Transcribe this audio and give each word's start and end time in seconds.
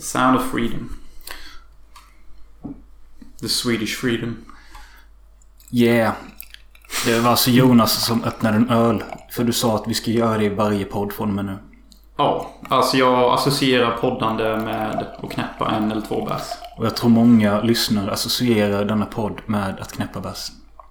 Sound 0.00 0.36
of 0.36 0.50
freedom. 0.50 0.96
The 3.40 3.48
Swedish 3.48 3.96
freedom. 3.96 4.36
Yeah. 5.70 6.12
Det 7.04 7.20
var 7.20 7.30
alltså 7.30 7.50
Jonas 7.50 8.04
som 8.04 8.24
öppnade 8.24 8.56
en 8.56 8.70
öl. 8.70 9.04
För 9.30 9.44
du 9.44 9.52
sa 9.52 9.76
att 9.76 9.88
vi 9.88 9.94
ska 9.94 10.10
göra 10.10 10.38
det 10.38 10.44
i 10.44 10.48
varje 10.48 10.84
podd 10.84 11.12
från 11.12 11.28
och 11.28 11.34
med 11.34 11.44
nu. 11.44 11.58
Ja, 12.16 12.50
alltså 12.68 12.96
jag 12.96 13.34
associerar 13.34 13.96
poddande 13.96 14.56
med 14.56 15.06
att 15.22 15.32
knäppa 15.32 15.70
en 15.70 15.90
eller 15.90 16.00
två 16.06 16.24
bärs. 16.24 16.42
Och 16.76 16.86
jag 16.86 16.96
tror 16.96 17.10
många 17.10 17.62
lyssnare 17.62 18.12
associerar 18.12 18.84
denna 18.84 19.06
podd 19.06 19.40
med 19.46 19.80
att 19.80 19.92
knäppa 19.92 20.20
bärs. 20.20 20.50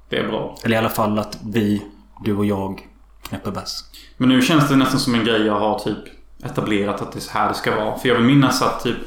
Det 0.09 0.17
är 0.17 0.27
bra. 0.27 0.57
Eller 0.63 0.75
i 0.75 0.79
alla 0.79 0.89
fall 0.89 1.19
att 1.19 1.37
vi, 1.43 1.85
du 2.23 2.37
och 2.37 2.45
jag, 2.45 2.87
knäpper 3.21 3.51
bärs. 3.51 3.71
Men 4.17 4.29
nu 4.29 4.41
känns 4.41 4.69
det 4.69 4.75
nästan 4.75 4.99
som 4.99 5.15
en 5.15 5.23
grej 5.23 5.45
jag 5.45 5.59
har 5.59 5.79
typ 5.79 6.18
etablerat 6.43 7.01
att 7.01 7.11
det 7.11 7.19
är 7.19 7.21
så 7.21 7.31
här 7.31 7.49
det 7.49 7.55
ska 7.55 7.75
vara. 7.75 7.97
För 7.97 8.09
jag 8.09 8.15
vill 8.15 8.25
minnas 8.25 8.61
att 8.61 8.83
typ 8.83 8.97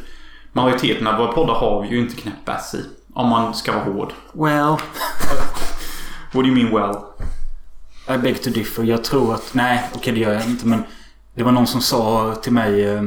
majoriteten 0.52 1.06
av 1.06 1.18
våra 1.18 1.32
poddar 1.32 1.54
har 1.54 1.82
vi 1.82 1.88
ju 1.88 1.98
inte 1.98 2.16
knäppt 2.16 2.44
bärs 2.44 2.74
i. 2.74 2.84
Om 3.14 3.28
man 3.28 3.54
ska 3.54 3.72
vara 3.72 3.84
hård. 3.84 4.12
Well. 4.32 4.76
What 6.32 6.44
do 6.44 6.46
you 6.46 6.54
mean 6.54 6.74
well? 6.74 6.96
I 8.16 8.18
beg 8.18 8.42
to 8.42 8.50
differ. 8.50 8.82
Jag 8.82 9.04
tror 9.04 9.34
att... 9.34 9.54
Nej, 9.54 9.84
okej 9.88 9.98
okay, 9.98 10.14
det 10.14 10.20
gör 10.20 10.32
jag 10.32 10.46
inte 10.46 10.66
men... 10.66 10.84
Det 11.34 11.42
var 11.42 11.52
någon 11.52 11.66
som 11.66 11.80
sa 11.80 12.34
till 12.34 12.52
mig... 12.52 12.84
Eh, 12.84 13.02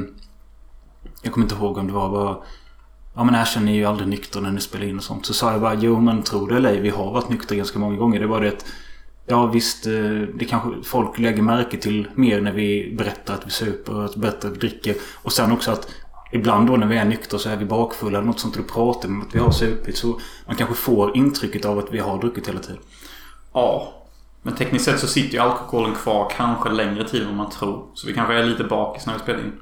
jag 1.21 1.33
kommer 1.33 1.45
inte 1.45 1.55
ihåg 1.55 1.77
om 1.77 1.87
det 1.87 1.93
var 1.93 2.09
bara... 2.09 2.37
Ja 3.15 3.23
men 3.23 3.35
erkänn 3.35 3.65
ni 3.65 3.71
är 3.71 3.75
ju 3.75 3.85
aldrig 3.85 4.07
nyktra 4.07 4.41
när 4.41 4.51
ni 4.51 4.61
spelar 4.61 4.85
in 4.85 4.97
och 4.97 5.03
sånt. 5.03 5.25
Så 5.25 5.33
sa 5.33 5.51
jag 5.51 5.61
bara 5.61 5.73
jo 5.73 5.99
men 5.99 6.23
tro 6.23 6.45
det 6.45 6.55
eller 6.55 6.69
ej. 6.69 6.79
Vi 6.79 6.89
har 6.89 7.11
varit 7.11 7.29
nyktra 7.29 7.55
ganska 7.55 7.79
många 7.79 7.97
gånger. 7.97 8.19
Det 8.19 8.27
var 8.27 8.41
det 8.41 8.47
att... 8.47 8.65
Ja 9.27 9.45
visst, 9.45 9.85
eh, 9.87 10.21
det 10.35 10.45
kanske 10.49 10.69
folk 10.83 11.19
lägger 11.19 11.41
märke 11.41 11.77
till 11.77 12.07
mer 12.15 12.41
när 12.41 12.51
vi 12.51 12.95
berättar 12.97 13.33
att 13.33 13.47
vi 13.47 13.51
super 13.51 13.95
och 13.95 14.05
att 14.05 14.15
berättar 14.15 14.49
att 14.49 14.55
vi 14.55 14.59
dricker. 14.59 14.95
Och 15.13 15.31
sen 15.31 15.51
också 15.51 15.71
att 15.71 15.87
ibland 16.31 16.67
då 16.67 16.77
när 16.77 16.87
vi 16.87 16.97
är 16.97 17.05
nyktra 17.05 17.39
så 17.39 17.49
är 17.49 17.57
vi 17.57 17.65
bakfulla 17.65 18.17
eller 18.17 18.27
något 18.27 18.39
sånt 18.39 18.55
och 18.55 18.61
då 18.61 18.73
pratar 18.73 19.09
om 19.09 19.21
att 19.21 19.35
vi 19.35 19.39
har 19.39 19.51
supit. 19.51 19.97
Så 19.97 20.19
man 20.47 20.55
kanske 20.55 20.75
får 20.75 21.17
intrycket 21.17 21.65
av 21.65 21.79
att 21.79 21.93
vi 21.93 21.99
har 21.99 22.21
druckit 22.21 22.47
hela 22.47 22.59
tiden. 22.59 22.79
Ja. 23.53 23.94
Men 24.45 24.55
tekniskt 24.55 24.85
sett 24.85 24.99
så 24.99 25.07
sitter 25.07 25.33
ju 25.33 25.39
alkoholen 25.39 25.95
kvar 25.95 26.31
kanske 26.37 26.69
längre 26.69 27.07
tid 27.07 27.23
än 27.27 27.35
man 27.35 27.49
tror. 27.49 27.85
Så 27.93 28.07
vi 28.07 28.13
kanske 28.13 28.33
är 28.33 28.43
lite 28.43 28.63
bakis 28.63 29.05
när 29.05 29.13
vi 29.13 29.19
spelar 29.19 29.39
in. 29.39 29.53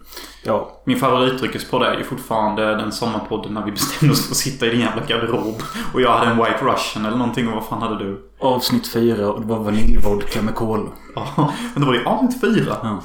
Ja. 0.44 0.81
Min 0.86 1.00
favoritdryckespodd 1.00 1.84
är 1.84 1.98
ju 1.98 2.03
fortfarande 2.03 2.75
den 2.75 2.92
sommarpodden 2.92 3.53
när 3.53 3.66
vi 3.66 3.72
bestämde 3.72 4.14
oss 4.14 4.25
för 4.25 4.31
att 4.31 4.38
sitta 4.38 4.66
i 4.66 4.70
din 4.70 4.80
jävla 4.80 5.06
garderob. 5.06 5.62
Och 5.94 6.02
jag 6.02 6.17
hade 6.17 6.31
en 6.31 6.38
White 6.38 6.59
Russian 6.62 7.06
eller 7.06 7.17
någonting 7.17 7.48
och 7.48 7.53
vad 7.53 7.66
fan 7.66 7.81
hade 7.81 8.06
du? 8.06 8.31
Avsnitt 8.40 8.94
fyra 8.94 9.31
och 9.31 9.42
det 9.42 9.48
var 9.48 9.59
vaniljvodka 9.59 10.42
med 10.42 10.56
kol. 10.56 10.90
Ja, 11.16 11.53
men 11.73 11.81
då 11.81 11.88
var 11.88 11.94
det 11.94 12.06
avsnitt 12.06 12.42
fyra. 12.42 12.78
Ja. 12.84 13.03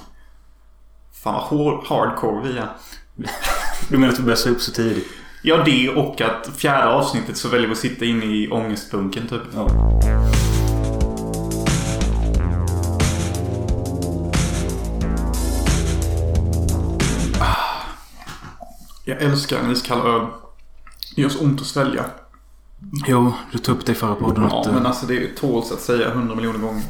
Fan 1.23 1.35
vad 1.35 1.43
hard, 1.43 1.85
hardcore 1.87 2.49
vi 2.49 2.59
är. 2.59 2.69
Du 3.89 3.99
menar 3.99 4.13
att 4.13 4.19
vi 4.19 4.23
började 4.23 4.41
supa 4.41 4.61
så 4.61 4.73
tidigt? 4.73 5.09
Ja, 5.43 5.57
det 5.65 5.89
och 5.89 6.21
att 6.21 6.51
fjärde 6.57 6.89
avsnittet 6.89 7.37
så 7.37 7.49
väljer 7.49 7.67
vi 7.67 7.73
att 7.73 7.79
sitta 7.79 8.05
inne 8.05 8.25
i 8.25 8.49
ångestbunken 8.51 9.29
typ. 9.29 9.43
Ja. 9.55 9.69
Jag 19.09 19.23
älskar 19.23 19.59
en 19.59 19.71
iskall 19.71 20.07
öl. 20.07 20.27
Det 21.17 21.23
gör 21.23 21.29
så 21.29 21.45
ont 21.45 21.61
att 21.61 21.67
svälja. 21.67 22.05
Jo, 23.07 23.33
du 23.53 23.59
tog 23.59 23.77
upp 23.77 23.87
det 23.87 23.93
i 23.93 23.95
förra 23.95 24.15
podden. 24.15 24.47
Ja, 24.51 24.65
eh, 24.67 24.75
men 24.75 24.87
alltså 24.87 25.07
det 25.07 25.37
tåls 25.37 25.73
att 25.73 25.81
säga 25.81 26.11
hundra 26.11 26.35
miljoner 26.35 26.59
gånger. 26.59 26.83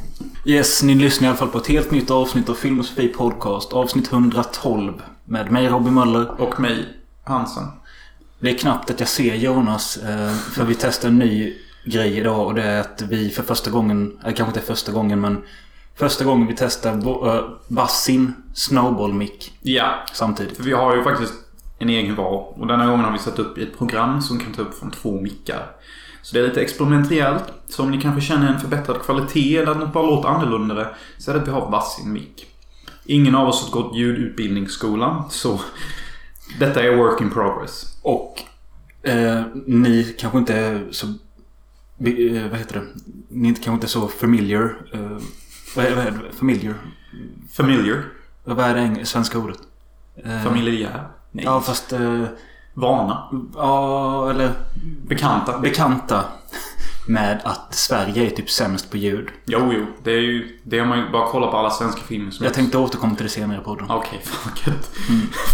Yes, 0.44 0.82
ni 0.82 0.94
lyssnar 0.94 1.26
i 1.26 1.28
alla 1.28 1.38
fall 1.38 1.48
på 1.48 1.58
ett 1.58 1.66
helt 1.66 1.90
nytt 1.90 2.10
avsnitt 2.10 2.48
av 2.48 2.54
Filmosofi 2.54 3.08
Podcast. 3.08 3.72
Avsnitt 3.72 4.12
112. 4.12 5.02
Med 5.24 5.52
mig 5.52 5.68
Robin 5.68 5.94
Möller. 5.94 6.40
Och 6.40 6.60
mig, 6.60 6.88
Hansen. 7.24 7.64
Det 8.38 8.50
är 8.50 8.58
knappt 8.58 8.90
att 8.90 9.00
jag 9.00 9.08
ser 9.08 9.34
Jonas. 9.34 9.96
eh, 9.96 10.32
För 10.34 10.64
vi 10.64 10.74
testar 10.74 11.08
en 11.08 11.18
ny 11.18 11.54
grej 11.84 12.16
idag 12.18 12.46
och 12.46 12.54
det 12.54 12.62
är 12.62 12.80
att 12.80 13.02
vi 13.08 13.30
för 13.30 13.42
första 13.42 13.70
gången, 13.70 14.18
eller 14.24 14.32
kanske 14.36 14.58
inte 14.58 14.66
första 14.72 14.92
gången 14.92 15.20
men 15.20 15.42
Första 15.94 16.24
gången 16.24 16.46
vi 16.46 16.54
testar 16.58 16.92
eh, 17.36 17.44
Bassin 17.68 18.32
Snowball 18.54 19.12
Mic 19.12 19.50
Ja, 19.60 20.04
samtidigt. 20.12 20.56
för 20.56 20.64
vi 20.64 20.72
har 20.72 20.96
ju 20.96 21.02
faktiskt 21.02 21.32
en 21.78 21.88
egen 21.88 22.14
var. 22.14 22.60
Och 22.60 22.66
denna 22.66 22.86
gången 22.86 23.04
har 23.04 23.12
vi 23.12 23.18
satt 23.18 23.38
upp 23.38 23.58
ett 23.58 23.78
program 23.78 24.22
som 24.22 24.38
kan 24.38 24.52
ta 24.52 24.62
upp 24.62 24.74
från 24.74 24.90
två 24.90 25.20
mickar. 25.20 25.66
Så 26.22 26.34
det 26.34 26.40
är 26.42 26.48
lite 26.48 26.60
experimentellt. 26.62 27.44
Så 27.68 27.82
om 27.82 27.90
ni 27.90 28.00
kanske 28.00 28.20
känner 28.20 28.52
en 28.52 28.60
förbättrad 28.60 29.02
kvalitet 29.02 29.56
eller 29.56 29.72
att 29.72 29.78
något 29.78 29.92
bara 29.92 30.06
låter 30.06 30.28
annorlunda 30.28 30.88
så 31.18 31.30
är 31.30 31.34
det 31.34 31.40
att 31.42 31.48
vi 31.48 31.52
har 31.52 31.70
varsin 31.70 32.12
mick. 32.12 32.46
Ingen 33.04 33.34
av 33.34 33.48
oss 33.48 33.64
har 33.64 33.82
gått 33.82 33.96
ljudutbildningsskolan, 33.96 35.30
så 35.30 35.60
detta 36.58 36.82
är 36.82 36.96
work 36.96 37.20
in 37.20 37.30
progress. 37.30 37.98
Och 38.02 38.42
eh, 39.02 39.42
ni 39.66 40.14
kanske 40.18 40.38
inte 40.38 40.54
är 40.54 40.88
så... 40.90 41.06
eh, 41.06 42.50
vad 42.50 42.58
heter 42.58 42.74
det? 42.74 42.86
Ni 43.28 43.54
kanske 43.54 43.70
inte 43.72 43.86
är 43.86 43.88
så 43.88 44.08
familiar. 44.08 44.76
Eh, 44.92 45.18
vad, 45.76 45.84
är, 45.84 45.94
vad 45.96 46.06
är 46.06 46.10
det? 46.10 46.36
Familiar? 46.38 46.74
Familiar. 47.52 48.02
Vad 48.44 48.58
är 48.60 48.74
det 48.74 49.06
svenska 49.06 49.38
ordet? 49.38 49.58
Eh, 50.24 50.42
Familjär. 50.42 51.08
Nej. 51.30 51.44
Ja, 51.44 51.60
fast... 51.60 51.92
Eh, 51.92 52.24
Vana. 52.74 53.28
ja, 53.54 54.30
eller 54.30 54.50
Bekanta. 55.08 55.58
bekanta 55.58 56.24
med 57.08 57.40
att 57.44 57.74
Sverige 57.74 58.26
är 58.26 58.30
typ 58.30 58.50
sämst 58.50 58.90
på 58.90 58.96
ljud. 58.96 59.28
Jo, 59.46 59.72
jo. 59.72 59.86
Det 60.02 60.10
är 60.10 60.20
ju... 60.20 60.58
Det 60.62 60.78
har 60.78 60.86
man 60.86 60.98
ju 60.98 61.10
bara 61.10 61.26
kollat 61.28 61.50
på 61.50 61.56
alla 61.56 61.70
svenska 61.70 62.00
filmer 62.02 62.30
som 62.30 62.44
Jag 62.44 62.54
tänkte 62.54 62.78
återkomma 62.78 63.14
till 63.14 63.24
det 63.24 63.30
senare 63.30 63.60
i 63.60 63.64
podden. 63.64 63.86
Okej, 63.90 64.20
fan 64.24 64.52
vad 64.54 64.74
gött. 64.74 64.90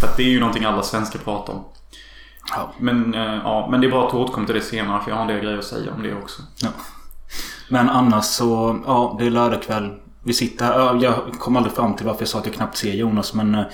För 0.00 0.06
att 0.06 0.16
det 0.16 0.22
är 0.22 0.28
ju 0.28 0.40
någonting 0.40 0.64
alla 0.64 0.82
svenskar 0.82 1.18
pratar 1.18 1.52
om. 1.52 1.64
Ja. 2.50 2.72
Men, 2.78 3.14
eh, 3.14 3.20
ja, 3.20 3.68
men 3.70 3.80
det 3.80 3.86
är 3.86 3.90
bra 3.90 4.08
att 4.08 4.14
återkomma 4.14 4.46
till 4.46 4.54
det 4.54 4.60
senare 4.60 5.02
för 5.02 5.10
jag 5.10 5.16
har 5.16 5.22
en 5.22 5.28
del 5.28 5.40
grejer 5.40 5.58
att 5.58 5.64
säga 5.64 5.92
om 5.96 6.02
det 6.02 6.14
också. 6.14 6.42
Men 7.68 7.88
annars 7.90 8.24
så, 8.24 8.80
ja, 8.86 9.16
det 9.18 9.26
är 9.26 9.30
lördag 9.30 9.62
kväll. 9.62 9.90
Vi 10.22 10.32
sitter 10.32 10.64
här. 10.64 10.74
ja, 10.78 10.96
Jag 11.00 11.14
kom 11.38 11.56
aldrig 11.56 11.74
fram 11.74 11.94
till 11.96 12.06
varför 12.06 12.20
jag 12.22 12.28
sa 12.28 12.38
att 12.38 12.46
jag 12.46 12.54
knappt 12.54 12.76
ser 12.76 12.92
Jonas. 12.92 13.34
Men 13.34 13.54
eh, 13.54 13.64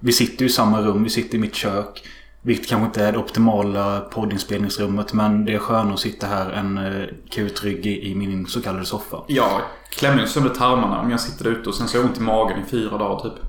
vi 0.00 0.12
sitter 0.12 0.42
ju 0.42 0.46
i 0.46 0.52
samma 0.52 0.80
rum. 0.80 1.02
Vi 1.04 1.10
sitter 1.10 1.34
i 1.34 1.40
mitt 1.40 1.54
kök. 1.54 2.06
Vilket 2.42 2.68
kanske 2.68 2.86
inte 2.86 3.04
är 3.04 3.12
det 3.12 3.18
optimala 3.18 4.00
poddinspelningsrummet. 4.00 5.12
Men 5.12 5.44
det 5.44 5.54
är 5.54 5.58
skönare 5.58 5.94
att 5.94 6.00
sitta 6.00 6.26
här 6.26 6.50
än 6.50 6.78
eh, 6.78 7.06
kutryggig 7.30 8.04
i 8.04 8.14
min 8.14 8.46
så 8.46 8.62
kallade 8.62 8.84
soffa. 8.84 9.16
Jag 9.26 9.60
klämmer 9.90 10.26
sönder 10.26 10.50
tarmarna 10.50 11.00
om 11.00 11.10
jag 11.10 11.20
sitter 11.20 11.48
ute 11.48 11.68
och 11.68 11.74
sen 11.74 11.88
så 11.88 11.96
har 11.96 12.02
jag 12.02 12.10
ont 12.10 12.18
i 12.18 12.22
magen 12.22 12.60
i 12.66 12.70
fyra 12.70 12.98
dagar 12.98 13.20
typ. 13.22 13.44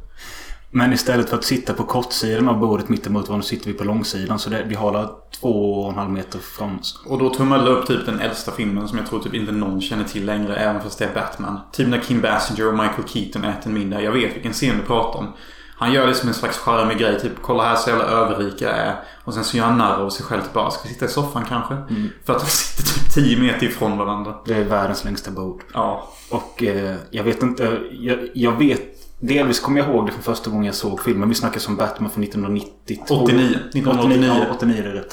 Men 0.73 0.94
istället 0.94 1.29
för 1.29 1.38
att 1.38 1.44
sitta 1.44 1.73
på 1.73 1.84
kortsidan 1.84 2.50
av 2.50 2.59
bordet 2.59 2.90
mittemot 2.90 3.28
varandra 3.28 3.47
sitter 3.47 3.67
vi 3.67 3.73
på 3.73 3.84
långsidan. 3.84 4.40
Så 4.40 4.50
det, 4.50 4.63
vi 4.67 4.75
har 4.75 4.91
där 4.94 5.09
två 5.40 5.81
och 5.81 5.91
en 5.91 5.97
halv 5.97 6.09
meter 6.09 6.40
från 6.40 6.79
oss. 6.79 7.03
Och 7.06 7.19
då 7.19 7.29
tummade 7.29 7.69
upp 7.69 7.88
typ 7.88 8.06
den 8.06 8.19
äldsta 8.19 8.51
filmen 8.51 8.88
som 8.88 8.97
jag 8.97 9.07
tror 9.07 9.19
typ 9.19 9.34
inte 9.34 9.51
någon 9.51 9.81
känner 9.81 10.03
till 10.03 10.25
längre, 10.25 10.56
även 10.56 10.81
fast 10.81 11.00
det 11.00 11.06
är 11.06 11.13
Batman. 11.13 11.59
Typ 11.72 11.88
när 11.88 12.00
Kim 12.00 12.22
Basinger 12.22 12.67
och 12.67 12.73
Michael 12.73 13.07
Keaton 13.07 13.44
äter 13.44 13.67
en 13.67 13.73
middag. 13.73 14.01
Jag 14.01 14.11
vet 14.11 14.35
vilken 14.35 14.53
scen 14.53 14.78
du 14.78 14.84
pratar 14.84 15.19
om. 15.19 15.34
Han 15.81 15.94
gör 15.94 16.08
det 16.08 16.16
som 16.16 16.30
en 16.30 16.36
slags 16.36 16.58
charmig 16.58 16.97
grej. 16.97 17.19
Typ, 17.19 17.31
kolla 17.42 17.64
här 17.64 17.75
så 17.75 17.90
jävla 17.90 18.06
överrik 18.06 18.62
jag 18.62 18.72
är. 18.72 18.96
Och 19.24 19.34
sen 19.34 19.44
så 19.44 19.58
gör 19.58 19.66
han 19.66 19.78
narr 19.78 20.02
av 20.02 20.09
sig 20.09 20.25
själv. 20.25 20.42
Typ 20.42 20.53
bara, 20.53 20.72
ska 20.72 20.88
vi 20.88 20.94
sitta 20.94 21.06
i 21.06 21.08
soffan 21.08 21.46
kanske? 21.50 21.78
För 22.25 22.34
att 22.34 22.40
de 22.40 22.46
sitter 22.46 22.84
typ 22.84 23.14
10 23.14 23.38
meter 23.40 23.66
ifrån 23.66 23.97
varandra. 23.97 24.36
Det 24.46 24.53
är 24.53 24.64
världens 24.64 25.03
längsta 25.03 25.31
bord. 25.31 25.64
Ja. 25.74 26.09
Och 26.30 26.64
eh, 26.64 26.96
jag 27.12 27.24
vet 27.24 27.44
inte. 27.44 27.80
Jag, 27.91 28.20
jag 28.34 28.52
vet. 28.52 28.81
Delvis 29.20 29.59
kommer 29.59 29.80
jag 29.80 29.90
ihåg 29.90 30.06
det 30.06 30.12
från 30.12 30.24
första 30.24 30.50
gången 30.50 30.66
jag 30.66 30.75
såg 30.75 31.03
filmen. 31.03 31.30
Vi 31.30 31.36
snackar 31.36 31.59
som 31.59 31.75
Batman 31.75 32.09
från 32.09 32.24
1992. 32.24 33.16
89. 33.16 33.46
1989. 33.46 34.34
Ja, 34.50 34.56
89 34.56 34.84
är 34.84 34.94
det. 34.94 35.06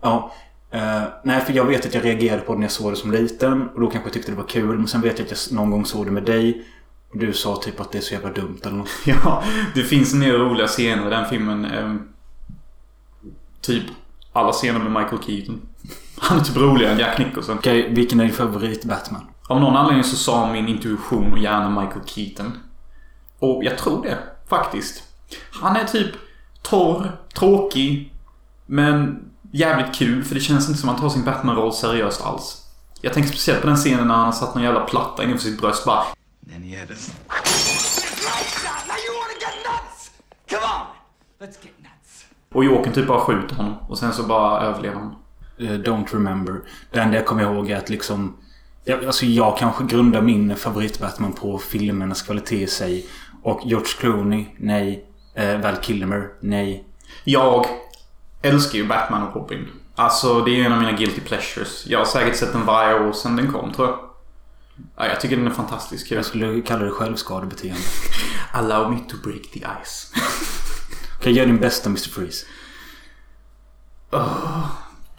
Ja. 0.00 0.32
Eh, 0.70 1.02
nej, 1.24 1.40
för 1.40 1.52
jag 1.52 1.64
vet 1.64 1.86
att 1.86 1.94
jag 1.94 2.04
reagerade 2.04 2.42
på 2.42 2.52
det 2.52 2.58
när 2.58 2.64
jag 2.64 2.72
såg 2.72 2.92
det 2.92 2.96
som 2.96 3.12
liten. 3.12 3.68
Och 3.68 3.80
då 3.80 3.86
kanske 3.86 4.08
jag 4.08 4.12
tyckte 4.14 4.32
det 4.32 4.36
var 4.36 4.48
kul. 4.48 4.78
Men 4.78 4.88
sen 4.88 5.00
vet 5.00 5.18
jag 5.18 5.26
att 5.26 5.48
jag 5.50 5.56
någon 5.56 5.70
gång 5.70 5.86
såg 5.86 6.04
det 6.04 6.10
med 6.10 6.22
dig. 6.22 6.64
Du 7.12 7.32
sa 7.32 7.56
typ 7.56 7.80
att 7.80 7.92
det 7.92 7.98
är 7.98 8.02
så 8.02 8.14
jävla 8.14 8.30
dumt 8.32 8.58
eller 8.62 8.76
något. 8.76 8.88
Ja, 9.04 9.42
det 9.74 9.82
finns 9.82 10.14
en 10.14 10.20
del 10.20 10.36
roliga 10.40 10.66
scener 10.66 11.06
i 11.06 11.10
den 11.10 11.28
filmen. 11.28 11.64
ehm, 11.64 12.08
typ 13.60 13.84
alla 14.32 14.52
scener 14.52 14.78
med 14.78 15.02
Michael 15.02 15.22
Keaton. 15.22 15.60
Han 16.18 16.38
är 16.38 16.44
typ 16.44 16.56
roligare 16.56 16.92
än 16.92 16.98
Jack 16.98 17.18
Nicholson. 17.18 17.58
Okej, 17.58 17.90
vilken 17.94 18.20
är 18.20 18.24
din 18.24 18.34
favorit 18.34 18.84
Batman? 18.84 19.26
Av 19.48 19.60
någon 19.60 19.76
anledning 19.76 20.04
så 20.04 20.16
sa 20.16 20.52
min 20.52 20.68
intuition 20.68 21.32
och 21.32 21.38
gärna 21.38 21.80
Michael 21.80 22.04
Keaton. 22.06 22.52
Och 23.38 23.64
jag 23.64 23.78
tror 23.78 24.02
det, 24.02 24.18
faktiskt. 24.48 25.02
Han 25.52 25.76
är 25.76 25.84
typ 25.84 26.10
torr, 26.62 27.16
tråkig, 27.34 28.14
men 28.66 29.24
jävligt 29.52 29.94
kul. 29.94 30.24
För 30.24 30.34
det 30.34 30.40
känns 30.40 30.68
inte 30.68 30.80
som 30.80 30.88
att 30.88 31.00
han 31.00 31.08
tar 31.08 31.14
sin 31.14 31.24
Batman-roll 31.24 31.72
seriöst 31.72 32.22
alls. 32.22 32.58
Jag 33.00 33.12
tänker 33.12 33.28
speciellt 33.30 33.60
på 33.60 33.66
den 33.66 33.76
scenen 33.76 34.08
när 34.08 34.14
han 34.14 34.24
har 34.24 34.32
satt 34.32 34.54
någon 34.54 34.64
jävla 34.64 34.80
platta 34.80 35.24
innanför 35.24 35.44
sitt 35.44 35.60
bröst 35.60 35.84
bara. 35.84 36.04
Then 36.50 36.62
he 36.62 36.76
had 36.76 36.90
us. 36.90 37.08
Lights 37.28 38.64
out! 38.64 38.86
Now 38.88 38.96
you 39.04 39.12
wanna 39.20 39.38
get 39.40 39.54
nuts? 39.68 40.10
Come 40.50 40.64
on! 40.64 40.86
Let's 41.40 41.56
get 41.64 41.78
nuts. 41.78 42.24
Och 42.52 42.64
Jokern 42.64 42.92
typ 42.92 43.06
bara 43.06 43.20
skjuter 43.20 43.56
honom. 43.56 43.76
Och 43.88 43.98
sen 43.98 44.12
så 44.12 44.22
bara 44.22 44.60
överlever 44.60 44.96
han. 44.96 45.14
Eh, 45.58 45.64
don't 45.64 46.12
remember. 46.12 46.60
Det 46.90 47.00
enda 47.00 47.16
jag 47.16 47.26
kommer 47.26 47.42
ihåg 47.42 47.70
är 47.70 47.76
att 47.76 47.88
liksom... 47.88 48.36
Jag, 48.84 49.04
alltså 49.04 49.26
jag 49.26 49.58
kanske 49.58 49.84
grundar 49.84 50.22
min 50.22 50.56
favorit-Batman 50.56 51.32
på 51.32 51.58
filmernas 51.58 52.22
kvalitet 52.22 52.62
i 52.62 52.66
sig. 52.66 53.06
Och 53.42 53.60
George 53.64 53.92
Clooney, 53.98 54.46
nej. 54.58 55.06
Eh, 55.34 55.60
Val 55.60 55.76
Kilmer, 55.76 56.28
nej. 56.40 56.84
Jag 57.24 57.66
älskar 58.42 58.78
ju 58.78 58.86
Batman 58.86 59.28
och 59.28 59.36
Robin. 59.36 59.68
Alltså 59.94 60.40
det 60.40 60.60
är 60.60 60.64
en 60.64 60.72
av 60.72 60.78
mina 60.78 60.92
guilty 60.92 61.20
pleasures. 61.20 61.86
Jag 61.86 61.98
har 61.98 62.06
säkert 62.06 62.36
sett 62.36 62.52
den 62.52 62.66
varje 62.66 63.08
år 63.08 63.12
sedan 63.12 63.36
den 63.36 63.52
kom 63.52 63.72
tror 63.72 63.88
jag. 63.88 63.98
Ja, 64.96 65.06
jag 65.06 65.20
tycker 65.20 65.36
den 65.36 65.46
är 65.46 65.50
fantastisk. 65.50 66.10
Jag 66.10 66.24
skulle 66.24 66.60
kalla 66.62 66.84
det 66.84 66.90
självskadebeteende. 66.90 67.80
Allow 68.52 68.90
me 68.90 68.98
to 69.08 69.16
break 69.24 69.42
the 69.52 69.58
ice. 69.84 70.12
Okej, 71.18 71.32
gör 71.32 71.46
din 71.46 71.58
bästa 71.60 71.88
Mr. 71.88 72.08
Freeze. 72.08 72.46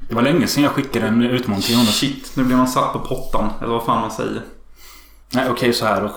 Det 0.10 0.16
var 0.16 0.22
länge 0.22 0.48
sedan 0.48 0.64
jag 0.64 0.72
skickade 0.72 1.08
en 1.08 1.22
utmaning 1.22 1.62
till 1.62 1.74
Jonas. 1.74 1.96
Shit, 2.00 2.32
nu 2.36 2.44
blir 2.44 2.56
man 2.56 2.68
satt 2.68 2.94
på 2.94 3.00
pottan. 3.00 3.50
Eller 3.62 3.72
vad 3.72 3.86
fan 3.86 4.02
man 4.02 4.12
säger. 4.12 4.42
Nej, 5.34 5.50
okej 5.50 5.74
så 5.74 5.86
här 5.86 6.02
då. 6.02 6.16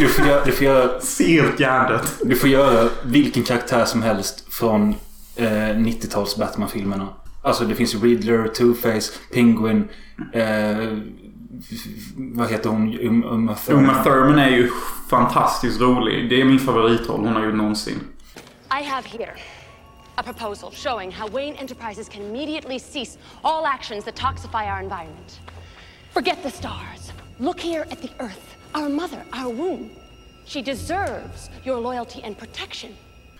Du 0.00 0.08
får 0.08 0.26
göra, 0.26 0.44
du 0.44 0.52
får 0.52 0.64
göra, 0.64 1.00
Ser 1.00 1.42
helt 1.42 1.60
hjärndött. 1.60 2.20
du 2.24 2.36
får 2.36 2.48
göra 2.48 2.88
vilken 3.04 3.42
karaktär 3.42 3.84
som 3.84 4.02
helst 4.02 4.54
från 4.54 4.94
eh, 5.36 5.46
90-tals 5.76 6.36
Batman-filmerna. 6.36 7.08
Alltså 7.42 7.64
det 7.64 7.74
finns 7.74 7.94
Riddler, 7.94 8.46
Two-Face, 8.54 9.12
Penguin. 9.32 9.88
Eh, 10.32 10.98
vad 12.16 12.50
heter 12.50 12.70
hon? 12.70 12.98
Um, 13.00 13.24
Uma 13.24 13.54
Thurman. 13.54 13.84
Uma 13.84 14.04
Thurman 14.04 14.38
är 14.38 14.48
ju 14.48 14.70
fantastiskt 15.10 15.80
rolig. 15.80 16.30
Det 16.30 16.40
är 16.40 16.44
min 16.44 16.58
favoritroll 16.58 17.20
hon 17.20 17.34
har 17.36 17.44
gjort 17.44 17.54
någonsin. 17.54 17.98
I 18.80 18.82
have 18.82 19.08
here 19.08 19.34
a 20.16 20.22
proposal 20.22 20.70
showing 20.72 21.12
how 21.12 21.28
Wayne 21.28 21.56
Enterprises 21.56 22.08
can 22.08 22.22
immediately 22.22 22.78
cease 22.78 23.18
all 23.42 23.66
actions 23.66 24.04
that 24.04 24.16
toxify 24.16 24.66
our 24.72 24.82
environment. 24.82 25.40
Forget 26.12 26.42
the 26.42 26.50
stars. 26.50 27.12
Look 27.38 27.60
here 27.60 27.86
at 27.90 28.00
the 28.02 28.10
earth, 28.18 28.56
our 28.74 28.88
mother, 28.88 29.22
our 29.32 29.52
womb. 29.52 29.90
She 30.46 30.62
deserves 30.62 31.50
your 31.64 31.80
loyalty 31.80 32.22
and 32.24 32.38
protection. 32.38 32.90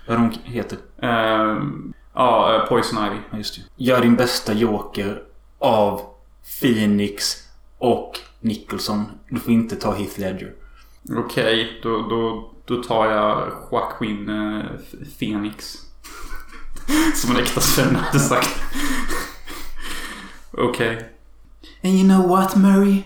Vad 0.08 0.18
hon 0.18 0.32
heter. 0.44 0.78
Ehm, 1.02 1.94
ja, 2.14 2.54
eh, 2.54 2.68
Poison 2.68 3.06
Ivy. 3.06 3.38
Just 3.38 3.54
det. 3.56 3.84
Gör 3.84 4.00
din 4.00 4.16
bästa 4.16 4.52
Joker 4.52 5.22
av 5.58 6.00
Phoenix 6.60 7.45
och 7.78 8.18
Nicholson. 8.40 9.04
Du 9.28 9.40
får 9.40 9.52
inte 9.52 9.76
ta 9.76 9.94
Heath 9.94 10.20
Ledger. 10.20 10.52
Okej, 11.10 11.80
då, 11.82 12.08
då, 12.08 12.50
då 12.64 12.82
tar 12.82 13.06
jag 13.06 13.52
Joaquin 13.70 14.28
eh, 14.28 14.64
Phoenix. 15.18 15.76
Som 17.14 17.36
en 17.36 17.42
äkta 17.42 17.60
svenne 17.60 17.98
hade 17.98 18.18
sagt. 18.18 18.62
Okej. 20.50 21.12
And 21.84 21.94
you 21.94 22.08
know 22.08 22.28
what 22.28 22.56
Murray? 22.56 23.02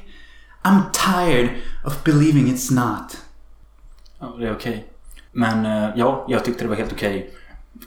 I'm 0.62 0.82
tired 0.92 1.50
of 1.84 2.04
believing 2.04 2.46
it's 2.46 2.72
not. 2.72 3.16
Ja, 4.18 4.34
det 4.38 4.46
är 4.46 4.52
okej. 4.52 4.86
Men 5.32 5.66
eh, 5.66 5.90
ja, 5.96 6.26
jag 6.28 6.44
tyckte 6.44 6.64
det 6.64 6.68
var 6.68 6.76
helt 6.76 6.92
okej. 6.92 7.34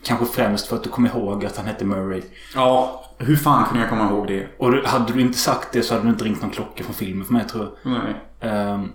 Kanske 0.03 0.25
främst 0.25 0.67
för 0.67 0.75
att 0.75 0.83
du 0.83 0.89
kom 0.89 1.05
ihåg 1.05 1.45
att 1.45 1.57
han 1.57 1.65
hette 1.65 1.85
Murray. 1.85 2.21
Ja, 2.55 3.02
hur 3.17 3.35
fan 3.35 3.65
kunde 3.65 3.79
jag 3.79 3.89
komma 3.89 4.09
ihåg 4.09 4.27
det? 4.27 4.47
Och 4.57 4.73
hade 4.73 5.13
du 5.13 5.21
inte 5.21 5.37
sagt 5.37 5.71
det 5.71 5.81
så 5.83 5.93
hade 5.93 6.05
du 6.05 6.09
inte 6.09 6.25
ringt 6.25 6.41
någon 6.41 6.51
klocka 6.51 6.83
från 6.83 6.95
filmen 6.95 7.25
för 7.25 7.33
mig 7.33 7.47
tror 7.47 7.63
jag. 7.83 7.91
Nej. 7.91 8.15
Ehm, 8.51 8.91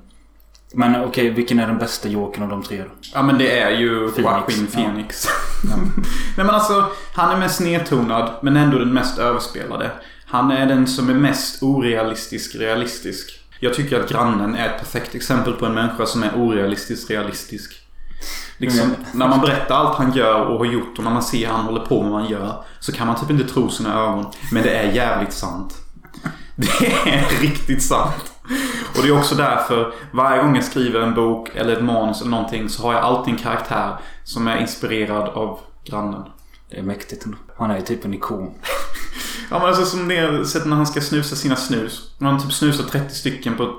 men 0.75 1.05
okej, 1.05 1.31
vilken 1.31 1.59
är 1.59 1.67
den 1.67 1.79
bästa 1.79 2.09
Jokern 2.09 2.43
av 2.43 2.49
de 2.49 2.63
tre 2.63 2.79
då? 2.79 2.91
Ja 3.15 3.23
men 3.23 3.39
det 3.39 3.59
är 3.59 3.71
ju 3.71 4.11
Phoenix, 4.11 4.19
Joaquin 4.19 4.69
ja. 4.73 4.79
Phoenix. 4.79 5.27
Nej 6.37 6.47
men 6.47 6.51
alltså, 6.51 6.87
han 7.15 7.31
är 7.35 7.39
mest 7.39 7.61
nedtonad 7.61 8.31
men 8.43 8.57
ändå 8.57 8.79
den 8.79 8.93
mest 8.95 9.19
överspelade. 9.19 9.91
Han 10.27 10.51
är 10.51 10.67
den 10.67 10.87
som 10.87 11.11
är 11.11 11.15
mest 11.15 11.63
orealistisk 11.63 12.55
realistisk. 12.57 13.41
Jag 13.61 13.75
tycker 13.75 14.01
att 14.01 14.11
grannen 14.11 14.55
är 14.55 14.67
ett 14.69 14.79
perfekt 14.79 15.15
exempel 15.15 15.53
på 15.53 15.67
en 15.67 15.75
människa 15.75 16.07
som 16.07 16.23
är 16.23 16.31
orealistiskt 16.37 17.11
realistisk. 17.11 17.88
Liksom, 18.59 18.81
Mm. 18.81 18.95
när 19.13 19.29
man 19.29 19.41
berättar 19.41 19.75
allt 19.75 19.99
han 19.99 20.13
gör 20.13 20.45
och 20.45 20.59
har 20.59 20.65
gjort 20.65 20.99
och 20.99 21.05
när 21.05 21.11
man 21.11 21.23
ser 21.23 21.49
han 21.49 21.65
håller 21.65 21.81
på 21.81 22.03
med 22.03 22.11
vad 22.13 22.21
han 22.21 22.31
gör 22.31 22.65
så 22.81 22.93
kan 22.93 23.07
man 23.07 23.17
typ 23.17 23.31
inte 23.31 23.45
tro 23.49 23.69
sina 23.71 23.95
ögon. 24.03 24.27
Men 24.53 24.63
det 24.63 24.71
är 24.71 24.93
jävligt 24.93 25.33
sant. 25.33 25.75
Det 26.57 26.87
är 27.11 27.41
riktigt 27.41 27.83
sant. 27.83 28.33
Och 28.97 29.03
det 29.03 29.09
är 29.09 29.19
också 29.19 29.35
därför 29.35 29.93
varje 30.13 30.43
gång 30.43 30.55
jag 30.55 30.65
skriver 30.65 31.01
en 31.01 31.15
bok 31.15 31.51
eller 31.55 31.73
ett 31.73 31.85
manus 31.85 32.21
eller 32.21 32.31
någonting 32.31 32.69
så 32.69 32.83
har 32.83 32.93
jag 32.95 33.03
alltid 33.03 33.35
en 33.35 33.41
karaktär 33.41 33.97
som 34.25 34.49
är 34.49 34.57
inspirerad 34.61 35.29
av 35.29 35.61
grannen. 35.85 36.23
Det 36.71 36.79
är 36.79 36.83
mäktigt 36.83 37.25
ändå. 37.25 37.39
Han 37.59 37.71
är 37.71 37.77
ju 37.77 37.83
typ 37.83 38.05
en 38.05 38.15
ikon. 38.15 38.55
Ja 39.51 39.59
men 39.59 39.69
alltså 39.69 39.85
som 39.85 40.09
det 40.09 40.45
sett 40.47 40.67
när 40.67 40.77
han 40.77 40.87
ska 40.87 41.01
snusa 41.01 41.37
sina 41.37 41.57
snus. 41.57 42.15
När 42.19 42.31
han 42.31 42.41
typ 42.43 42.53
snusar 42.53 42.85
30 42.85 43.15
stycken 43.15 43.57
på 43.57 43.75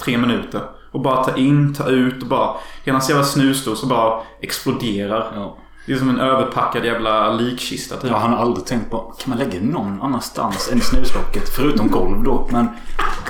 tre 0.00 0.18
minuter. 0.18 0.62
Och 0.92 1.00
bara 1.00 1.24
ta 1.24 1.36
in, 1.36 1.74
ta 1.74 1.88
ut 1.88 2.22
och 2.22 2.28
bara... 2.28 2.56
Hela 2.84 2.98
hans 2.98 3.08
jävla 3.08 3.24
snusdos 3.24 3.84
bara 3.84 4.20
exploderar. 4.40 5.32
Ja. 5.34 5.56
Det 5.86 5.92
är 5.92 5.96
som 5.96 6.08
en 6.08 6.20
överpackad 6.20 6.84
jävla 6.84 7.32
likkista 7.32 7.96
typ. 7.96 8.10
Ja, 8.10 8.18
han 8.18 8.32
har 8.32 8.38
aldrig 8.38 8.66
tänkt 8.66 8.90
på, 8.90 8.98
kan 8.98 9.30
man 9.30 9.38
lägga 9.38 9.60
någon 9.60 10.02
annanstans 10.02 10.68
än 10.72 10.78
i 10.78 10.80
snuslocket? 10.80 11.48
Förutom 11.48 11.90
golv 11.90 12.22
då. 12.22 12.48
Men 12.50 12.64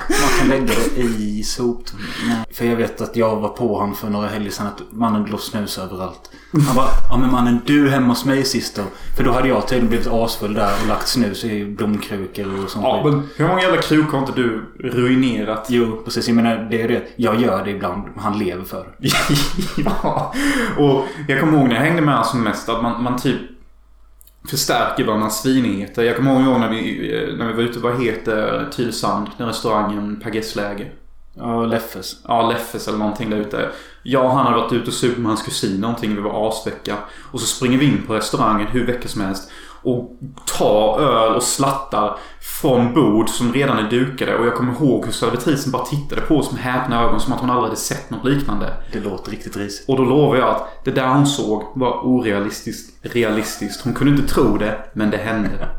man 0.09 0.31
kan 0.39 0.49
lägga 0.49 0.67
det 0.67 1.01
i 1.01 1.43
soptunnan. 1.43 2.45
För 2.53 2.65
jag 2.65 2.77
vet 2.77 3.01
att 3.01 3.17
jag 3.17 3.37
var 3.37 3.49
på 3.49 3.79
honom 3.79 3.95
för 3.95 4.11
några 4.11 4.29
helger 4.29 4.51
sedan 4.51 4.67
att 4.67 4.83
mannen 4.91 5.25
låg 5.25 5.41
snus 5.41 5.79
överallt. 5.79 6.31
Han 6.53 6.77
bara, 6.77 6.89
ja 7.11 7.17
men 7.17 7.31
mannen 7.33 7.61
du 7.67 7.91
hemma 7.91 8.09
hos 8.09 8.25
mig 8.25 8.45
sist 8.45 8.77
då. 8.77 8.83
För 9.17 9.25
då 9.25 9.33
hade 9.33 9.49
jag 9.49 9.69
tydligen 9.69 9.89
blivit 9.89 10.07
asfull 10.07 10.55
där 10.55 10.73
och 10.83 10.89
lagt 10.89 11.09
snus 11.09 11.45
i 11.45 11.65
blomkrukor 11.65 12.65
och 12.65 12.71
sånt 12.71 12.85
Ja, 12.85 13.03
men 13.05 13.29
hur 13.37 13.49
många 13.49 13.63
jävla 13.63 13.83
krukor 13.83 14.13
har 14.13 14.19
inte 14.19 14.41
du 14.41 14.63
ruinerat? 14.79 15.67
Jo, 15.69 16.03
precis. 16.05 16.29
Jag 16.29 16.37
menar, 16.37 16.69
det 16.71 16.83
är 16.83 16.89
det. 16.89 17.03
Jag 17.17 17.41
gör 17.41 17.65
det 17.65 17.71
ibland. 17.71 18.09
Han 18.17 18.39
lever 18.39 18.65
för 18.65 18.87
det. 18.99 19.09
ja. 19.85 20.35
Och 20.79 21.07
jag 21.29 21.41
kommer 21.41 21.59
ihåg 21.59 21.69
när 21.69 21.75
jag 21.75 21.83
hängde 21.83 22.03
med 22.03 22.15
honom 22.15 22.31
som 22.31 22.45
mest 22.45 22.69
att 22.69 22.83
man, 22.83 23.03
man 23.03 23.19
typ 23.19 23.41
förstärker 24.51 25.05
varandras 25.05 25.43
svinigheter. 25.43 26.03
Jag 26.03 26.17
kommer 26.17 26.43
ihåg 26.43 26.61
när 26.61 26.71
vi, 26.71 27.15
eh, 27.15 27.37
när 27.37 27.47
vi 27.47 27.53
var 27.53 27.63
ute, 27.63 27.79
vad 27.79 28.03
heter 28.03 28.69
Tylösand? 28.73 29.27
Den 29.39 29.47
restaurangen, 29.47 30.21
Per 30.21 30.31
Gessläge. 30.31 30.91
Ja, 31.35 31.67
Leffes. 31.67 32.17
Ja, 32.29 32.49
Leffes 32.51 32.89
eller 32.89 32.99
någonting 32.99 33.31
där 33.31 33.37
ute. 33.37 33.71
Jag 34.03 34.25
och 34.25 34.31
han 34.31 34.47
hade 34.47 34.59
varit 34.59 34.73
ute 34.73 34.87
och 34.87 34.95
supit 34.95 35.19
med 35.19 35.27
hans 35.27 35.43
kusin 35.43 35.81
någonting. 35.81 36.15
Vi 36.15 36.21
var 36.21 36.49
asvecka. 36.49 36.97
Och 37.33 37.41
så 37.41 37.47
springer 37.47 37.79
vi 37.79 37.85
in 37.85 38.03
på 38.07 38.15
restaurangen 38.15 38.67
hur 38.67 38.87
vecka 38.87 39.09
som 39.09 39.21
helst. 39.21 39.51
Och 39.83 40.19
tar 40.59 41.01
öl 41.01 41.35
och 41.35 41.43
slattar 41.43 42.19
från 42.41 42.95
bord 42.95 43.29
som 43.29 43.53
redan 43.53 43.79
är 43.79 43.91
dukade. 43.91 44.37
Och 44.37 44.47
jag 44.47 44.55
kommer 44.55 44.73
ihåg 44.73 45.05
hur 45.05 45.13
servitrisen 45.13 45.73
bara 45.73 45.85
tittade 45.85 46.21
på 46.21 46.37
oss 46.37 46.53
med 46.53 46.63
häpna 46.63 47.03
ögon 47.03 47.21
som 47.21 47.33
att 47.33 47.41
hon 47.41 47.51
aldrig 47.51 47.65
hade 47.65 47.81
sett 47.81 48.11
något 48.11 48.25
liknande. 48.25 48.75
Det 48.93 49.01
låter 49.01 49.31
riktigt 49.31 49.57
risigt. 49.57 49.89
Och 49.89 49.97
då 49.97 50.05
lovar 50.05 50.37
jag 50.37 50.49
att 50.49 50.85
det 50.85 50.91
där 50.91 51.09
hon 51.09 51.27
såg 51.27 51.65
var 51.75 52.01
orealistiskt 52.03 53.07
realistiskt. 53.07 53.85
Hon 53.85 53.95
kunde 53.95 54.21
inte 54.21 54.35
tro 54.35 54.57
det, 54.57 54.91
men 54.93 55.11
det 55.11 55.17
hände. 55.17 55.69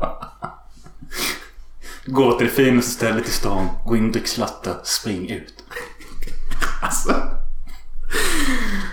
Gå 2.06 2.32
till 2.32 2.46
det 2.46 2.52
finaste 2.52 2.90
stället 2.90 3.28
i 3.28 3.30
stan. 3.30 3.68
Gå 3.86 3.96
in, 3.96 4.12
drick 4.12 4.26
slatta, 4.26 4.70
spring 4.84 5.30
ut. 5.30 5.54
Alltså. 6.82 7.12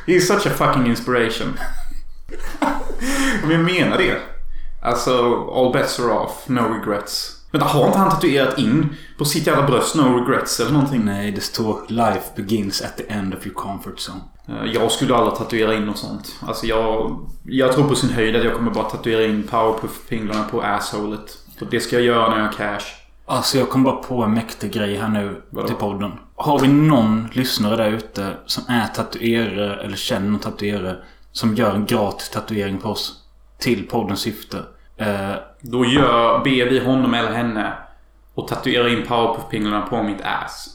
He's 0.08 0.20
such 0.22 0.48
a 0.48 0.50
fucking 0.50 0.88
inspiration. 0.88 1.58
Men 3.42 3.52
jag 3.52 3.60
menar 3.62 3.98
det. 3.98 4.18
Alltså, 4.82 5.12
all 5.56 5.74
bets 5.74 6.00
are 6.00 6.12
off. 6.12 6.44
No 6.48 6.60
regrets. 6.60 7.38
Vänta, 7.52 7.68
har 7.68 7.86
inte 7.88 7.98
han 8.00 8.10
tatuerat 8.12 8.58
in 8.60 8.96
på 9.18 9.26
sitt 9.26 9.48
jävla 9.48 9.68
bröst 9.68 9.96
no 9.96 10.02
regrets 10.02 10.60
eller 10.60 10.72
någonting? 10.72 11.06
Nej, 11.06 11.32
det 11.32 11.42
står 11.42 11.82
Life 11.88 12.22
begins 12.36 12.82
at 12.82 12.98
the 12.98 13.04
end 13.14 13.34
of 13.34 13.46
your 13.46 13.56
comfort 13.56 14.00
zone. 14.10 14.22
Eh, 14.48 14.72
Jag 14.74 14.92
skulle 14.92 15.16
aldrig 15.16 15.36
tatuera 15.38 15.74
in 15.74 15.86
något 15.86 15.98
sånt. 15.98 16.36
Alltså 16.48 16.66
jag... 16.66 17.20
Jag 17.44 17.72
tror 17.74 17.88
på 17.88 17.96
sin 17.96 18.10
höjd 18.10 18.36
att 18.36 18.44
jag 18.44 18.54
kommer 18.56 18.72
bara 18.72 18.90
tatuera 18.90 19.26
in 19.26 19.44
powerpuff-pinglarna 19.52 20.44
på 20.52 20.62
assholet. 20.62 21.38
Och 21.62 21.68
det 21.72 21.80
ska 21.80 21.96
jag 21.96 22.06
göra 22.06 22.30
när 22.30 22.38
jag 22.38 22.46
har 22.46 22.52
cash. 22.54 22.86
Alltså 23.26 23.58
jag 23.58 23.70
kom 23.70 23.84
bara 23.84 23.96
på 23.96 24.24
en 24.24 24.34
mäktig 24.34 24.72
grej 24.74 24.96
här 24.98 25.10
nu 25.10 25.42
Vadå? 25.50 25.68
till 25.68 25.76
podden. 25.78 26.12
Har 26.44 26.60
vi 26.60 26.68
någon 26.68 27.30
lyssnare 27.34 27.76
där 27.76 27.90
ute 27.92 28.34
som 28.46 28.64
är 28.68 28.88
tatuerare 28.88 29.76
eller 29.84 29.96
känner 29.98 30.30
någon 30.30 30.40
tatuerare 30.40 30.96
som 31.32 31.56
gör 31.56 31.76
en 31.76 31.86
gratis 31.86 32.30
tatuering 32.30 32.78
på 32.78 32.90
oss 32.90 33.14
till 33.60 33.88
poddens 33.88 34.20
syfte? 34.20 34.58
Eh, 34.98 35.32
Då 35.62 35.86
gör, 35.86 36.40
ber 36.44 36.70
vi 36.70 36.80
honom 36.80 37.14
eller 37.14 37.32
henne 37.32 37.74
och 38.36 38.48
tatuera 38.48 38.90
in 38.90 39.04
powerpuff-pinglarna 39.08 39.82
på 39.90 40.04
mitt 40.04 40.22
ass. 40.22 40.70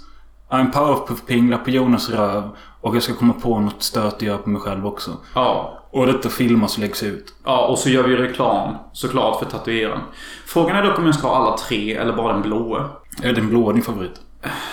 en 0.51 0.71
powerpuff-pingla 0.71 1.59
på 1.59 1.71
Jonas 1.71 2.11
röv 2.11 2.51
och 2.81 2.97
jag 2.97 3.03
ska 3.03 3.15
komma 3.15 3.33
på 3.33 3.61
något 3.61 3.83
stört 3.83 4.15
att 4.15 4.23
göra 4.23 4.39
på 4.39 4.51
mig 4.51 4.61
själv 4.61 4.87
också. 4.87 5.11
Ja, 5.35 5.79
Och 5.91 6.07
detta 6.07 6.29
filmas 6.29 6.75
och 6.77 6.81
läggs 6.83 7.03
ut. 7.03 7.35
Ja, 7.45 7.67
och 7.67 7.79
så 7.79 7.89
gör 7.91 8.03
vi 8.03 8.17
reklam 8.17 8.75
såklart 8.93 9.39
för 9.39 9.47
tatueraren. 9.51 10.01
Frågan 10.47 10.77
är 10.77 10.83
dock 10.83 10.99
om 10.99 11.07
jag 11.07 11.15
ska 11.15 11.29
ha 11.29 11.37
alla 11.37 11.57
tre 11.57 11.95
eller 11.95 12.13
bara 12.13 12.33
den 12.33 12.43
blåa. 12.43 12.89
Är 13.23 13.33
den 13.33 13.49
blåa 13.49 13.73
din 13.73 13.83
favorit? 13.83 14.21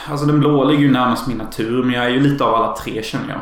Alltså 0.09 0.25
den 0.25 0.39
blåa 0.39 0.63
ligger 0.63 0.83
ju 0.83 0.91
närmast 0.91 1.27
min 1.27 1.37
natur, 1.37 1.83
men 1.83 1.93
jag 1.93 2.05
är 2.05 2.09
ju 2.09 2.19
lite 2.19 2.43
av 2.43 2.55
alla 2.55 2.75
tre 2.75 3.03
känner 3.03 3.29
jag. 3.29 3.41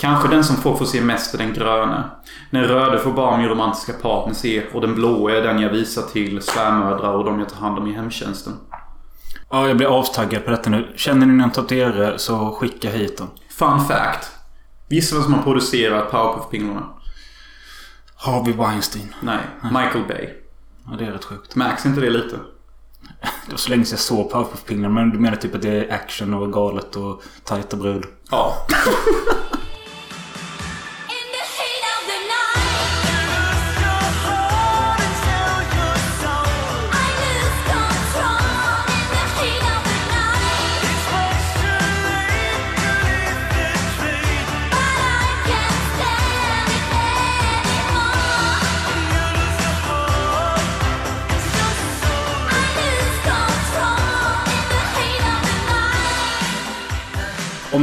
Kanske 0.00 0.28
den 0.28 0.44
som 0.44 0.56
folk 0.56 0.78
får 0.78 0.84
se 0.84 1.00
mest 1.00 1.34
är 1.34 1.38
den 1.38 1.52
gröna. 1.54 2.10
Den 2.50 2.64
röda 2.64 2.98
får 2.98 3.12
bara 3.12 3.36
min 3.36 3.48
romantiska 3.48 3.92
partner 3.92 4.34
se 4.34 4.62
och 4.72 4.80
den 4.80 4.94
blåa 4.94 5.32
är 5.32 5.42
den 5.42 5.58
jag 5.58 5.70
visar 5.70 6.02
till 6.02 6.42
svärmödrar 6.42 7.12
och 7.12 7.24
de 7.24 7.38
jag 7.38 7.48
tar 7.48 7.56
hand 7.56 7.78
om 7.78 7.86
i 7.86 7.92
hemtjänsten. 7.92 8.52
Ja, 9.50 9.68
jag 9.68 9.76
blir 9.76 9.86
avtaggad 9.86 10.44
på 10.44 10.50
detta 10.50 10.70
nu. 10.70 10.92
Känner 10.96 11.26
ni 11.26 11.32
någon 11.32 11.50
tatuerare 11.50 12.18
så 12.18 12.50
skicka 12.50 12.90
hit 12.90 13.18
dem. 13.18 13.28
Fun 13.50 13.80
fact. 13.80 14.30
Gissa 14.88 15.14
vem 15.14 15.24
som 15.24 15.34
har 15.34 15.42
producerat 15.42 16.10
Powerpuff-pinglarna? 16.10 16.82
Harvey 18.16 18.52
Weinstein. 18.52 19.14
Nej, 19.20 19.38
Michael 19.62 20.04
Bay. 20.08 20.28
Ja, 20.86 20.96
det 20.98 21.04
är 21.04 21.10
rätt 21.12 21.24
sjukt. 21.24 21.56
Märks 21.56 21.86
inte 21.86 22.00
det 22.00 22.10
lite? 22.10 22.36
Det 23.46 23.52
var 23.52 23.58
så 23.58 23.70
länge 23.70 23.84
sedan 23.84 23.92
jag 23.92 24.00
såg 24.00 24.30
Powerpuff 24.30 24.64
Penguin. 24.64 24.94
Men 24.94 25.10
du 25.10 25.18
menar 25.18 25.36
typ 25.36 25.54
att 25.54 25.62
det 25.62 25.70
är 25.70 25.92
action 25.94 26.34
och 26.34 26.52
galet 26.52 26.96
och 26.96 27.22
tajta 27.44 27.76
brud? 27.76 28.04
Ja. 28.30 28.66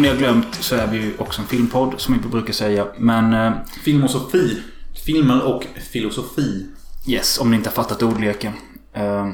har 0.10 0.18
glömt 0.18 0.56
så 0.56 0.76
är 0.76 0.88
vi 0.88 0.98
ju 0.98 1.14
också 1.18 1.42
en 1.42 1.48
filmpodd 1.48 1.94
som 1.98 2.14
vi 2.14 2.30
brukar 2.30 2.54
säga. 2.54 2.88
Men 2.98 3.34
eh, 3.34 3.54
Filmosofi. 3.84 4.62
Filmer 5.06 5.44
och 5.46 5.64
filosofi. 5.92 6.66
yes, 7.08 7.40
om 7.40 7.50
ni 7.52 7.56
inte 7.58 7.70
har 7.70 7.76
fattat 7.76 8.04
ordleken. 8.04 8.54
Eh, 8.94 9.30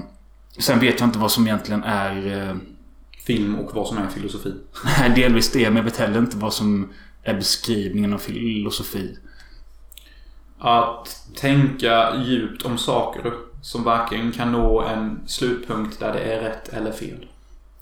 sen 0.60 0.80
vet 0.80 1.00
jag 1.00 1.08
inte 1.08 1.20
vad 1.20 1.32
som 1.32 1.48
egentligen 1.48 1.84
är... 1.84 2.48
Eh, 2.50 2.56
Film 3.26 3.56
och 3.56 3.76
vad 3.76 3.88
som 3.88 3.98
är 3.98 4.08
filosofi. 4.10 4.54
nej, 5.00 5.12
delvis 5.16 5.52
det. 5.52 5.70
Men 5.70 5.76
jag 5.78 5.84
vet 5.84 5.98
heller 5.98 6.20
inte 6.20 6.38
vad 6.38 6.54
som 6.54 6.94
är 7.24 7.34
beskrivningen 7.34 8.14
av 8.14 8.18
filosofi. 8.18 9.18
Att 10.60 11.28
tänka 11.36 12.16
djupt 12.26 12.66
om 12.66 12.78
saker 12.78 13.34
som 13.62 13.84
varken 13.84 14.32
kan 14.32 14.52
nå 14.52 14.82
en 14.82 15.20
slutpunkt 15.28 16.00
där 16.00 16.14
det 16.14 16.20
är 16.20 16.42
rätt 16.42 16.70
eller 16.70 16.92
fel. 16.92 17.26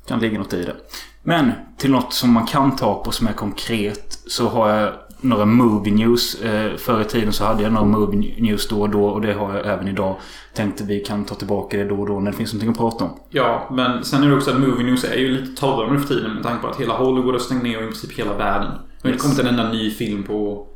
Kan 0.08 0.20
ligga 0.20 0.40
något 0.40 0.54
i 0.54 0.64
det. 0.64 0.76
Men 1.24 1.52
till 1.78 1.92
något 1.92 2.14
som 2.14 2.34
man 2.34 2.46
kan 2.46 2.76
ta 2.76 3.04
på 3.04 3.12
som 3.12 3.28
är 3.28 3.34
konkret 3.34 4.20
så 4.28 4.50
har 4.50 4.70
jag 4.70 4.94
några 5.22 5.46
movie 5.46 5.94
news. 5.94 6.42
Eh, 6.42 6.78
förr 6.78 7.02
i 7.02 7.06
tiden 7.06 7.34
så 7.34 7.46
hade 7.46 7.64
jag 7.64 7.74
några 7.74 7.86
movie 7.86 8.42
news 8.42 8.68
då 8.68 8.82
och 8.82 8.90
då 8.90 9.06
och 9.06 9.22
det 9.22 9.34
har 9.34 9.58
jag 9.58 9.68
även 9.68 9.88
idag. 9.88 10.16
Tänkte 10.54 10.84
vi 10.84 11.00
kan 11.00 11.26
ta 11.26 11.36
tillbaka 11.36 11.78
det 11.78 11.84
då 11.84 12.00
och 12.00 12.08
då 12.08 12.20
när 12.20 12.32
det 12.32 12.38
finns 12.38 12.54
någonting 12.54 12.72
att 12.72 12.78
prata 12.78 13.06
om. 13.06 13.20
Ja, 13.30 13.70
men 13.72 14.04
sen 14.04 14.24
är 14.24 14.30
det 14.30 14.36
också 14.36 14.52
att 14.52 14.60
movie 14.60 14.86
news 14.86 15.04
är 15.04 15.16
ju 15.16 15.30
lite 15.30 15.62
torrare 15.62 15.94
nu 15.94 16.00
för 16.00 16.08
tiden 16.08 16.34
med 16.34 16.44
tanke 16.44 16.62
på 16.62 16.68
att 16.68 16.80
hela 16.80 16.94
Hollywood 16.94 17.34
har 17.34 17.40
stängt 17.40 17.64
ner 17.64 17.78
och 17.78 17.84
i 17.84 17.88
princip 17.88 18.20
hela 18.20 18.34
världen. 18.34 18.72
Det 19.02 19.08
har 19.08 19.14
inte 19.14 19.24
kommit 19.24 19.40
en 19.40 19.48
enda 19.48 19.72
ny 19.72 19.92
film 19.92 20.24
på 20.24 20.68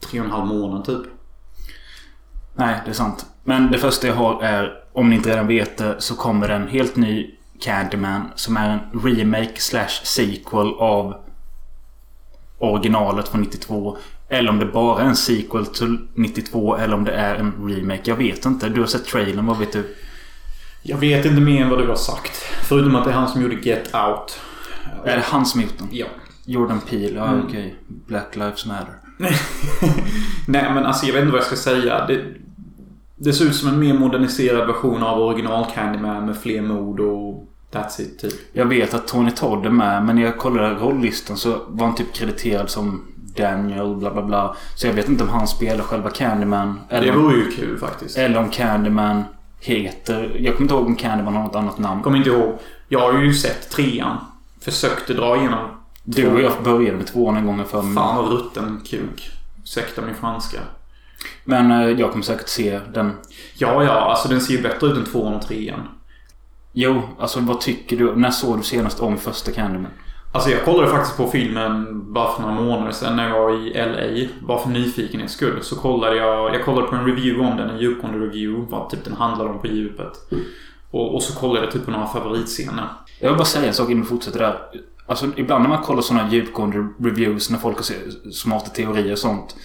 tre 0.00 0.20
och 0.20 0.26
en 0.26 0.32
halv 0.32 0.46
månad 0.46 0.84
typ. 0.84 1.02
Nej, 2.54 2.80
det 2.84 2.90
är 2.90 2.94
sant. 2.94 3.26
Men 3.44 3.70
det 3.70 3.78
första 3.78 4.06
jag 4.06 4.14
har 4.14 4.42
är, 4.42 4.72
om 4.92 5.10
ni 5.10 5.16
inte 5.16 5.30
redan 5.30 5.46
vet 5.46 5.78
det, 5.78 5.94
så 5.98 6.16
kommer 6.16 6.48
en 6.48 6.68
helt 6.68 6.96
ny 6.96 7.34
Candyman 7.60 8.30
som 8.34 8.56
är 8.56 8.70
en 8.70 9.00
remake 9.02 9.60
slash 9.60 9.88
sequel 10.04 10.74
av 10.78 11.14
originalet 12.58 13.28
från 13.28 13.40
92. 13.40 13.96
Eller 14.28 14.50
om 14.50 14.58
det 14.58 14.66
bara 14.66 15.02
är 15.02 15.06
en 15.06 15.16
sequel 15.16 15.66
till 15.66 15.98
92 16.14 16.76
eller 16.76 16.94
om 16.94 17.04
det 17.04 17.12
är 17.12 17.34
en 17.34 17.68
remake. 17.68 18.00
Jag 18.04 18.16
vet 18.16 18.44
inte. 18.46 18.68
Du 18.68 18.80
har 18.80 18.86
sett 18.86 19.04
trailern, 19.04 19.46
vad 19.46 19.58
vet 19.58 19.72
du? 19.72 19.96
Jag 20.82 20.96
vet 20.98 21.24
inte 21.24 21.40
mer 21.40 21.62
än 21.62 21.70
vad 21.70 21.78
du 21.78 21.88
har 21.88 21.96
sagt. 21.96 22.32
Förutom 22.62 22.96
att 22.96 23.04
det 23.04 23.10
är 23.10 23.14
han 23.14 23.28
som 23.28 23.42
gjorde 23.42 23.54
Get 23.54 23.94
Out. 23.94 24.40
Är 25.04 25.16
det 25.16 25.22
han 25.26 25.46
som 25.46 25.60
gjort 25.60 25.78
den? 25.78 25.88
Ja. 25.92 26.06
Jordan 26.44 26.80
Peele, 26.90 27.16
ja 27.18 27.26
Mm. 27.26 27.46
okej. 27.46 27.74
Black 27.88 28.36
Lives 28.36 28.66
Matter. 28.66 28.94
Nej 30.48 30.74
men 30.74 30.86
alltså 30.86 31.06
jag 31.06 31.12
vet 31.12 31.20
inte 31.22 31.32
vad 31.32 31.40
jag 31.40 31.46
ska 31.46 31.56
säga. 31.56 32.06
Det, 32.06 32.24
det 33.16 33.32
ser 33.32 33.44
ut 33.44 33.56
som 33.56 33.68
en 33.68 33.80
mer 33.80 33.94
moderniserad 33.94 34.66
version 34.66 35.02
av 35.02 35.20
original 35.20 35.66
Candyman 35.74 36.26
med 36.26 36.36
fler 36.36 36.62
mod 36.62 37.00
och 37.00 37.48
that's 37.72 38.00
it 38.00 38.18
typ. 38.18 38.32
Jag 38.52 38.66
vet 38.66 38.94
att 38.94 39.08
Tony 39.08 39.30
Todd 39.30 39.66
är 39.66 39.70
med, 39.70 40.04
men 40.04 40.16
när 40.16 40.22
jag 40.22 40.38
kollade 40.38 40.74
rollistan 40.74 41.36
så 41.36 41.56
var 41.68 41.86
han 41.86 41.94
typ 41.94 42.12
krediterad 42.14 42.70
som 42.70 43.02
Daniel, 43.36 43.96
bla 43.96 44.10
bla 44.12 44.22
bla. 44.22 44.56
Så 44.74 44.86
jag 44.86 44.94
vet 44.94 45.08
inte 45.08 45.24
om 45.24 45.30
han 45.30 45.46
spelar 45.48 45.84
själva 45.84 46.10
Candyman. 46.10 46.80
Det 46.88 46.96
Eller, 46.96 47.12
vore 47.12 47.36
ju 47.36 47.50
kul 47.50 47.78
faktiskt. 47.78 48.18
eller 48.18 48.38
om 48.38 48.50
Candyman 48.50 49.22
heter... 49.60 50.36
Jag 50.38 50.54
kommer 50.54 50.62
inte 50.62 50.74
ihåg 50.74 50.86
om 50.86 50.96
Candyman 50.96 51.34
har 51.34 51.42
något 51.42 51.54
annat 51.56 51.78
namn. 51.78 52.02
Kommer 52.02 52.16
inte 52.18 52.30
ihåg. 52.30 52.58
Jag 52.88 53.00
har 53.12 53.20
ju 53.20 53.34
sett 53.34 53.70
trean. 53.70 54.16
Försökte 54.60 55.14
dra 55.14 55.36
igenom. 55.36 55.68
Du 56.04 56.26
och 56.32 56.40
jag 56.40 56.52
började 56.64 56.96
med 56.96 57.06
tvåan 57.06 57.36
en 57.36 57.46
gång 57.46 57.64
för 57.64 57.82
mig. 57.82 57.94
Fan 57.94 58.16
vad 58.16 58.32
rutten 58.32 58.80
kuk. 58.86 59.30
Ursäkta 59.62 60.02
min 60.02 60.14
franska. 60.14 60.58
Men 61.44 61.70
eh, 61.70 62.00
jag 62.00 62.10
kommer 62.10 62.24
säkert 62.24 62.48
se 62.48 62.80
den. 62.94 63.12
Ja, 63.58 63.84
ja. 63.84 63.92
Alltså 63.92 64.28
den 64.28 64.40
ser 64.40 64.54
ju 64.54 64.62
bättre 64.62 64.86
ut 64.86 64.96
än 64.96 65.04
tvåan 65.04 65.34
och 65.34 65.42
trean. 65.42 65.88
Jo, 66.72 67.02
alltså 67.18 67.40
vad 67.40 67.60
tycker 67.60 67.96
du? 67.96 68.16
När 68.16 68.30
såg 68.30 68.58
du 68.58 68.62
senast 68.62 69.00
om 69.00 69.18
första 69.18 69.52
Candyman? 69.52 69.90
Alltså 70.32 70.50
jag 70.50 70.64
kollade 70.64 70.90
faktiskt 70.90 71.16
på 71.16 71.26
filmen 71.26 72.02
bara 72.12 72.32
för 72.32 72.42
några 72.42 72.54
månader 72.54 72.92
sedan 72.92 73.16
när 73.16 73.28
jag 73.28 73.40
var 73.40 73.54
i 73.54 73.72
LA. 73.74 74.28
Bara 74.46 74.58
för 74.58 74.68
nyfikenhets 74.70 75.34
skull. 75.34 75.58
Så 75.62 75.76
kollade 75.76 76.16
jag, 76.16 76.54
jag 76.54 76.64
kollade 76.64 76.86
på 76.86 76.96
en 76.96 77.06
review 77.06 77.50
om 77.50 77.56
den. 77.56 77.70
En 77.70 77.78
djupgående 77.78 78.26
review. 78.26 78.66
Vad 78.70 78.90
typ 78.90 79.04
den 79.04 79.14
handlade 79.14 79.50
om 79.50 79.60
på 79.60 79.66
djupet. 79.66 80.12
Och, 80.90 81.14
och 81.14 81.22
så 81.22 81.38
kollade 81.38 81.60
jag 81.60 81.72
typ 81.72 81.84
på 81.84 81.90
några 81.90 82.06
favoritscener. 82.06 82.88
Jag 83.20 83.28
vill 83.28 83.38
bara 83.38 83.44
säga 83.44 83.68
en 83.68 83.74
sak 83.74 83.90
innan 83.90 84.02
vi 84.02 84.08
fortsätter 84.08 84.38
där. 84.38 84.58
Alltså 85.06 85.26
ibland 85.36 85.62
när 85.62 85.68
man 85.68 85.82
kollar 85.82 86.02
sådana 86.02 86.30
djupgående 86.30 86.88
reviews 87.00 87.50
när 87.50 87.58
folk 87.58 87.76
har 87.76 87.84
smarta 88.30 88.70
teorier 88.70 89.12
och 89.12 89.18
sånt. 89.18 89.56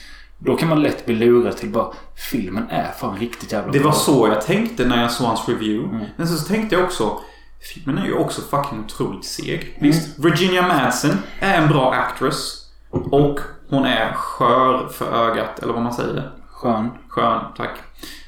Då 0.45 0.55
kan 0.55 0.69
man 0.69 0.81
lätt 0.81 1.05
bli 1.05 1.15
lurad 1.15 1.57
till 1.57 1.69
bara 1.69 1.93
filmen 2.31 2.69
är 2.69 2.91
fan 2.91 3.17
riktigt 3.17 3.51
jävla 3.51 3.71
Det 3.71 3.79
var 3.79 3.83
bra. 3.83 3.93
så 3.93 4.27
jag 4.27 4.41
tänkte 4.41 4.85
när 4.85 5.01
jag 5.01 5.11
såg 5.11 5.27
hans 5.27 5.49
review. 5.49 5.95
Mm. 5.95 6.05
Men 6.15 6.27
så 6.27 6.47
tänkte 6.47 6.75
jag 6.75 6.83
också 6.83 7.19
Filmen 7.61 7.97
är 7.97 8.05
ju 8.05 8.13
också 8.13 8.41
fucking 8.41 8.79
otroligt 8.79 9.25
seg. 9.25 9.77
Visst, 9.81 10.19
Virginia 10.19 10.61
Madsen 10.61 11.17
är 11.39 11.61
en 11.61 11.69
bra 11.69 11.91
actress. 11.91 12.65
Och 12.89 13.39
hon 13.69 13.85
är 13.85 14.13
skör 14.13 14.87
för 14.87 15.29
ögat, 15.29 15.59
eller 15.59 15.73
vad 15.73 15.83
man 15.83 15.93
säger. 15.93 16.31
Skön. 16.49 16.89
Skön, 17.07 17.41
tack. 17.57 17.79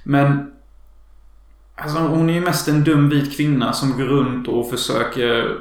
Men... 0.04 0.50
Alltså 1.76 2.00
hon 2.00 2.30
är 2.30 2.34
ju 2.34 2.42
mest 2.42 2.68
en 2.68 2.84
dum 2.84 3.10
vit 3.10 3.38
kvinna 3.38 3.74
som 3.74 3.98
går 3.98 4.06
runt 4.06 4.48
och 4.48 4.70
försöker 4.70 5.60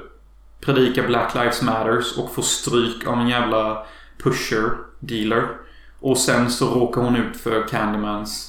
predika 0.61 1.03
Black 1.03 1.35
Lives 1.35 1.63
Matters 1.63 2.19
och 2.19 2.35
får 2.35 2.43
stryk 2.43 3.07
av 3.07 3.19
en 3.21 3.29
jävla 3.29 3.87
pusher, 4.23 4.71
dealer. 5.01 5.49
Och 6.03 6.19
sen 6.19 6.51
så 6.51 6.67
råkar 6.75 7.03
hon 7.03 7.17
ut 7.17 7.37
för 7.37 7.69
Candymans 7.69 8.49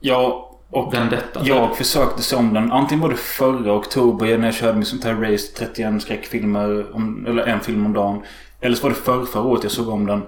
Ja, 0.00 0.50
och 0.70 0.94
vendetta. 0.94 1.40
jag 1.44 1.76
försökte 1.76 2.22
se 2.22 2.36
om 2.36 2.54
den. 2.54 2.72
Antingen 2.72 3.02
var 3.02 3.10
det 3.10 3.16
förra 3.16 3.72
oktober 3.74 4.38
när 4.38 4.46
jag 4.46 4.54
körde 4.54 4.72
min 4.74 4.84
sånt 4.84 5.04
här 5.04 5.14
race 5.14 5.46
31 5.58 6.02
skräckfilmer. 6.02 6.94
Om, 6.96 7.26
eller 7.26 7.46
en 7.46 7.60
film 7.60 7.86
om 7.86 7.92
dagen. 7.92 8.22
Eller 8.60 8.76
så 8.76 8.82
var 8.82 8.90
det 8.90 8.96
förr, 8.96 9.24
förra 9.24 9.42
året 9.42 9.62
jag 9.62 9.72
såg 9.72 9.88
om 9.88 10.06
den. 10.06 10.22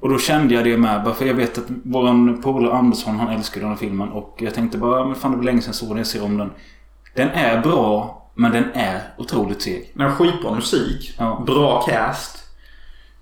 Och 0.00 0.08
då 0.08 0.18
kände 0.18 0.54
jag 0.54 0.64
det 0.64 0.76
med. 0.76 1.04
Bara 1.04 1.14
för 1.14 1.24
jag 1.26 1.34
vet 1.34 1.58
att 1.58 1.64
våran 1.84 2.42
polare 2.42 2.74
Andersson 2.74 3.16
han 3.18 3.28
älskar 3.28 3.60
den 3.60 3.70
här 3.70 3.76
filmen. 3.76 4.08
Och 4.08 4.36
jag 4.38 4.54
tänkte 4.54 4.78
bara, 4.78 5.04
men 5.04 5.14
fan 5.14 5.30
det 5.30 5.36
var 5.36 5.44
länge 5.44 5.60
sedan 5.60 5.68
jag 5.68 5.74
såg 5.74 5.88
den. 5.88 5.98
Jag 5.98 6.06
ser 6.06 6.24
om 6.24 6.38
den. 6.38 6.50
Den 7.14 7.28
är 7.28 7.60
bra. 7.62 8.16
Men 8.34 8.52
den 8.52 8.64
är 8.74 9.00
otroligt 9.18 9.62
seg. 9.62 9.92
Den 9.94 10.02
har 10.06 10.14
skitbra 10.14 10.54
musik. 10.54 11.14
Ja. 11.18 11.42
Bra 11.46 11.82
cast. 11.82 12.36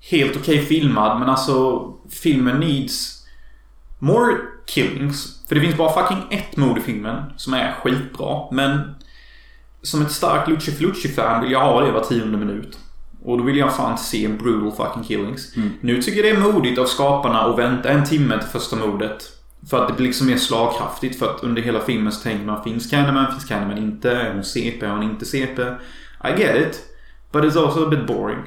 Helt 0.01 0.37
okej 0.37 0.59
filmad 0.65 1.19
men 1.19 1.29
alltså 1.29 1.87
filmen 2.09 2.59
needs 2.59 3.25
more 3.99 4.37
killings. 4.67 5.47
För 5.47 5.55
det 5.55 5.61
finns 5.61 5.77
bara 5.77 5.93
fucking 5.93 6.23
ett 6.29 6.57
mord 6.57 6.77
i 6.77 6.81
filmen 6.81 7.23
som 7.37 7.53
är 7.53 7.71
skitbra. 7.71 8.51
Men 8.51 8.95
som 9.81 10.01
ett 10.01 10.11
starkt 10.11 10.47
Luci 10.47 10.71
Felucci-fan 10.71 11.43
vill 11.43 11.51
jag 11.51 11.59
ha 11.59 11.81
det 11.81 11.91
var 11.91 12.03
tionde 12.03 12.37
minut. 12.37 12.79
Och 13.23 13.37
då 13.37 13.43
vill 13.43 13.57
jag 13.57 13.75
fan 13.75 13.97
se 13.97 14.27
brutal 14.27 14.71
fucking 14.71 15.03
killings. 15.03 15.55
Nu 15.81 16.01
tycker 16.01 16.23
jag 16.23 16.35
det 16.35 16.47
är 16.47 16.51
modigt 16.53 16.79
av 16.79 16.85
skaparna 16.85 17.41
att 17.41 17.59
vänta 17.59 17.89
en 17.89 18.05
timme 18.05 18.39
till 18.39 18.47
första 18.47 18.75
mordet. 18.75 19.23
För 19.69 19.81
att 19.81 19.87
det 19.87 19.93
blir 19.93 20.07
liksom 20.07 20.27
mer 20.27 20.37
slagkraftigt. 20.37 21.19
För 21.19 21.25
att 21.25 21.43
under 21.43 21.61
hela 21.61 21.79
filmen 21.79 22.11
så 22.11 22.21
tänker 22.21 22.45
man 22.45 22.63
finns 22.63 22.89
Candyman, 22.89 23.31
finns 23.31 23.45
Candyman 23.45 23.77
inte? 23.77 24.11
Är 24.11 24.33
hon 24.33 24.43
CP, 24.43 24.85
är 24.85 24.89
hon 24.89 25.03
inte 25.03 25.25
CP? 25.25 25.61
I 26.23 26.41
get 26.41 26.55
it. 26.55 26.85
But 27.31 27.43
it's 27.43 27.65
also 27.65 27.85
a 27.85 27.89
bit 27.89 28.07
boring. 28.07 28.37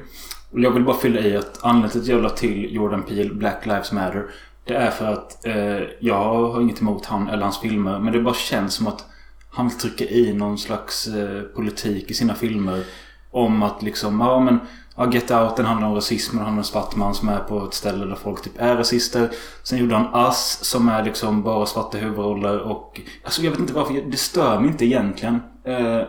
Och 0.53 0.59
jag 0.59 0.71
vill 0.71 0.83
bara 0.83 0.97
fylla 0.97 1.19
i 1.19 1.37
att 1.37 1.59
anledningen 1.61 1.91
till 1.91 2.01
att 2.01 2.07
jag 2.07 2.21
la 2.21 2.29
till 2.29 2.75
Jordan 2.75 3.03
Peele 3.03 3.33
Black 3.33 3.65
Lives 3.65 3.91
Matter. 3.91 4.25
Det 4.63 4.75
är 4.75 4.91
för 4.91 5.13
att 5.13 5.45
eh, 5.45 5.87
jag 5.99 6.23
har 6.23 6.61
inget 6.61 6.81
emot 6.81 7.05
han 7.05 7.29
eller 7.29 7.43
hans 7.43 7.59
filmer. 7.59 7.99
Men 7.99 8.13
det 8.13 8.21
bara 8.21 8.33
känns 8.33 8.73
som 8.73 8.87
att 8.87 9.05
han 9.49 9.67
vill 9.67 9.77
trycka 9.77 10.05
i 10.05 10.33
någon 10.33 10.57
slags 10.57 11.07
eh, 11.07 11.41
politik 11.41 12.11
i 12.11 12.13
sina 12.13 12.35
filmer. 12.35 12.83
Om 13.31 13.63
att 13.63 13.83
liksom, 13.83 14.19
ja 14.19 14.39
men 14.39 14.59
ja, 14.95 15.11
Get 15.11 15.31
Out 15.31 15.55
den 15.55 15.65
handlar 15.65 15.87
om 15.87 15.95
rasism. 15.95 16.37
Den 16.37 16.45
handlar 16.45 16.53
om 16.53 16.57
en 16.57 16.63
svart 16.63 16.95
man 16.95 17.15
som 17.15 17.29
är 17.29 17.39
på 17.39 17.65
ett 17.65 17.73
ställe 17.73 18.05
där 18.05 18.15
folk 18.15 18.41
typ 18.43 18.53
är 18.57 18.75
rasister. 18.75 19.29
Sen 19.63 19.79
gjorde 19.79 19.95
han 19.95 20.25
Us 20.25 20.59
som 20.61 20.89
är 20.89 21.03
liksom 21.03 21.43
bara 21.43 21.65
svarta 21.65 21.97
huvudroller. 21.97 22.59
Och 22.59 23.01
alltså 23.23 23.41
jag 23.41 23.51
vet 23.51 23.59
inte 23.59 23.73
varför. 23.73 23.93
Det 23.93 24.17
stör 24.17 24.59
mig 24.59 24.69
inte 24.69 24.85
egentligen. 24.85 25.35
Eh, 25.63 26.01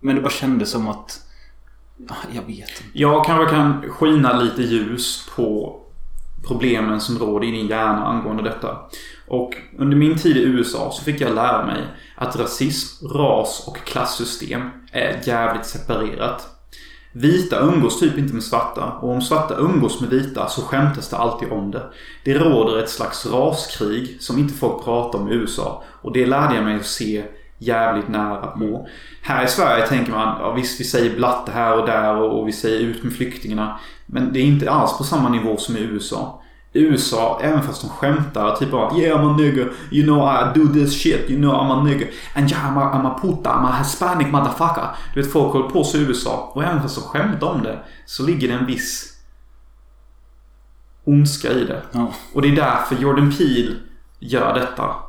men 0.00 0.16
det 0.16 0.20
bara 0.20 0.30
kändes 0.30 0.70
som 0.70 0.88
att... 0.88 1.22
Ah, 2.08 2.14
jag 2.34 2.42
vet 2.42 2.48
inte. 2.48 2.82
Jag 2.92 3.24
kanske 3.24 3.54
kan 3.54 3.82
skina 3.90 4.40
lite 4.40 4.62
ljus 4.62 5.28
på 5.36 5.80
problemen 6.46 7.00
som 7.00 7.18
råder 7.18 7.46
i 7.46 7.50
din 7.50 7.66
hjärna 7.66 8.06
angående 8.06 8.42
detta. 8.42 8.78
Och 9.28 9.56
under 9.78 9.96
min 9.96 10.18
tid 10.18 10.36
i 10.36 10.42
USA 10.42 10.90
så 10.92 11.04
fick 11.04 11.20
jag 11.20 11.34
lära 11.34 11.66
mig 11.66 11.82
att 12.14 12.36
rasism, 12.36 13.06
ras 13.06 13.64
och 13.66 13.76
klassystem 13.76 14.70
är 14.92 15.20
jävligt 15.24 15.66
separerat. 15.66 16.48
Vita 17.12 17.60
umgås 17.60 18.00
typ 18.00 18.18
inte 18.18 18.34
med 18.34 18.42
svarta 18.42 18.84
och 18.84 19.10
om 19.10 19.22
svarta 19.22 19.56
umgås 19.56 20.00
med 20.00 20.10
vita 20.10 20.48
så 20.48 20.62
skämtas 20.62 21.08
det 21.08 21.16
alltid 21.16 21.52
om 21.52 21.70
det. 21.70 21.82
Det 22.24 22.34
råder 22.34 22.78
ett 22.78 22.90
slags 22.90 23.26
raskrig 23.26 24.16
som 24.20 24.38
inte 24.38 24.54
folk 24.54 24.84
pratar 24.84 25.18
om 25.18 25.28
i 25.28 25.34
USA 25.34 25.82
och 26.02 26.12
det 26.12 26.26
lärde 26.26 26.54
jag 26.54 26.64
mig 26.64 26.76
att 26.76 26.86
se 26.86 27.24
jävligt 27.58 28.08
nära 28.08 28.46
på. 28.46 28.88
Här 29.22 29.44
i 29.44 29.48
Sverige 29.48 29.86
tänker 29.86 30.12
man, 30.12 30.36
ja 30.40 30.52
visst 30.52 30.80
vi 30.80 30.84
säger 30.84 31.16
blatte 31.16 31.52
här 31.52 31.80
och 31.80 31.86
där 31.86 32.16
och, 32.16 32.40
och 32.40 32.48
vi 32.48 32.52
säger 32.52 32.80
ut 32.80 33.02
med 33.02 33.12
flyktingarna. 33.12 33.78
Men 34.06 34.32
det 34.32 34.40
är 34.40 34.44
inte 34.44 34.70
alls 34.70 34.98
på 34.98 35.04
samma 35.04 35.28
nivå 35.28 35.56
som 35.56 35.76
i 35.76 35.80
USA. 35.80 36.42
I 36.72 36.80
USA, 36.80 37.40
även 37.42 37.62
fast 37.62 37.82
de 37.82 37.88
skämtar 37.88 38.56
typ 38.56 38.72
av 38.72 38.98
Yeah 38.98 39.20
I'm 39.20 39.34
a 39.34 39.36
nigger, 39.36 39.72
you 39.90 40.04
know 40.04 40.18
I 40.18 40.58
do 40.58 40.72
this 40.72 41.02
shit, 41.02 41.30
you 41.30 41.38
know 41.38 41.54
I'm 41.54 41.72
a 41.72 41.82
nigger. 41.82 42.08
And 42.34 42.50
yeah 42.50 42.68
I'm 42.68 42.78
a, 42.78 42.90
I'm 42.94 43.06
a 43.06 43.18
puta, 43.22 43.50
I'm 43.50 43.66
a 43.66 43.72
hispanic 43.78 44.26
motherfucker. 44.26 44.88
Du 45.14 45.22
vet 45.22 45.32
folk 45.32 45.52
håller 45.52 45.68
på 45.68 45.84
så 45.84 45.98
i 45.98 46.00
USA. 46.00 46.52
Och 46.54 46.64
även 46.64 46.82
fast 46.82 46.94
de 46.94 47.00
skämtar 47.00 47.46
om 47.46 47.62
det 47.62 47.78
så 48.06 48.22
ligger 48.22 48.48
det 48.48 48.54
en 48.54 48.66
viss 48.66 49.16
ondska 51.04 51.52
i 51.52 51.64
det. 51.64 51.82
Ja. 51.92 52.12
Och 52.34 52.42
det 52.42 52.48
är 52.48 52.56
därför 52.56 52.96
Jordan 52.96 53.32
Peele 53.38 53.74
gör 54.18 54.54
detta. 54.54 55.05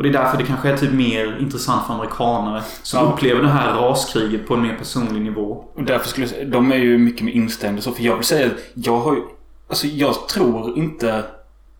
Och 0.00 0.04
det 0.04 0.08
är 0.10 0.12
därför 0.12 0.38
det 0.38 0.44
kanske 0.44 0.68
är 0.68 0.76
typ 0.76 0.92
mer 0.92 1.36
intressant 1.40 1.86
för 1.86 1.94
amerikanare 1.94 2.62
som 2.82 2.98
Ja. 3.04 3.12
upplever 3.12 3.42
det 3.42 3.48
här 3.48 3.74
raskriget 3.74 4.46
på 4.48 4.54
en 4.54 4.62
mer 4.62 4.74
personlig 4.78 5.22
nivå. 5.22 5.64
Och 5.74 5.82
därför 5.84 6.08
skulle 6.08 6.26
jag 6.26 6.30
säga, 6.34 6.48
de 6.48 6.72
är 6.72 6.76
ju 6.76 6.98
mycket 6.98 7.22
mer 7.22 7.32
instämda 7.32 7.82
så. 7.82 7.92
För 7.92 8.02
jag 8.02 8.16
vill 8.16 8.24
säga 8.24 8.46
att 8.46 8.52
jag 8.74 8.98
har 8.98 9.14
ju, 9.14 9.20
alltså 9.68 9.86
jag 9.86 10.28
tror 10.28 10.78
inte, 10.78 11.24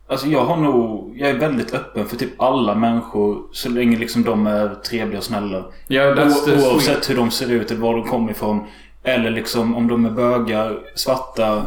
alltså 0.09 0.27
jag 0.27 0.45
har 0.45 0.57
nog, 0.57 1.13
jag 1.17 1.29
är 1.29 1.37
väldigt 1.37 1.73
öppen 1.73 2.05
för 2.07 2.15
typ 2.15 2.41
alla 2.41 2.75
människor 2.75 3.41
så 3.51 3.69
länge 3.69 3.97
liksom 3.97 4.23
de 4.23 4.47
är 4.47 4.75
trevliga 4.75 5.17
och 5.17 5.23
snälla. 5.23 5.65
Ja, 5.87 6.11
O- 6.11 6.71
oavsett 6.71 7.09
hur 7.09 7.15
de 7.15 7.31
ser 7.31 7.51
ut 7.51 7.71
eller 7.71 7.81
var 7.81 7.93
de 7.97 8.03
kommer 8.03 8.31
ifrån. 8.31 8.63
Eller 9.03 9.29
liksom 9.31 9.75
om 9.75 9.87
de 9.87 10.05
är 10.05 10.09
bögar, 10.11 10.79
svarta, 10.95 11.63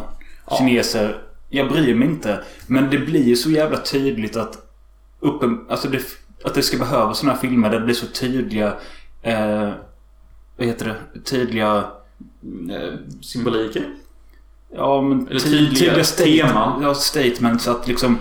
kineser. 0.59 1.17
Jag 1.51 1.69
bryr 1.69 1.95
mig 1.95 2.09
inte. 2.09 2.41
Men 2.67 2.91
det 2.91 2.99
blir 2.99 3.25
ju 3.25 3.37
så 3.37 3.51
jävla 3.51 3.79
tydligt 3.79 4.37
att 4.37 4.59
uppen, 5.21 5.65
alltså 5.69 5.89
det, 5.89 6.01
att 6.45 6.55
det 6.55 6.63
ska 6.63 6.77
behövas 6.79 7.19
sådana 7.19 7.33
här 7.35 7.41
filmer 7.41 7.71
där 7.71 7.79
det 7.79 7.85
blir 7.85 7.95
så 7.95 8.07
tydliga 8.07 8.75
eh, 9.23 9.71
vad 10.57 10.67
heter 10.67 10.87
det? 11.15 11.21
Tydliga 11.21 11.85
Eh, 12.71 12.95
symboliker. 13.21 13.85
Ja, 14.75 15.03
men 15.03 15.29
Eller 15.29 15.41
ty- 15.41 15.51
tydliga 15.51 16.03
statement- 16.03 16.49
teman. 16.49 16.83
Ja, 16.83 16.95
statements 16.95 17.69
att 17.69 17.89
liksom... 17.89 18.19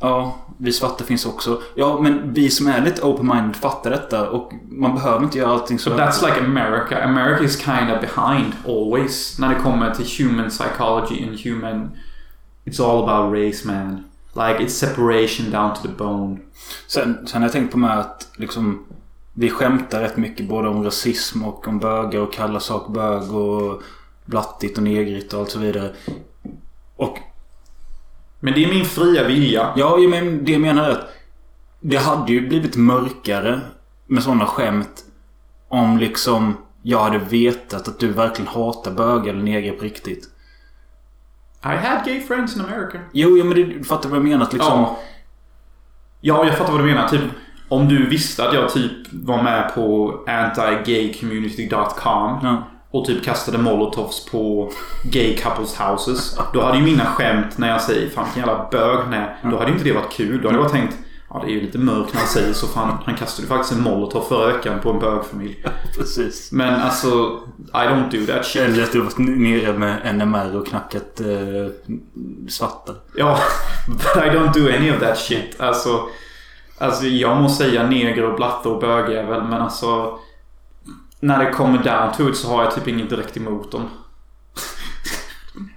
Ja, 0.00 0.36
vi 0.58 0.72
svarta 0.72 1.04
finns 1.04 1.26
också. 1.26 1.62
Ja, 1.74 2.00
men 2.00 2.32
vi 2.34 2.50
som 2.50 2.66
är 2.66 2.84
lite 2.84 3.02
open-minded 3.02 3.52
fattar 3.56 3.90
detta 3.90 4.30
och 4.30 4.52
man 4.68 4.94
behöver 4.94 5.24
inte 5.24 5.38
göra 5.38 5.50
allting 5.50 5.78
så. 5.78 5.90
So 5.90 5.96
that's 5.96 6.24
like 6.26 6.40
America. 6.40 7.04
America 7.04 7.44
is 7.44 7.56
kind 7.64 7.90
of 7.92 8.00
behind 8.00 8.52
always 8.66 9.38
när 9.38 9.48
det 9.48 9.60
kommer 9.60 9.94
till 9.94 10.24
human 10.26 10.50
psychology 10.50 11.24
and 11.28 11.38
human... 11.40 11.90
It's 12.64 12.82
all 12.84 13.08
about 13.08 13.34
race 13.34 13.66
man. 13.66 14.04
Like 14.36 14.64
it's 14.64 14.74
separation 14.74 15.50
down 15.50 15.74
to 15.74 15.82
the 15.82 15.88
bone. 15.88 16.36
Sen, 16.86 17.26
sen 17.26 17.42
har 17.42 17.48
jag 17.48 17.52
tänkt 17.52 17.72
på 17.72 17.78
med 17.78 17.98
att 17.98 18.28
liksom... 18.36 18.86
Vi 19.38 19.50
skämtar 19.50 20.00
rätt 20.00 20.16
mycket 20.16 20.48
både 20.48 20.68
om 20.68 20.84
rasism 20.84 21.44
och 21.44 21.68
om 21.68 21.78
bögar 21.78 22.20
och 22.20 22.32
kalla 22.32 22.60
sak 22.60 22.88
bög 22.88 23.34
och 23.34 23.82
blattigt 24.24 24.78
och 24.78 24.84
negrigt 24.84 25.32
och 25.32 25.40
allt 25.40 25.50
så 25.50 25.58
vidare. 25.58 25.92
Och 26.96 27.18
Men 28.40 28.54
det 28.54 28.64
är 28.64 28.68
min 28.68 28.84
fria 28.84 29.26
vilja. 29.26 29.72
Ja, 29.76 29.96
men 29.96 30.44
det 30.44 30.52
jag 30.52 30.60
menar 30.60 30.84
är 30.84 30.90
att 30.90 31.08
det 31.80 31.96
hade 31.96 32.32
ju 32.32 32.48
blivit 32.48 32.76
mörkare 32.76 33.60
med 34.06 34.22
sådana 34.22 34.46
skämt 34.46 35.04
om 35.68 35.98
liksom 35.98 36.56
jag 36.82 36.98
hade 36.98 37.18
vetat 37.18 37.88
att 37.88 37.98
du 37.98 38.08
verkligen 38.08 38.48
hatar 38.48 38.90
bögar 38.90 39.32
eller 39.32 39.42
negrer 39.42 39.72
på 39.72 39.84
riktigt. 39.84 40.28
I 41.74 41.76
had 41.86 42.04
gay 42.04 42.20
friends 42.20 42.56
in 42.56 42.62
America. 42.64 42.98
Jo, 43.12 43.36
ja, 43.38 43.44
men 43.44 43.54
du 43.56 43.84
fattar 43.84 44.08
vad 44.08 44.18
jag 44.18 44.24
menar. 44.24 44.48
Liksom, 44.52 44.80
Ja. 44.80 44.98
Ja, 46.20 46.44
jag 46.46 46.58
fattar 46.58 46.72
vad 46.72 46.80
du 46.80 46.84
menar. 46.86 47.08
Typ, 47.08 47.20
om 47.68 47.88
du 47.88 48.06
visste 48.08 48.48
att 48.48 48.54
jag 48.54 48.70
typ 48.72 48.92
var 49.12 49.42
med 49.42 49.74
på 49.74 50.14
antigaycommunity.com 50.26 52.38
Ja. 52.42 52.62
och 52.90 53.04
typ 53.04 53.24
kastade 53.24 53.58
molotovs 53.58 54.24
på 54.30 54.70
gay 55.04 55.36
couples 55.36 55.76
houses. 55.80 56.38
Då 56.52 56.62
hade 56.62 56.78
ju 56.78 56.84
mina 56.84 57.04
skämt 57.04 57.58
när 57.58 57.68
jag 57.68 57.80
säger 57.80 58.08
fan 58.10 58.24
vilken 58.24 58.48
jävla 58.48 58.68
bög. 58.70 58.98
Då 59.42 59.56
hade 59.58 59.66
ju 59.66 59.72
inte 59.72 59.84
det 59.84 59.92
varit 59.92 60.12
kul. 60.12 60.42
Då 60.42 60.48
hade 60.48 60.58
jag 60.58 60.64
bara 60.66 60.72
tänkt 60.78 60.96
Ja, 61.30 61.42
det 61.44 61.50
är 61.50 61.54
ju 61.54 61.60
lite 61.60 61.78
mörkt 61.78 62.12
när 62.14 62.20
han 62.20 62.28
säger 62.28 62.52
så. 62.52 62.66
Fan, 62.66 62.98
han 63.04 63.14
kastade 63.14 63.42
ju 63.42 63.48
faktiskt 63.48 63.72
en 63.72 63.82
molotov 63.82 64.22
förra 64.22 64.52
veckan 64.52 64.80
på 64.80 64.90
en 64.90 64.98
bögfamilj. 64.98 65.64
Precis. 65.96 66.52
Men 66.52 66.80
alltså, 66.80 67.08
I 67.58 67.86
don't 67.88 68.10
do 68.10 68.32
that 68.32 68.46
shit. 68.46 68.62
Eller 68.62 68.82
att 68.82 68.92
du 68.92 69.00
varit 69.00 69.18
nere 69.18 69.72
med 69.72 70.14
NMR 70.16 70.56
och 70.56 70.66
knackat 70.66 71.20
eh, 71.20 71.96
svarta. 72.48 72.92
Ja, 73.16 73.38
but 73.88 74.24
I 74.24 74.28
don't 74.28 74.52
do 74.52 74.76
any 74.76 74.90
of 74.90 75.00
that 75.00 75.18
shit. 75.18 75.60
Alltså, 75.60 76.08
alltså 76.78 77.06
jag 77.06 77.36
må 77.42 77.48
säga 77.48 77.86
neger 77.86 78.24
och 78.24 78.36
blatte 78.36 78.68
och 78.68 78.80
bögjävel 78.80 79.42
men 79.42 79.62
alltså 79.62 80.18
när 81.20 81.44
det 81.44 81.50
kommer 81.50 81.78
down 81.78 82.12
to 82.16 82.30
it 82.30 82.36
så 82.36 82.48
har 82.48 82.64
jag 82.64 82.74
typ 82.74 82.88
inget 82.88 83.10
direkt 83.10 83.36
emot 83.36 83.72
dem. 83.72 83.88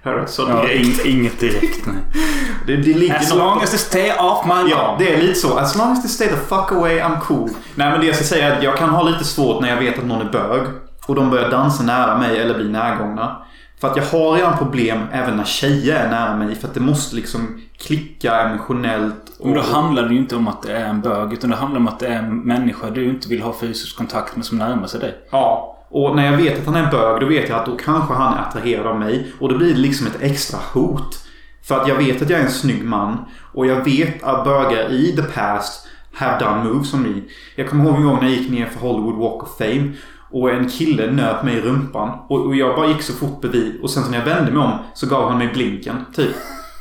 Hör 0.02 0.26
så 0.26 0.42
Ja, 0.48 0.62
direkt. 0.62 1.04
in, 1.04 1.18
inget 1.18 1.40
direkt 1.40 1.86
nej. 1.86 1.96
Det, 2.66 2.76
det 2.76 2.94
ligger 2.98 3.16
As 3.16 3.34
long 3.34 3.62
as 3.62 3.70
they 3.70 3.78
stay 3.78 4.12
off 4.18 4.46
my. 4.46 4.70
Ja, 4.70 4.96
det 4.98 5.14
är 5.14 5.22
lite 5.22 5.34
så. 5.34 5.58
As 5.58 5.76
long 5.76 5.92
as 5.92 6.02
they 6.02 6.10
stay 6.10 6.28
the 6.28 6.36
fuck 6.36 6.72
away, 6.72 7.00
I'm 7.00 7.20
cool. 7.20 7.50
Nej, 7.74 7.90
men 7.90 8.00
det 8.00 8.06
jag 8.06 8.16
ska 8.16 8.24
säga 8.24 8.48
är 8.48 8.56
att 8.56 8.62
jag 8.62 8.76
kan 8.76 8.88
ha 8.88 9.02
lite 9.02 9.24
svårt 9.24 9.62
när 9.62 9.68
jag 9.68 9.76
vet 9.76 9.98
att 9.98 10.04
någon 10.06 10.26
är 10.26 10.30
bög. 10.32 10.62
Och 11.06 11.14
de 11.14 11.30
börjar 11.30 11.50
dansa 11.50 11.82
nära 11.82 12.18
mig 12.18 12.38
eller 12.38 12.54
bli 12.54 12.68
närgångna. 12.68 13.36
För 13.80 13.88
att 13.88 13.96
jag 13.96 14.04
har 14.04 14.32
redan 14.32 14.58
problem 14.58 14.98
även 15.12 15.36
när 15.36 15.44
tjejer 15.44 16.04
är 16.04 16.10
nära 16.10 16.36
mig. 16.36 16.54
För 16.54 16.68
att 16.68 16.74
det 16.74 16.80
måste 16.80 17.16
liksom 17.16 17.60
klicka 17.78 18.40
emotionellt. 18.40 19.14
Men 19.44 19.54
då 19.54 19.60
handlar 19.60 20.02
det 20.02 20.14
ju 20.14 20.20
inte 20.20 20.36
om 20.36 20.48
att 20.48 20.62
det 20.62 20.72
är 20.72 20.84
en 20.84 21.00
bög. 21.00 21.32
Utan 21.32 21.50
det 21.50 21.56
handlar 21.56 21.80
om 21.80 21.88
att 21.88 21.98
det 22.00 22.06
är 22.06 22.18
en 22.18 22.38
människa 22.40 22.90
du 22.90 23.04
inte 23.04 23.28
vill 23.28 23.42
ha 23.42 23.54
fysisk 23.60 23.96
kontakt 23.96 24.36
med 24.36 24.44
som 24.44 24.58
närmar 24.58 24.86
sig 24.86 25.00
dig. 25.00 25.14
Ja. 25.30 25.76
Och 25.90 26.16
när 26.16 26.30
jag 26.30 26.36
vet 26.36 26.58
att 26.58 26.66
han 26.66 26.76
är 26.76 26.90
bög, 26.90 27.20
då 27.20 27.26
vet 27.26 27.48
jag 27.48 27.58
att 27.58 27.66
då 27.66 27.76
kanske 27.76 28.14
han 28.14 28.34
är 28.34 28.42
attraherad 28.42 28.86
av 28.86 28.98
mig. 28.98 29.32
Och 29.38 29.48
då 29.48 29.58
blir 29.58 29.74
det 29.74 29.80
liksom 29.80 30.06
ett 30.06 30.20
extra 30.20 30.58
hot. 30.72 31.26
För 31.62 31.80
att 31.80 31.88
jag 31.88 31.94
vet 31.94 32.22
att 32.22 32.30
jag 32.30 32.40
är 32.40 32.44
en 32.44 32.50
snygg 32.50 32.84
man. 32.84 33.18
Och 33.52 33.66
jag 33.66 33.84
vet 33.84 34.22
att 34.22 34.44
bögar 34.44 34.92
i 34.92 35.16
the 35.16 35.22
past 35.22 35.86
have 36.14 36.44
done 36.44 36.64
moves 36.64 36.94
on 36.94 37.02
me. 37.02 37.22
Jag 37.56 37.68
kommer 37.68 37.84
ihåg 37.84 37.96
en 37.96 38.04
gång 38.04 38.16
när 38.16 38.28
jag 38.28 38.32
gick 38.32 38.50
ner 38.50 38.66
för 38.66 38.80
Hollywood 38.80 39.16
Walk 39.18 39.42
of 39.42 39.58
Fame. 39.58 39.92
Och 40.30 40.50
en 40.50 40.68
kille 40.68 41.10
nöp 41.10 41.44
mig 41.44 41.54
i 41.54 41.60
rumpan. 41.60 42.18
Och, 42.28 42.46
och 42.46 42.56
jag 42.56 42.76
bara 42.76 42.86
gick 42.86 43.02
så 43.02 43.12
fort 43.12 43.40
bredvid. 43.40 43.80
Och 43.82 43.90
sen 43.90 44.04
så 44.04 44.10
när 44.10 44.18
jag 44.18 44.24
vände 44.24 44.52
mig 44.52 44.62
om 44.62 44.78
så 44.94 45.06
gav 45.06 45.28
han 45.28 45.38
mig 45.38 45.48
blinken. 45.48 46.04
Typ. 46.16 46.34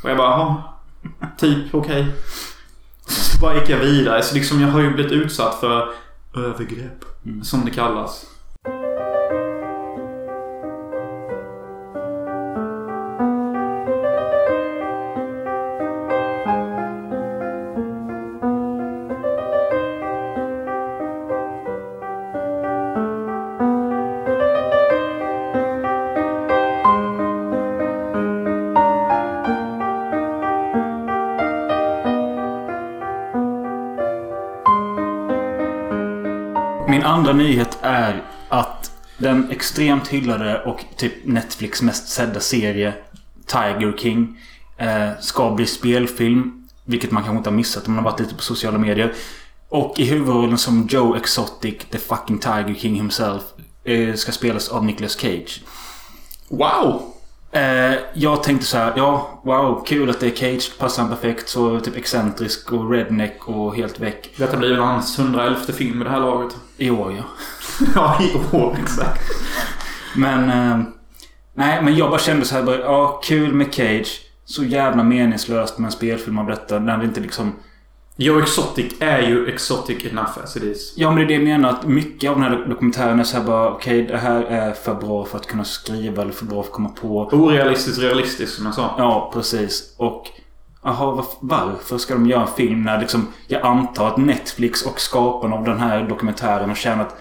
Och 0.03 0.09
jag 0.09 0.17
bara, 0.17 0.29
jaha. 0.29 0.55
Typ, 1.37 1.73
okej. 1.75 2.05
Så 3.07 3.39
bara 3.41 3.55
gick 3.55 3.69
jag 3.69 3.79
vidare. 3.79 4.23
Så 4.23 4.35
liksom 4.35 4.61
jag 4.61 4.67
har 4.67 4.81
ju 4.81 4.93
blivit 4.93 5.11
utsatt 5.11 5.59
för 5.59 5.89
övergrepp. 6.35 7.05
Som 7.43 7.65
det 7.65 7.71
kallas. 7.71 8.25
Extremt 39.59 40.07
hyllade 40.07 40.63
och 40.63 40.85
typ 40.95 41.13
Netflix 41.25 41.81
mest 41.81 42.07
sedda 42.07 42.39
serie 42.39 42.93
Tiger 43.45 43.97
King 43.97 44.37
eh, 44.77 45.09
ska 45.19 45.51
bli 45.51 45.65
spelfilm. 45.65 46.67
Vilket 46.85 47.11
man 47.11 47.23
kanske 47.23 47.37
inte 47.37 47.49
har 47.49 47.55
missat 47.55 47.87
om 47.87 47.93
man 47.93 48.03
har 48.03 48.11
varit 48.11 48.19
lite 48.19 48.35
på 48.35 48.41
sociala 48.41 48.77
medier. 48.77 49.13
Och 49.69 49.99
i 49.99 50.05
huvudrollen 50.05 50.57
som 50.57 50.87
Joe 50.89 51.15
Exotic, 51.15 51.75
the 51.89 51.97
fucking 51.97 52.39
Tiger 52.39 52.73
King 52.73 52.95
himself, 52.95 53.43
eh, 53.83 54.15
ska 54.15 54.31
spelas 54.31 54.69
av 54.69 54.85
Nicolas 54.85 55.19
Cage. 55.19 55.61
Wow! 56.47 57.08
Eh, 57.51 57.95
jag 58.13 58.43
tänkte 58.43 58.65
så 58.65 58.77
här, 58.77 58.93
ja, 58.95 59.41
wow, 59.43 59.83
kul 59.85 60.09
att 60.09 60.19
det 60.19 60.27
är 60.27 60.35
Cage, 60.35 60.77
passar 60.79 61.03
han 61.03 61.11
perfekt. 61.11 61.49
Så 61.49 61.79
typ 61.79 61.95
excentrisk 61.95 62.71
och 62.71 62.91
redneck 62.91 63.47
och 63.47 63.75
helt 63.75 63.99
väck. 63.99 64.29
Detta 64.37 64.57
blir 64.57 64.69
väl 64.69 64.79
hans 64.79 65.19
111 65.19 65.59
film 65.73 66.01
i 66.01 66.03
det 66.03 66.09
här 66.09 66.19
laget. 66.19 66.55
I 66.77 66.89
år 66.89 67.13
ja. 67.17 67.23
ja, 67.95 68.21
i 68.21 68.55
år 68.55 68.77
exakt. 68.83 69.21
Men... 70.15 70.49
Eh, 70.49 70.85
nej, 71.53 71.81
men 71.81 71.95
jag 71.95 72.09
bara 72.09 72.19
kände 72.19 72.45
så 72.45 72.55
här 72.55 72.63
bara, 72.63 72.79
ja, 72.79 73.21
kul 73.23 73.53
med 73.53 73.73
Cage. 73.73 74.21
så 74.45 74.63
jävla 74.63 75.03
meningslöst 75.03 75.77
med 75.77 75.85
en 75.85 75.91
spelfilm 75.91 76.37
av 76.37 76.47
detta. 76.47 76.79
När 76.79 76.97
det 76.97 77.05
inte 77.05 77.21
liksom... 77.21 77.53
Joe 78.21 78.39
Exotic 78.39 78.93
är 78.99 79.21
ju 79.21 79.47
exotic 79.47 80.05
enough 80.05 80.39
as 80.43 80.57
it 80.57 80.63
is. 80.63 80.93
Ja, 80.95 81.11
men 81.11 81.17
det 81.17 81.23
är 81.23 81.27
det 81.27 81.33
jag 81.33 81.43
menar. 81.43 81.69
Att 81.69 81.87
mycket 81.87 82.29
av 82.29 82.35
den 82.35 82.43
här 82.43 82.65
dokumentären 82.69 83.19
är 83.19 83.23
så 83.23 83.37
här 83.37 83.43
bara... 83.43 83.71
Okej, 83.71 84.01
det 84.01 84.17
här 84.17 84.41
är 84.41 84.71
för 84.71 84.93
bra 84.93 85.25
för 85.25 85.37
att 85.37 85.47
kunna 85.47 85.63
skriva 85.63 86.21
eller 86.21 86.31
för 86.31 86.45
bra 86.45 86.63
för 86.63 86.69
att 86.69 86.75
komma 86.75 86.89
på. 86.89 87.29
Orealistiskt 87.31 87.99
realistiskt 88.01 88.55
som 88.55 88.65
jag 88.65 88.75
sa. 88.75 88.95
Ja, 88.97 89.31
precis. 89.33 89.95
Och... 89.97 90.27
Jaha, 90.83 91.15
varf- 91.15 91.37
varför 91.39 91.97
ska 91.97 92.13
de 92.13 92.27
göra 92.29 92.41
en 92.41 92.47
film 92.47 92.83
när 92.83 92.99
liksom... 92.99 93.27
Jag 93.47 93.61
antar 93.61 94.07
att 94.07 94.17
Netflix 94.17 94.81
och 94.81 94.99
skaparna 94.99 95.55
av 95.55 95.63
den 95.63 95.79
här 95.79 96.07
dokumentären 96.09 96.69
har 96.69 96.75
tjänat 96.75 97.15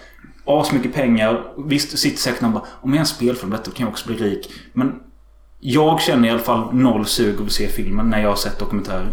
asmycket 0.45 0.93
pengar. 0.93 1.43
Visst 1.65 1.99
sitter 1.99 2.17
säkert 2.17 2.41
någon 2.41 2.53
bara... 2.53 2.63
Om 2.81 2.89
jag 2.89 2.95
gör 2.95 2.99
en 2.99 3.05
spelfilm 3.05 3.51
detta 3.51 3.71
kan 3.71 3.83
jag 3.85 3.89
också 3.89 4.07
bli 4.07 4.17
rik. 4.17 4.51
Men... 4.73 4.93
Jag 5.61 6.01
känner 6.01 6.27
i 6.27 6.31
alla 6.31 6.39
fall 6.39 6.73
noll 6.73 7.05
sug 7.05 7.35
att 7.45 7.51
se 7.51 7.67
filmen 7.67 8.09
när 8.09 8.21
jag 8.21 8.29
har 8.29 8.35
sett 8.35 8.59
dokumentären. 8.59 9.07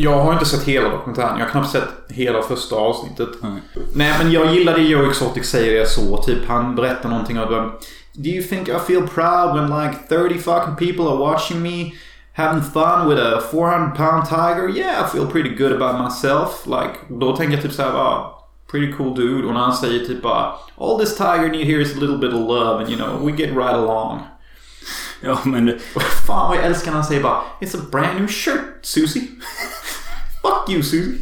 Jag 0.00 0.18
har 0.18 0.32
inte 0.32 0.44
sett 0.44 0.64
hela 0.64 0.88
dokumentären. 0.88 1.38
Jag 1.38 1.44
har 1.44 1.50
knappt 1.50 1.70
sett 1.70 1.88
hela 2.08 2.42
första 2.42 2.76
avsnittet. 2.76 3.28
Nej. 3.40 3.62
Nej, 3.94 4.14
men 4.18 4.32
jag 4.32 4.54
gillar 4.54 4.74
det 4.74 4.82
Joe 4.82 5.10
Exotic 5.10 5.46
säger 5.46 5.84
så. 5.84 6.16
Typ, 6.16 6.48
han 6.48 6.74
berättar 6.74 7.08
någonting 7.08 7.38
om 7.38 7.44
att 7.44 7.82
Do 8.12 8.28
you 8.28 8.42
think 8.42 8.68
I 8.68 8.78
feel 8.86 9.08
proud 9.14 9.54
when 9.54 9.80
like 9.80 9.94
30 10.08 10.38
fucking 10.38 10.76
people 10.76 11.04
are 11.04 11.16
watching 11.16 11.62
me? 11.62 11.92
Having 12.34 12.62
fun 12.62 13.08
with 13.08 13.22
a 13.22 13.40
400 13.50 13.90
pound 13.96 14.28
tiger? 14.28 14.76
Yeah, 14.76 15.04
I 15.04 15.08
feel 15.12 15.26
pretty 15.26 15.54
good 15.54 15.72
about 15.72 16.04
myself. 16.04 16.66
Like, 16.66 16.92
då 17.08 17.36
tänker 17.36 17.54
jag 17.54 17.62
typ 17.62 17.72
såhär, 17.72 17.90
ah, 17.90 18.44
pretty 18.70 18.92
cool 18.92 19.14
dude. 19.14 19.46
Och 19.48 19.54
när 19.54 19.60
han 19.60 19.72
säger 19.72 20.06
typ 20.06 20.22
bara 20.22 20.52
All 20.80 20.98
this 20.98 21.16
tiger 21.16 21.48
need 21.48 21.66
here 21.66 21.82
is 21.82 21.96
a 21.96 22.00
little 22.00 22.18
bit 22.18 22.32
of 22.34 22.40
love 22.40 22.80
and 22.80 22.90
you 22.90 22.96
know, 22.96 23.26
we 23.26 23.32
get 23.32 23.50
right 23.50 23.74
along. 23.74 24.20
Ja, 25.20 25.38
men... 25.44 25.66
det- 25.66 25.78
Fan 26.26 26.48
vad 26.48 26.56
jag 26.56 26.64
älskar 26.64 26.86
när 26.90 26.98
han 26.98 27.04
säger 27.06 27.22
bara 27.22 27.42
It's 27.60 27.76
a 27.78 27.80
brand 27.92 28.20
new 28.20 28.28
shirt, 28.28 28.60
Susie. 28.82 29.22
Fuck 30.42 30.70
you, 30.70 30.82
Susie. 30.82 31.18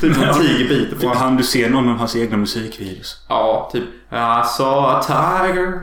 typ 0.00 0.70
en 0.70 0.90
på 0.94 1.00
Typ 1.00 1.14
han 1.14 1.36
du 1.36 1.42
ser 1.44 1.70
någon 1.70 1.88
av 1.88 1.96
hans 1.96 2.16
egna 2.16 2.36
musikvideos. 2.36 3.24
Ja, 3.28 3.70
typ 3.72 3.84
I 4.12 4.42
saw 4.56 4.86
a 4.96 5.02
tiger 5.02 5.80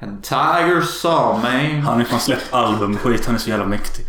and 0.00 0.22
tiger 0.24 0.80
saw 0.80 1.42
me. 1.42 1.80
Han 1.80 1.96
har 1.98 2.04
fan 2.04 2.20
släppt 2.20 2.54
album 2.54 2.96
skit. 2.98 3.26
Han 3.26 3.34
är 3.34 3.38
så 3.38 3.50
jävla 3.50 3.66
mäktig. 3.66 4.04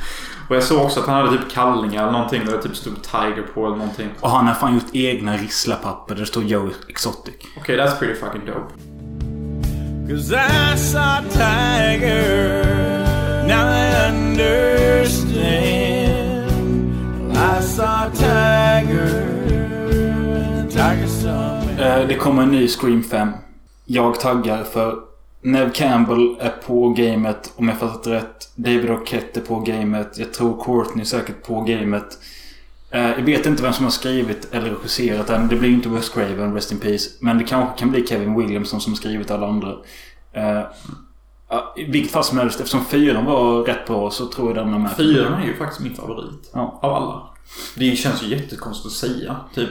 Och 0.49 0.55
jag 0.55 0.63
såg 0.63 0.85
också 0.85 0.99
att 0.99 1.05
han 1.07 1.15
hade 1.25 1.37
typ 1.37 1.51
kallingar 1.51 2.01
eller 2.03 2.11
någonting 2.11 2.45
där 2.45 2.51
det 2.51 2.61
typ 2.63 2.75
stod 2.75 3.03
tiger 3.03 3.43
på 3.53 3.65
eller 3.65 3.75
någonting. 3.77 4.09
Och 4.19 4.29
han 4.29 4.47
har 4.47 4.53
fan 4.53 4.73
gjort 4.73 4.85
egna 4.93 5.37
risslapapper 5.37 6.15
där 6.15 6.21
det 6.21 6.27
står 6.27 6.43
Joe 6.43 6.69
Exotic. 6.87 7.35
Okej, 7.57 7.77
that's 7.79 7.99
pretty 7.99 8.15
fucking 8.19 8.45
dope. 8.45 8.73
Cause 10.07 10.31
I 10.31 10.75
saw 10.77 11.19
a 11.19 11.23
tiger, 11.29 12.63
now 13.45 13.67
I 13.67 14.07
understand. 14.07 15.37
I 17.37 17.59
saw 17.61 18.07
a 18.07 18.11
tiger, 18.15 19.09
tiger 20.69 21.07
saw 21.07 21.65
me. 21.65 21.71
Eh, 21.83 22.07
det 22.07 22.15
kommer 22.15 22.43
en 22.43 22.51
ny 22.51 22.67
Scream 22.67 23.03
5. 23.03 23.31
Jag 23.85 24.19
taggar 24.19 24.63
för 24.63 24.95
Nev 25.41 25.71
Campbell 25.71 26.37
är 26.39 26.53
på 26.67 26.89
gamet 26.89 27.53
om 27.55 27.67
jag 27.67 27.77
fattat 27.77 28.07
rätt. 28.07 28.51
David 28.55 28.89
Arquette 28.89 29.39
är 29.39 29.43
på 29.43 29.59
gamet. 29.59 30.17
Jag 30.17 30.33
tror 30.33 30.63
Courtney 30.63 31.01
är 31.01 31.05
säkert 31.05 31.43
på 31.43 31.61
gamet. 31.61 32.17
Eh, 32.91 33.09
Jag 33.09 33.23
vet 33.23 33.45
inte 33.45 33.63
vem 33.63 33.73
som 33.73 33.85
har 33.85 33.91
skrivit 33.91 34.47
eller 34.51 34.69
regisserat 34.69 35.27
den. 35.27 35.47
Det 35.47 35.55
blir 35.55 35.69
ju 35.69 35.75
inte 35.75 35.89
Wes 35.89 36.09
Craven, 36.09 36.53
Rest 36.53 36.71
in 36.71 36.79
Peace. 36.79 37.09
Men 37.19 37.37
det 37.37 37.43
kanske 37.43 37.79
kan 37.79 37.91
bli 37.91 38.07
Kevin 38.07 38.35
Williamson 38.39 38.81
som 38.81 38.93
har 38.93 38.97
skrivit 38.97 39.31
alla 39.31 39.47
andra. 39.47 39.75
Eh, 40.33 40.61
I 41.77 41.83
vilket 41.91 42.11
fall 42.11 42.23
som 42.23 42.37
helst, 42.37 42.59
eftersom 42.59 42.85
fyran 42.85 43.25
var 43.25 43.63
rätt 43.63 43.87
bra 43.87 44.11
så 44.11 44.25
tror 44.25 44.47
jag 44.55 44.65
den 44.65 44.73
är 44.73 44.79
med. 44.79 44.91
Fyran 44.97 45.33
är 45.41 45.45
ju 45.45 45.53
faktiskt 45.55 45.81
min 45.81 45.95
favorit. 45.95 46.49
Ja. 46.53 46.79
Av 46.81 46.93
alla. 46.93 47.23
Det 47.75 47.95
känns 47.95 48.23
ju 48.23 48.27
jättekonstigt 48.27 48.85
att 48.85 48.91
säga. 48.91 49.35
Typ. 49.55 49.69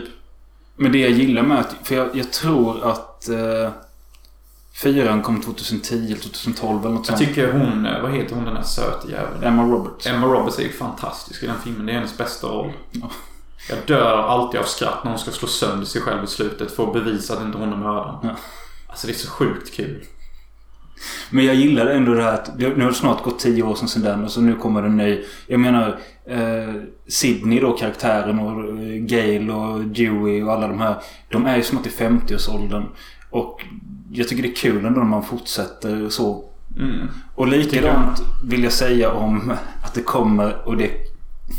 Men 0.76 0.92
det 0.92 0.98
jag 0.98 1.11
gillar 1.11 1.42
med 1.42 1.59
att, 1.61 1.76
för 1.83 1.94
jag, 1.94 2.16
jag 2.16 2.33
tror 2.33 2.85
att 2.90 3.29
eh, 3.29 3.70
fyran 4.83 5.23
kom 5.23 5.41
2010 5.41 5.95
eller 5.95 6.17
2012 6.17 6.81
eller 6.85 6.95
något 6.95 7.09
Jag 7.09 7.19
sånt. 7.19 7.29
tycker 7.29 7.53
hon, 7.53 7.87
eh, 7.87 8.03
vad 8.03 8.12
heter 8.12 8.35
hon 8.35 8.45
den 8.45 8.55
där 8.55 8.62
söta 8.62 9.11
jäveln? 9.11 9.45
Emma 9.45 9.62
Roberts. 9.62 10.07
Emma 10.07 10.27
Roberts 10.27 10.59
är 10.59 10.62
ju 10.62 10.73
fantastisk 10.73 11.43
i 11.43 11.47
den 11.47 11.57
filmen. 11.65 11.87
Det 11.87 11.93
är 11.93 11.95
hennes 11.95 12.19
bästa 12.19 12.47
roll. 12.47 12.73
Ja. 12.91 13.11
Jag 13.69 13.79
dör 13.87 14.19
alltid 14.19 14.61
av 14.61 14.65
skratt 14.65 15.05
när 15.05 15.11
hon 15.11 15.19
ska 15.21 15.31
slå 15.31 15.49
sönder 15.49 15.87
sig 15.87 16.01
själv 16.03 16.25
i 16.25 16.27
slutet 16.27 16.73
för 16.73 16.87
att 16.87 16.93
bevisa 16.93 17.35
att 17.35 17.43
inte 17.43 17.59
hon 17.59 17.73
är 17.73 17.77
mördaren. 17.77 18.19
Ja. 18.23 18.37
Alltså 18.87 19.07
det 19.07 19.12
är 19.12 19.15
så 19.15 19.31
sjukt 19.31 19.75
kul. 19.75 20.05
Men 21.31 21.45
jag 21.45 21.55
gillar 21.55 21.87
ändå 21.87 22.15
det 22.15 22.23
här 22.23 22.35
att 22.35 22.59
nu 22.59 22.81
har 22.81 22.91
det 22.91 22.95
snart 22.95 23.23
gått 23.23 23.39
10 23.39 23.62
år 23.62 23.75
sedan, 23.75 24.03
den 24.03 24.25
och 24.25 24.31
så 24.31 24.41
nu 24.41 24.55
kommer 24.55 24.83
det 24.83 24.89
en 24.89 24.97
ny. 24.97 25.25
Jag 25.47 25.61
menar 25.61 25.99
eh, 26.27 26.75
Sydney 27.09 27.61
då 27.61 27.73
karaktären 27.73 28.39
och 28.39 28.61
eh, 28.69 28.87
Gail 28.87 29.51
och 29.51 29.81
Dewey 29.81 30.43
och 30.43 30.53
alla 30.53 30.69
de 30.69 30.81
här. 30.81 30.97
De 31.29 31.47
är 31.47 31.57
ju 31.57 31.62
snart 31.62 31.87
i 31.87 31.91
50-årsåldern. 31.91 32.85
Och 33.31 33.65
jag 34.12 34.29
tycker 34.29 34.42
det 34.42 34.49
är 34.49 34.55
kul 34.57 34.85
ändå 34.87 35.01
när 35.01 35.07
man 35.07 35.23
fortsätter 35.25 36.09
så. 36.09 36.45
Mm. 36.79 37.09
Och 37.35 37.47
likadant 37.49 38.23
vill 38.45 38.64
jag 38.64 38.73
säga 38.73 39.11
om 39.12 39.53
att 39.83 39.95
det 39.95 40.03
kommer 40.03 40.69
och 40.69 40.77
det 40.77 40.90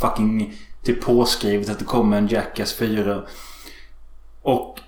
fucking 0.01 0.53
typ 0.83 1.01
påskrivet 1.01 1.69
att 1.69 1.79
det 1.79 1.85
kommer 1.85 2.17
en 2.17 2.27
Jackass 2.27 2.73
4. 2.73 3.21
Och 4.41 4.79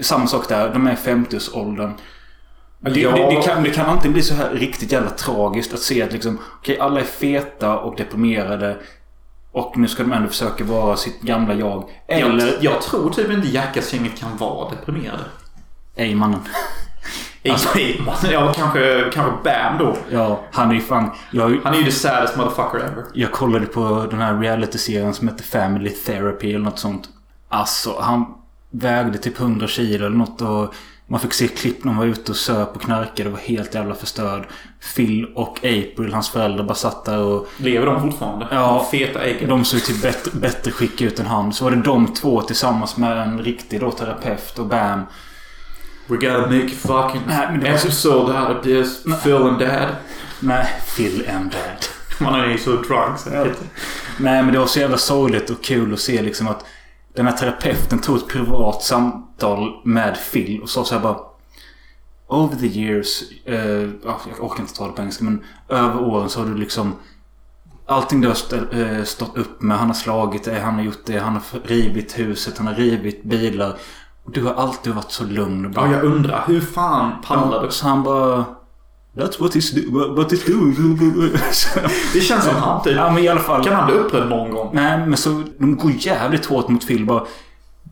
samma 0.00 0.26
sak 0.26 0.48
där, 0.48 0.72
de 0.72 0.86
är 0.86 0.92
i 0.92 0.96
50-årsåldern. 0.96 1.92
Det, 2.80 3.00
Ja. 3.00 3.10
det, 3.16 3.34
det, 3.36 3.42
kan, 3.42 3.62
det 3.62 3.70
kan 3.70 3.86
antingen 3.86 4.12
bli 4.12 4.22
så 4.22 4.34
här 4.34 4.50
riktigt 4.50 4.92
jävla 4.92 5.10
tragiskt 5.10 5.74
att 5.74 5.80
se 5.80 6.02
att 6.02 6.12
liksom, 6.12 6.38
okej 6.60 6.78
alla 6.78 7.00
är 7.00 7.04
feta 7.04 7.78
och 7.78 7.96
deprimerade. 7.96 8.76
Och 9.52 9.78
nu 9.78 9.88
ska 9.88 10.02
de 10.02 10.12
ändå 10.12 10.28
försöka 10.28 10.64
vara 10.64 10.96
sitt 10.96 11.20
gamla 11.20 11.54
jag. 11.54 11.90
Eller, 12.08 12.46
Jag, 12.46 12.64
jag 12.64 12.82
tror 12.82 13.10
typ 13.10 13.30
inte 13.30 13.48
Jackass-gänget 13.48 14.18
kan 14.18 14.36
vara 14.36 14.70
deprimerade. 14.70 15.24
ej 15.96 16.14
mannen. 16.14 16.40
Alltså, 17.50 18.26
ja, 18.32 18.52
kanske, 18.56 19.10
kanske 19.12 19.32
Bam 19.44 19.78
då. 19.78 19.96
Ja, 20.10 20.40
han 20.52 20.70
är 20.70 20.74
ju 20.74 20.80
fan... 20.80 21.10
Jag, 21.30 21.60
Han 21.64 21.74
är 21.74 21.78
ju 21.78 21.84
the 21.84 21.90
saddest 21.90 22.36
motherfucker 22.36 22.78
ever. 22.78 23.04
Jag 23.14 23.32
kollade 23.32 23.66
på 23.66 24.06
den 24.10 24.20
här 24.20 24.38
reality-serien 24.38 25.14
som 25.14 25.28
heter 25.28 25.44
Family 25.44 25.90
Therapy 25.90 26.50
eller 26.50 26.64
något 26.64 26.78
sånt. 26.78 27.08
Alltså, 27.48 27.96
han 28.00 28.34
vägde 28.70 29.18
typ 29.18 29.40
100 29.40 29.66
kilo 29.66 30.06
eller 30.06 30.16
något 30.16 30.40
och 30.42 30.74
man 31.08 31.20
fick 31.20 31.32
se 31.32 31.48
klipp 31.48 31.84
när 31.84 31.92
han 31.92 32.00
var 32.00 32.06
ute 32.06 32.32
och 32.32 32.36
söp 32.36 32.76
och 32.76 32.82
knarkade 32.82 33.28
och 33.28 33.32
var 33.32 33.40
helt 33.40 33.74
jävla 33.74 33.94
förstörd. 33.94 34.46
Phil 34.96 35.26
och 35.34 35.58
April, 35.58 36.10
hans 36.12 36.28
föräldrar, 36.30 36.64
bara 36.64 36.74
satt 36.74 37.04
där 37.04 37.18
och 37.18 37.46
Lever 37.56 37.86
de 37.86 38.02
fortfarande? 38.02 38.46
Ja. 38.50 38.86
De 38.90 38.98
feta 38.98 39.20
äggen. 39.24 39.48
de 39.48 39.64
såg 39.64 39.82
till 39.82 40.00
bättre, 40.02 40.30
bättre 40.40 40.70
skick 40.70 41.00
ut 41.00 41.18
än 41.20 41.26
han. 41.26 41.52
Så 41.52 41.64
var 41.64 41.70
det 41.70 41.82
de 41.82 42.14
två 42.14 42.42
tillsammans 42.42 42.96
med 42.96 43.18
en 43.18 43.38
riktig 43.42 43.80
då 43.80 43.90
terapeut 43.90 44.58
och 44.58 44.66
bam. 44.66 45.00
We 46.06 46.16
gotta 46.16 46.46
make 46.46 46.66
a 46.66 46.68
fucking 46.76 47.22
Nej, 47.26 47.48
men 47.50 47.60
det 47.60 47.70
var 47.70 47.78
så- 47.78 47.86
episode 47.86 48.40
out 48.40 48.56
of 48.56 48.62
this. 48.62 49.02
Phil 49.22 49.36
and 49.42 49.58
Dad. 49.58 49.88
Nej, 50.40 50.66
Phil 50.96 51.28
and 51.28 51.50
Dad. 51.50 51.86
Man 52.20 52.40
är 52.40 52.46
ju 52.46 52.58
så 52.58 52.70
drunk 52.70 53.18
säkert. 53.18 53.58
Nej 54.18 54.42
men 54.42 54.52
det 54.52 54.58
var 54.58 54.66
så 54.66 54.78
jävla 54.80 54.96
sorgligt 54.98 55.50
och 55.50 55.64
kul 55.64 55.92
att 55.92 56.00
se 56.00 56.22
liksom 56.22 56.48
att 56.48 56.64
den 57.14 57.26
här 57.26 57.32
terapeuten 57.36 57.98
tog 57.98 58.16
ett 58.16 58.28
privat 58.28 58.82
samtal 58.82 59.80
med 59.84 60.16
Phil 60.32 60.62
och 60.62 60.70
sa 60.70 60.84
så 60.84 60.94
här 60.94 61.02
bara 61.02 61.16
Over 62.28 62.56
the 62.56 62.66
years, 62.66 63.22
ja, 64.04 64.20
jag 64.28 64.44
orkar 64.44 64.60
inte 64.60 64.74
ta 64.74 64.86
det 64.86 64.92
på 64.92 65.00
engelska 65.02 65.24
men 65.24 65.44
över 65.68 66.00
åren 66.02 66.28
så 66.28 66.40
har 66.40 66.46
du 66.46 66.54
liksom 66.54 66.94
Allting 67.88 68.20
du 68.20 68.28
har 68.28 68.36
eh, 68.80 69.04
stått 69.04 69.36
upp 69.36 69.62
med, 69.62 69.78
han 69.78 69.86
har 69.86 69.94
slagit 69.94 70.44
dig, 70.44 70.60
han 70.60 70.74
har 70.74 70.82
gjort 70.82 71.02
det, 71.06 71.18
han 71.18 71.32
har 71.32 71.42
rivit 71.64 72.18
huset, 72.18 72.58
han 72.58 72.66
har 72.66 72.74
rivit 72.74 73.22
bilar. 73.24 73.76
Du 74.32 74.44
har 74.44 74.54
alltid 74.54 74.94
varit 74.94 75.10
så 75.12 75.24
lugn 75.24 75.64
och 75.66 75.70
bara... 75.70 75.86
Ja, 75.86 75.92
jag 75.92 76.04
undrar. 76.04 76.44
Hur 76.46 76.60
fan 76.60 77.12
pallar 77.22 77.62
du? 77.64 77.70
Så 77.70 77.86
han 77.88 78.02
bara... 78.02 78.44
That's 79.16 79.40
what 79.40 79.54
he's, 79.54 79.74
do- 79.74 80.16
what 80.16 80.32
he's 80.32 80.46
doing. 80.52 81.30
Det 82.14 82.20
känns 82.20 82.44
som 82.44 82.54
han 82.56 82.82
typ. 82.82 82.96
ja 82.96 83.10
men 83.10 83.24
i 83.24 83.28
alla 83.28 83.40
fall. 83.40 83.64
Kan 83.64 83.74
han 83.74 83.86
bli 83.86 83.94
upprörd 83.96 84.28
någon 84.28 84.50
gång? 84.50 84.70
Nej, 84.72 85.06
men 85.06 85.16
så 85.16 85.42
de 85.58 85.76
går 85.76 85.92
jävligt 85.98 86.46
hårt 86.46 86.68
mot 86.68 86.86
Phil. 86.86 87.04
Bara, 87.06 87.22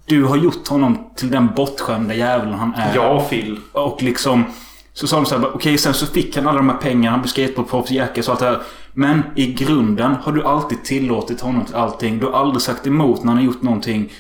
du 0.07 0.25
har 0.25 0.37
gjort 0.37 0.69
honom 0.69 0.99
till 1.17 1.31
den 1.31 1.49
bortskämda 1.57 2.15
jäveln 2.15 2.55
han 2.55 2.75
är. 2.75 2.95
Ja, 2.95 3.27
Phil. 3.31 3.61
Och 3.73 4.03
liksom... 4.03 4.45
Så 4.93 5.07
sa 5.07 5.17
de 5.17 5.27
så 5.27 5.35
här, 5.35 5.43
bara, 5.43 5.53
okej 5.53 5.79
sen 5.79 5.95
så 5.95 6.07
fick 6.07 6.37
han 6.37 6.47
alla 6.49 6.57
de 6.59 6.69
här 6.69 6.77
pengarna, 6.77 7.11
han 7.11 7.21
blev 7.21 7.29
skateboardproffs, 7.29 7.91
jackass 7.91 8.27
och 8.29 8.33
allt 8.33 8.41
det 8.41 8.47
här. 8.47 8.63
Men 8.93 9.23
i 9.37 9.53
grunden 9.53 10.15
har 10.23 10.33
du 10.33 10.43
alltid 10.45 10.85
tillåtit 10.85 11.41
honom 11.41 11.65
till 11.65 11.75
allting. 11.75 12.19
Du 12.19 12.27
har 12.27 12.33
aldrig 12.33 12.63
sagt 12.63 12.87
emot 12.87 13.19
när 13.25 13.27
han 13.29 13.37
har 13.37 13.45
gjort 13.45 13.63
någonting. 13.63 14.13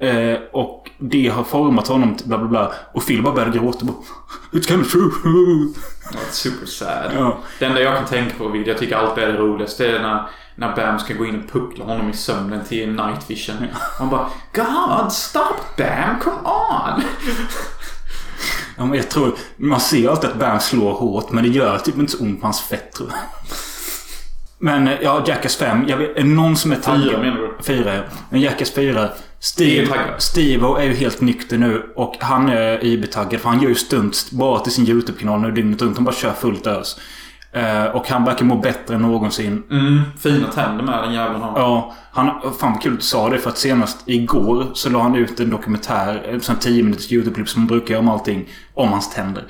Eh, 0.00 0.38
och 0.52 0.90
det 0.98 1.28
har 1.28 1.44
format 1.44 1.88
honom 1.88 2.14
till 2.14 2.26
bla 2.28 2.38
bla 2.38 2.48
bla. 2.48 2.72
Och 2.92 3.06
Phil 3.06 3.22
bara 3.22 3.34
började 3.34 3.58
gråta. 3.58 3.84
Bara, 3.84 3.96
It's 4.52 4.66
kind 4.66 4.80
of 4.80 4.92
true. 4.92 5.10
Super 6.30 6.66
sad. 6.66 7.10
Ja. 7.16 7.38
Det 7.58 7.64
enda 7.64 7.80
jag 7.80 7.96
kan 7.96 8.06
tänka 8.06 8.34
på, 8.38 8.48
vilket 8.48 8.68
jag 8.68 8.78
tycker 8.78 8.96
alltid 8.96 9.24
är 9.24 9.28
det 9.32 9.38
roligaste, 9.38 9.86
det 9.86 9.96
är 9.98 10.02
när, 10.02 10.30
när 10.54 10.76
Bam 10.76 10.98
ska 10.98 11.14
gå 11.14 11.26
in 11.26 11.42
och 11.44 11.52
puckla 11.52 11.84
honom 11.84 12.10
i 12.10 12.12
sömnen 12.12 12.64
till 12.64 12.88
night 12.88 13.30
vision. 13.30 13.56
Han 13.98 14.08
bara 14.08 14.28
God, 14.54 15.12
stop 15.12 15.56
Bam, 15.76 16.18
come 16.20 16.36
on! 16.36 17.02
Ja, 18.76 18.84
men 18.84 18.94
jag 18.94 19.08
tror... 19.10 19.34
Man 19.56 19.80
ser 19.80 20.08
alltid 20.08 20.30
att 20.30 20.36
Bam 20.36 20.60
slår 20.60 20.92
hårt, 20.92 21.30
men 21.30 21.44
det 21.44 21.50
gör 21.50 21.78
typ 21.78 21.98
inte 21.98 22.12
så 22.12 22.22
ont 22.24 22.40
på 22.40 22.46
hans 22.46 22.60
fett 22.60 22.92
tror 22.92 23.08
jag. 23.10 23.18
Men 24.58 24.88
eh, 24.88 24.94
ja, 25.02 25.24
Jackass 25.26 25.56
5. 25.56 25.88
Jag 25.88 25.96
vet, 25.96 26.16
är 26.16 26.24
någon 26.24 26.56
som 26.56 26.72
är 26.72 26.76
taggad? 26.76 27.02
Fyra 27.02 27.18
menar 27.18 27.36
du? 27.36 27.62
Fyra, 27.62 27.94
ja. 27.94 28.02
Men 28.30 28.40
Jackass 28.40 28.70
4. 28.72 29.08
Steve. 29.40 29.96
Steve 30.18 30.66
är 30.66 30.82
ju 30.82 30.94
helt 30.94 31.20
nykter 31.20 31.58
nu 31.58 31.92
och 31.96 32.16
han 32.20 32.48
är 32.48 32.84
IB-taggad 32.84 33.40
för 33.40 33.48
han 33.48 33.62
gör 33.62 33.68
ju 33.68 33.74
stunts 33.74 34.30
bara 34.30 34.60
till 34.60 34.72
sin 34.72 34.88
YouTube-kanal 34.88 35.40
nu 35.40 35.50
dygnet 35.50 35.82
runt. 35.82 35.96
Han 35.96 36.04
bara 36.04 36.14
kör 36.14 36.32
fullt 36.32 36.66
ös. 36.66 36.96
Eh, 37.52 37.84
och 37.84 38.08
han 38.08 38.24
verkar 38.24 38.44
må 38.44 38.56
bättre 38.56 38.94
än 38.94 39.02
någonsin. 39.02 39.62
Mm, 39.70 40.02
fina 40.18 40.48
tänder 40.48 40.84
med 40.84 41.02
den 41.02 41.12
jäveln 41.12 41.42
har. 41.42 41.58
Ja, 41.60 41.94
han, 42.10 42.52
fan 42.60 42.78
kul 42.78 42.92
att 42.92 42.98
du 42.98 43.04
sa 43.04 43.28
det 43.28 43.38
för 43.38 43.50
att 43.50 43.58
senast 43.58 44.08
igår 44.08 44.66
så 44.74 44.90
la 44.90 45.02
han 45.02 45.14
ut 45.14 45.40
en 45.40 45.50
dokumentär, 45.50 46.22
en 46.32 46.40
sån 46.40 46.56
10 46.56 46.82
minuters 46.82 47.12
YouTube-klipp 47.12 47.48
som 47.48 47.60
han 47.60 47.66
brukar 47.66 47.94
göra 47.94 48.00
om 48.00 48.08
allting, 48.08 48.48
om 48.74 48.88
hans 48.88 49.14
tänder. 49.14 49.44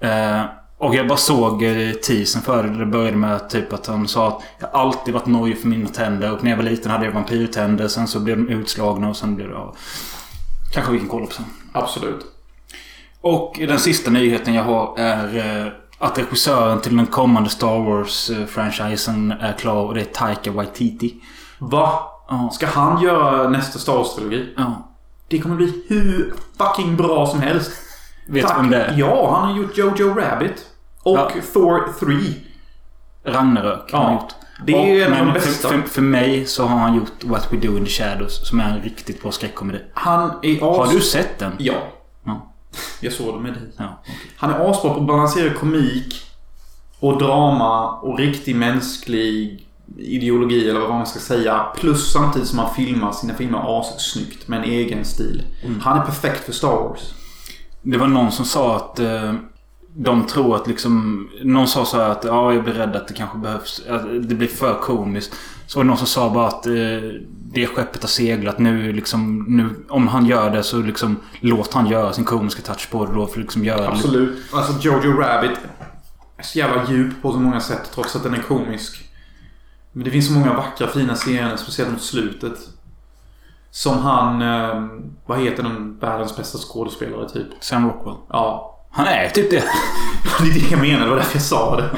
Eh, 0.00 0.42
och 0.78 0.94
jag 0.94 1.08
bara 1.08 1.18
såg 1.18 1.62
eh, 1.62 1.92
teasern 1.92 2.42
för 2.42 2.62
det. 2.62 2.78
Det 2.78 2.86
började 2.86 3.16
med 3.16 3.50
typ 3.50 3.72
att 3.72 3.86
han 3.86 4.08
sa 4.08 4.28
att 4.28 4.42
jag 4.58 4.70
alltid 4.72 5.14
varit 5.14 5.26
nojig 5.26 5.60
för 5.60 5.68
mina 5.68 5.88
tänder 5.88 6.32
och 6.32 6.44
när 6.44 6.50
jag 6.50 6.56
var 6.56 6.64
liten 6.64 6.90
hade 6.90 7.04
jag 7.04 7.12
vampyrtänder. 7.12 7.88
Sen 7.88 8.06
så 8.08 8.20
blev 8.20 8.36
de 8.36 8.48
utslagna 8.48 9.08
och 9.08 9.16
sen 9.16 9.36
blev 9.36 9.48
det... 9.48 9.54
Ja, 9.54 9.74
kanske 10.72 10.92
vi 10.92 10.98
kan 10.98 11.08
kolla 11.08 11.26
på 11.26 11.32
sen. 11.32 11.44
Absolut. 11.72 12.26
Och 13.20 13.56
den 13.58 13.78
sista 13.78 14.10
nyheten 14.10 14.54
jag 14.54 14.64
har 14.64 14.98
är 14.98 15.36
eh, 15.66 15.72
att 15.98 16.18
regissören 16.18 16.80
till 16.80 16.96
den 16.96 17.06
kommande 17.06 17.50
Star 17.50 17.78
Wars-franchisen 17.78 19.32
är 19.40 19.52
klar 19.52 19.84
och 19.84 19.94
det 19.94 20.00
är 20.00 20.04
Taika 20.04 20.50
Waititi. 20.52 21.14
Va? 21.58 22.02
Ja. 22.28 22.50
Ska 22.52 22.66
han 22.66 23.02
göra 23.02 23.48
nästa 23.48 23.78
Star 23.78 23.92
Wars-trilogi? 23.92 24.54
Ja. 24.56 24.88
Det 25.28 25.38
kommer 25.38 25.56
bli 25.56 25.84
hur 25.88 26.34
fucking 26.58 26.96
bra 26.96 27.26
som 27.26 27.40
helst. 27.40 27.72
Vet 28.28 28.46
Tack. 28.46 28.58
vem 28.58 28.70
det 28.70 28.76
är? 28.84 28.94
Ja, 28.98 29.36
han 29.36 29.50
har 29.50 29.58
gjort 29.62 29.78
Jojo 29.78 30.14
Rabbit. 30.14 30.66
Och 31.02 31.18
Ja. 31.18 31.30
Thor 31.52 31.92
3. 32.00 32.16
Ragnarök 33.32 33.92
har 33.92 33.98
han 34.02 34.12
Ja. 34.12 34.20
gjort. 34.22 34.34
Det 34.66 34.72
är 34.72 34.94
ju 34.94 35.02
en 35.02 35.12
av 35.12 35.26
de 35.26 35.32
bästa. 35.32 35.68
För, 35.68 35.78
för, 35.80 35.88
för 35.88 36.02
mig 36.02 36.46
så 36.46 36.66
har 36.66 36.78
han 36.78 36.96
gjort 36.96 37.24
What 37.24 37.52
We 37.52 37.56
Do 37.56 37.76
In 37.78 37.84
The 37.84 37.90
Shadows 37.90 38.48
som 38.48 38.60
är 38.60 38.70
en 38.76 38.82
riktigt 38.82 39.22
bra 39.22 39.32
skräckkomedi. 39.32 39.78
Han 39.94 40.30
är. 40.42 40.60
Har 40.60 40.92
du 40.92 41.00
sett 41.00 41.38
den? 41.38 41.52
Ja. 41.58 41.74
Ja. 42.24 42.52
Jag 43.00 43.12
såg 43.12 43.34
det 43.34 43.40
med 43.40 43.52
dig. 43.52 43.62
Ja. 43.76 44.02
Han 44.36 44.50
är 44.50 44.70
asbra 44.70 44.94
på 44.94 45.00
att 45.00 45.06
balansera 45.06 45.54
komik 45.54 46.22
och 47.00 47.18
drama 47.18 47.90
och 47.92 48.18
riktig 48.18 48.56
mänsklig 48.56 49.64
ideologi 49.98 50.70
eller 50.70 50.80
vad 50.80 50.90
man 50.90 51.06
ska 51.06 51.18
säga. 51.20 51.66
Plus 51.76 52.12
samtidigt 52.12 52.48
som 52.48 52.58
han 52.58 52.74
filmar 52.74 53.12
sina 53.12 53.34
filmer 53.34 53.80
assnyggt 53.80 54.48
med 54.48 54.58
en 54.58 54.64
egen 54.64 55.04
stil. 55.04 55.42
Mm. 55.64 55.80
Han 55.80 55.98
är 55.98 56.02
perfekt 56.04 56.44
för 56.44 56.52
Star 56.52 56.68
Wars. 56.88 57.14
Det 57.82 57.98
var 57.98 58.06
någon 58.06 58.32
som 58.32 58.44
sa 58.44 58.76
att 58.76 58.98
eh, 58.98 59.34
de 59.94 60.26
tror 60.26 60.56
att 60.56 60.66
liksom... 60.66 61.28
Någon 61.42 61.68
sa 61.68 61.84
så 61.84 61.96
här 61.96 62.08
att 62.08 62.24
ja, 62.24 62.52
jag 62.52 62.64
blir 62.64 62.74
rädd 62.74 62.96
att 62.96 63.08
det 63.08 63.14
kanske 63.14 63.38
behövs... 63.38 63.82
Att 63.88 64.02
det 64.28 64.34
blir 64.34 64.48
för 64.48 64.80
komiskt. 64.80 65.34
Så 65.66 65.78
var 65.78 65.84
det 65.84 65.88
någon 65.88 65.98
som 65.98 66.06
sa 66.06 66.30
bara 66.30 66.46
att 66.46 66.66
eh, 66.66 66.72
det 67.52 67.66
skeppet 67.66 68.02
har 68.02 68.08
seglat 68.08 68.58
nu 68.58 68.92
liksom... 68.92 69.44
Nu, 69.48 69.84
om 69.88 70.08
han 70.08 70.26
gör 70.26 70.50
det 70.50 70.62
så 70.62 70.78
liksom 70.78 71.16
låt 71.40 71.74
han 71.74 71.86
göra 71.86 72.12
sin 72.12 72.24
komiska 72.24 72.62
touch 72.62 72.90
på 72.90 73.06
det 73.06 73.14
då 73.14 73.26
för 73.26 73.40
liksom 73.40 73.64
göra 73.64 73.80
det. 73.80 73.88
Absolut. 73.88 74.38
Alltså 74.52 74.72
Jojo 74.80 75.12
Rabbit 75.12 75.58
är 76.36 76.42
så 76.42 76.58
jävla 76.58 76.90
djup 76.90 77.22
på 77.22 77.32
så 77.32 77.38
många 77.38 77.60
sätt 77.60 77.90
trots 77.94 78.16
att 78.16 78.22
den 78.22 78.34
är 78.34 78.42
komisk. 78.42 79.04
Men 79.92 80.04
det 80.04 80.10
finns 80.10 80.26
så 80.26 80.32
många 80.32 80.54
vackra 80.54 80.86
fina 80.86 81.14
scener, 81.14 81.56
speciellt 81.56 81.90
mot 81.90 82.02
slutet. 82.02 82.58
Som 83.70 83.98
han... 83.98 84.42
Eh, 84.42 84.88
vad 85.26 85.40
heter 85.40 85.62
den 85.62 85.98
världens 85.98 86.36
bästa 86.36 86.58
skådespelare 86.58 87.28
typ? 87.28 87.46
Sam 87.60 87.88
Rockwell. 87.88 88.16
Ja. 88.28 88.78
Han 88.90 89.06
är 89.06 89.28
typ 89.28 89.50
det. 89.50 89.64
Det 90.40 90.44
är 90.44 90.54
det 90.54 90.70
jag 90.70 90.80
menar, 90.80 91.04
det 91.04 91.10
var 91.10 91.16
därför 91.16 91.36
jag 91.36 91.42
sa 91.42 91.76
det. 91.76 91.96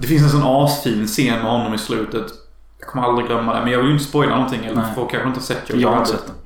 Det 0.00 0.06
finns 0.06 0.22
en 0.22 0.30
sån 0.30 0.64
asfin 0.64 1.06
scen 1.06 1.42
med 1.42 1.50
honom 1.50 1.74
i 1.74 1.78
slutet. 1.78 2.26
Jag 2.78 2.88
kommer 2.88 3.06
aldrig 3.06 3.26
glömma 3.26 3.54
det, 3.54 3.60
men 3.60 3.72
jag 3.72 3.78
vill 3.78 3.86
ju 3.86 3.92
inte 3.92 4.04
spoila 4.04 4.34
någonting. 4.34 4.64
Eller 4.64 4.82
folk 4.94 5.10
kanske 5.10 5.28
inte 5.28 5.40
har 5.40 5.44
sett 5.44 5.70
Jojo 5.70 5.82
Jag 5.82 5.90
har 5.90 5.98
inte 5.98 6.10
sett 6.10 6.26
den. 6.26 6.36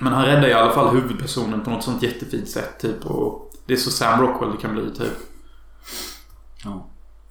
Men 0.00 0.12
han 0.12 0.24
räddar 0.24 0.48
i 0.48 0.52
alla 0.52 0.72
fall 0.72 0.94
huvudpersonen 0.94 1.60
på 1.60 1.70
något 1.70 1.84
sånt 1.84 2.02
jättefint 2.02 2.48
sätt 2.48 2.80
typ. 2.80 3.06
Och 3.06 3.50
det 3.66 3.72
är 3.72 3.76
så 3.76 3.90
Sam 3.90 4.20
Rockwell 4.20 4.50
det 4.50 4.56
kan 4.56 4.74
bli 4.74 4.90
typ. 4.90 5.18
Ja. 6.64 6.86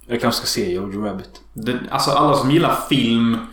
Jag 0.06 0.20
kanske 0.20 0.38
ska 0.38 0.46
se 0.46 0.72
Jojo 0.72 1.04
Rabbit. 1.04 1.40
Det, 1.52 1.78
alltså 1.90 2.10
alla 2.10 2.36
som 2.36 2.50
gillar 2.50 2.76
film 2.88 3.46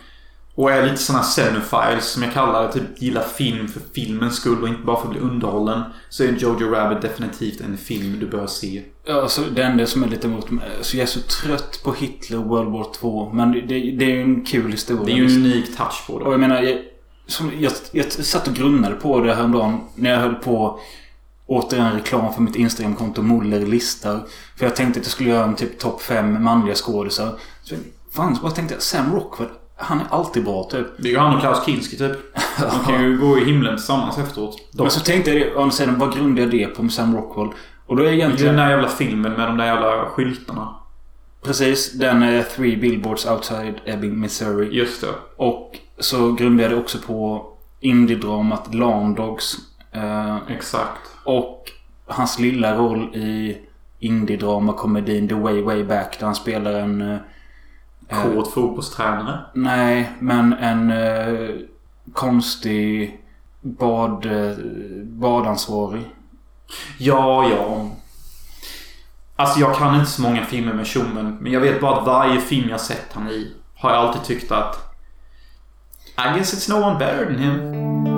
och 0.54 0.72
är 0.72 0.82
lite 0.82 0.96
såna 0.96 1.22
cinephiles 1.22 2.04
som 2.12 2.22
jag 2.22 2.32
kallar 2.32 2.62
det. 2.66 2.72
Typ 2.72 3.02
gillar 3.02 3.22
film 3.22 3.68
för 3.68 3.80
filmens 3.94 4.36
skull 4.36 4.62
och 4.62 4.68
inte 4.68 4.82
bara 4.82 4.96
för 4.96 5.04
att 5.04 5.10
bli 5.10 5.20
underhållen. 5.20 5.82
Så 6.08 6.24
är 6.24 6.32
Jojo 6.32 6.70
Rabbit 6.70 7.02
definitivt 7.02 7.60
en 7.60 7.76
film 7.76 8.16
du 8.20 8.26
bör 8.26 8.46
se. 8.46 8.82
Ja, 9.06 9.22
Alltså, 9.22 9.42
det 9.54 9.62
enda 9.62 9.86
som 9.86 10.02
är 10.02 10.08
lite 10.08 10.26
emot 10.26 10.50
mig... 10.50 10.68
Så 10.80 10.96
jag 10.96 11.02
är 11.02 11.06
så 11.06 11.20
trött 11.20 11.80
på 11.84 11.92
Hitler 11.92 12.38
och 12.38 12.44
World 12.44 12.72
War 12.72 12.86
2. 12.94 13.30
Men 13.34 13.52
det, 13.52 13.60
det, 13.68 14.04
är 14.04 14.10
ju 14.10 14.22
en 14.22 14.44
kul 14.44 14.72
historia. 14.72 15.04
Det 15.04 15.12
är 15.12 15.16
ju 15.16 15.24
en 15.26 15.46
unik 15.46 15.76
touch 15.76 16.06
på 16.06 16.12
Och 16.12 16.24
det. 16.24 16.30
jag 16.30 16.40
menar, 16.40 16.62
jag, 16.62 16.78
som, 17.26 17.50
jag, 17.58 17.72
jag 17.92 18.12
satt 18.12 18.48
och 18.48 18.54
grunnade 18.54 18.94
på 18.94 19.20
det 19.20 19.34
häromdagen 19.34 19.80
när 19.94 20.10
jag 20.10 20.20
höll 20.20 20.34
på 20.34 20.80
återigen 21.46 21.92
reklam 21.92 22.34
för 22.34 22.42
mitt 22.42 22.56
Instagramkonto 22.56 23.22
Muller 23.22 23.66
listar. 23.66 24.20
För 24.58 24.64
jag 24.66 24.76
tänkte 24.76 25.00
att 25.00 25.06
jag 25.06 25.12
skulle 25.12 25.30
göra 25.30 25.44
en 25.44 25.54
typ 25.56 25.78
topp 25.78 26.02
5 26.02 26.42
manliga 26.44 26.74
skådisar. 26.74 27.38
Så 27.62 27.74
fan, 28.14 28.36
så 28.36 28.42
bara 28.42 28.52
tänkte 28.52 28.74
jag 28.74 28.82
Sam 28.82 29.14
Rockwell, 29.14 29.48
han 29.82 30.00
är 30.00 30.06
alltid 30.10 30.44
bra 30.44 30.64
typ. 30.64 30.86
Det 30.98 31.08
är 31.08 31.12
ju 31.12 31.18
han 31.18 31.34
och 31.34 31.40
Klaus 31.40 31.64
Kinski 31.66 31.96
typ. 31.96 32.16
De 32.58 32.92
kan 32.92 33.04
ju 33.04 33.18
gå 33.18 33.38
i 33.38 33.44
himlen 33.44 33.76
tillsammans 33.76 34.18
efteråt. 34.18 34.56
Men 34.72 34.90
så 34.90 35.00
tänkte 35.00 35.30
jag 35.30 35.56
å 35.56 35.60
andra 35.60 35.72
sidan, 35.72 35.98
vad 35.98 36.14
grundade 36.14 36.42
jag 36.42 36.50
det 36.50 36.66
på 36.74 36.82
med 36.82 36.92
Sam 36.92 37.16
Rockwell? 37.16 37.48
Och 37.86 37.96
då 37.96 38.02
är 38.02 38.06
den 38.06 38.14
egentligen... 38.14 38.56
där 38.56 38.70
jävla 38.70 38.88
filmen 38.88 39.32
med 39.32 39.48
de 39.48 39.56
där 39.56 39.66
jävla 39.66 40.06
skyltarna. 40.06 40.74
Precis, 41.42 41.92
den 41.92 42.22
är 42.22 42.42
Three 42.42 42.76
Billboards 42.76 43.26
Outside 43.26 43.74
Ebbing, 43.84 44.20
Missouri. 44.20 44.68
Just 44.76 45.00
det. 45.00 45.14
Och 45.36 45.78
så 45.98 46.32
grundade 46.32 46.62
jag 46.62 46.72
det 46.72 46.76
också 46.76 46.98
på 46.98 47.46
indie-dramat 47.80 48.74
Lawn 48.74 49.14
Dogs. 49.14 49.56
Eh, 49.92 50.36
Exakt. 50.48 51.00
och 51.24 51.70
hans 52.06 52.38
lilla 52.38 52.76
roll 52.76 53.16
i 53.16 53.56
indie-drama-komedin 53.98 55.28
The 55.28 55.34
Way 55.34 55.62
Way 55.62 55.84
Back 55.84 56.16
där 56.18 56.26
han 56.26 56.34
spelar 56.34 56.72
en... 56.72 57.18
eh, 58.12 58.22
Kåt 58.34 58.52
fotbollstränare. 58.52 59.40
nej, 59.54 60.12
men 60.18 60.52
en 60.52 60.90
eh, 60.90 61.50
konstig 62.12 63.20
bad, 63.60 64.26
eh, 64.26 64.56
badansvarig. 65.04 66.10
Ja, 66.98 67.48
ja. 67.48 67.88
Alltså 69.36 69.60
jag 69.60 69.76
kan 69.76 69.94
inte 69.94 70.10
så 70.10 70.22
många 70.22 70.44
filmer 70.44 70.72
med 70.72 70.86
tjommen. 70.86 71.38
Men 71.40 71.52
jag 71.52 71.60
vet 71.60 71.80
bara 71.80 71.98
att 72.00 72.06
varje 72.06 72.40
film 72.40 72.68
jag 72.70 72.80
sett 72.80 73.12
han 73.12 73.28
i 73.28 73.52
har 73.74 73.90
jag 73.90 73.98
alltid 73.98 74.22
tyckt 74.24 74.52
att 74.52 74.94
I 76.18 76.36
guess 76.36 76.54
it's 76.54 76.70
no 76.70 76.84
one 76.86 76.98
better 76.98 77.24
than 77.24 77.38
him. 77.38 78.11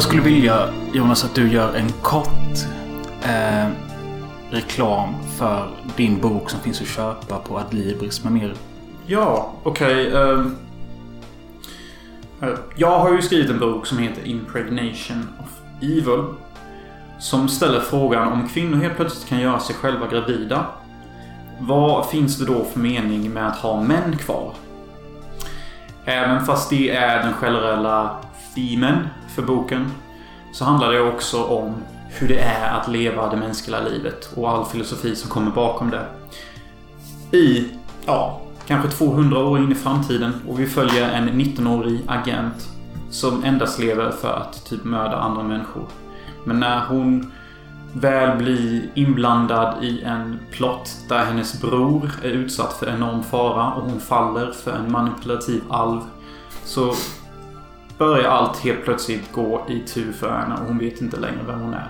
Jag 0.00 0.04
skulle 0.04 0.22
vilja, 0.22 0.68
Jonas, 0.92 1.24
att 1.24 1.34
du 1.34 1.52
gör 1.52 1.74
en 1.74 1.92
kort 2.02 2.58
eh, 3.22 3.68
reklam 4.50 5.14
för 5.38 5.70
din 5.96 6.20
bok 6.20 6.50
som 6.50 6.60
finns 6.60 6.80
att 6.80 6.88
köpa 6.88 7.38
på 7.38 7.58
Adlibris 7.58 8.24
med 8.24 8.32
mer. 8.32 8.54
Ja, 9.06 9.52
okej. 9.62 10.08
Okay, 10.08 10.52
Eh, 12.42 12.58
jag 12.76 12.98
har 12.98 13.12
ju 13.12 13.22
skrivit 13.22 13.50
en 13.50 13.58
bok 13.58 13.86
som 13.86 13.98
heter 13.98 14.26
Impregnation 14.26 15.28
of 15.40 15.82
Evil. 15.82 16.24
Som 17.18 17.48
ställer 17.48 17.80
frågan 17.80 18.32
om 18.32 18.48
kvinnor 18.48 18.76
helt 18.76 18.96
plötsligt 18.96 19.28
kan 19.28 19.40
göra 19.40 19.60
sig 19.60 19.76
själva 19.76 20.06
gravida. 20.06 20.66
Vad 21.58 22.06
finns 22.06 22.38
det 22.38 22.44
då 22.44 22.64
för 22.64 22.80
mening 22.80 23.30
med 23.30 23.46
att 23.46 23.56
ha 23.56 23.82
män 23.82 24.16
kvar? 24.16 24.54
Även 26.04 26.46
fast 26.46 26.70
det 26.70 26.90
är 26.90 27.22
den 27.22 27.32
generella 27.32 28.16
themen 28.54 29.06
för 29.28 29.42
boken 29.42 29.90
så 30.52 30.64
handlar 30.64 30.92
det 30.92 31.00
också 31.00 31.44
om 31.44 31.74
hur 32.08 32.28
det 32.28 32.38
är 32.38 32.70
att 32.70 32.88
leva 32.88 33.30
det 33.30 33.36
mänskliga 33.36 33.80
livet 33.80 34.32
och 34.36 34.50
all 34.50 34.64
filosofi 34.64 35.16
som 35.16 35.30
kommer 35.30 35.50
bakom 35.50 35.90
det. 35.90 36.06
I, 37.36 37.68
ja, 38.06 38.40
kanske 38.66 38.88
200 38.88 39.38
år 39.38 39.58
in 39.58 39.72
i 39.72 39.74
framtiden 39.74 40.32
och 40.48 40.60
vi 40.60 40.66
följer 40.66 41.10
en 41.10 41.28
19-årig 41.28 42.00
agent 42.06 42.68
som 43.10 43.44
endast 43.44 43.78
lever 43.78 44.10
för 44.10 44.32
att 44.32 44.64
typ 44.64 44.84
mörda 44.84 45.16
andra 45.16 45.42
människor. 45.42 45.86
Men 46.44 46.60
när 46.60 46.86
hon 46.86 47.32
väl 47.92 48.38
blir 48.38 48.90
inblandad 48.94 49.84
i 49.84 50.02
en 50.02 50.38
plott 50.50 50.96
där 51.08 51.24
hennes 51.24 51.60
bror 51.60 52.10
är 52.22 52.28
utsatt 52.28 52.72
för 52.72 52.88
enorm 52.88 53.22
fara 53.22 53.72
och 53.72 53.82
hon 53.82 54.00
faller 54.00 54.52
för 54.52 54.76
en 54.76 54.92
manipulativ 54.92 55.62
alv. 55.68 56.00
Så 56.64 56.94
börjar 58.00 58.30
allt 58.30 58.58
helt 58.58 58.84
plötsligt 58.84 59.32
gå 59.32 59.66
i 59.68 59.80
tur 59.80 60.12
för 60.12 60.30
henne 60.30 60.54
och 60.54 60.66
hon 60.66 60.78
vet 60.78 61.00
inte 61.00 61.20
längre 61.20 61.38
vem 61.46 61.60
hon 61.60 61.74
är. 61.74 61.88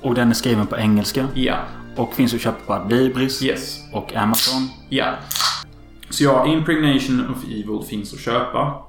Och 0.00 0.14
den 0.14 0.30
är 0.30 0.34
skriven 0.34 0.66
på 0.66 0.76
engelska. 0.76 1.28
Ja. 1.34 1.56
Och 1.96 2.14
finns 2.14 2.34
att 2.34 2.40
köpa 2.40 2.58
på 2.66 2.72
Adlibris. 2.72 3.42
Yes. 3.42 3.78
Och 3.92 4.16
Amazon. 4.16 4.68
Ja. 4.88 5.14
Så 6.10 6.24
ja, 6.24 6.46
Impregnation 6.46 7.30
of 7.30 7.44
Evil 7.44 7.80
finns 7.88 8.14
att 8.14 8.20
köpa. 8.20 8.82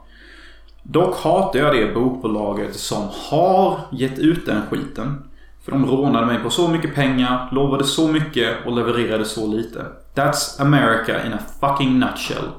Dock 0.83 1.15
hatar 1.23 1.59
jag 1.59 1.75
det 1.75 1.93
bokbolaget 1.93 2.75
som 2.75 3.09
har 3.29 3.79
gett 3.91 4.19
ut 4.19 4.45
den 4.45 4.61
skiten. 4.69 5.23
För 5.65 5.71
de 5.71 5.85
rånade 5.85 6.25
mig 6.25 6.39
på 6.39 6.49
så 6.49 6.67
mycket 6.67 6.95
pengar, 6.95 7.49
lovade 7.51 7.83
så 7.83 8.07
mycket 8.07 8.65
och 8.65 8.75
levererade 8.75 9.25
så 9.25 9.47
lite. 9.47 9.85
That's 10.15 10.61
America 10.61 11.25
in 11.25 11.33
a 11.33 11.39
fucking 11.59 11.99
nutshell. 11.99 12.49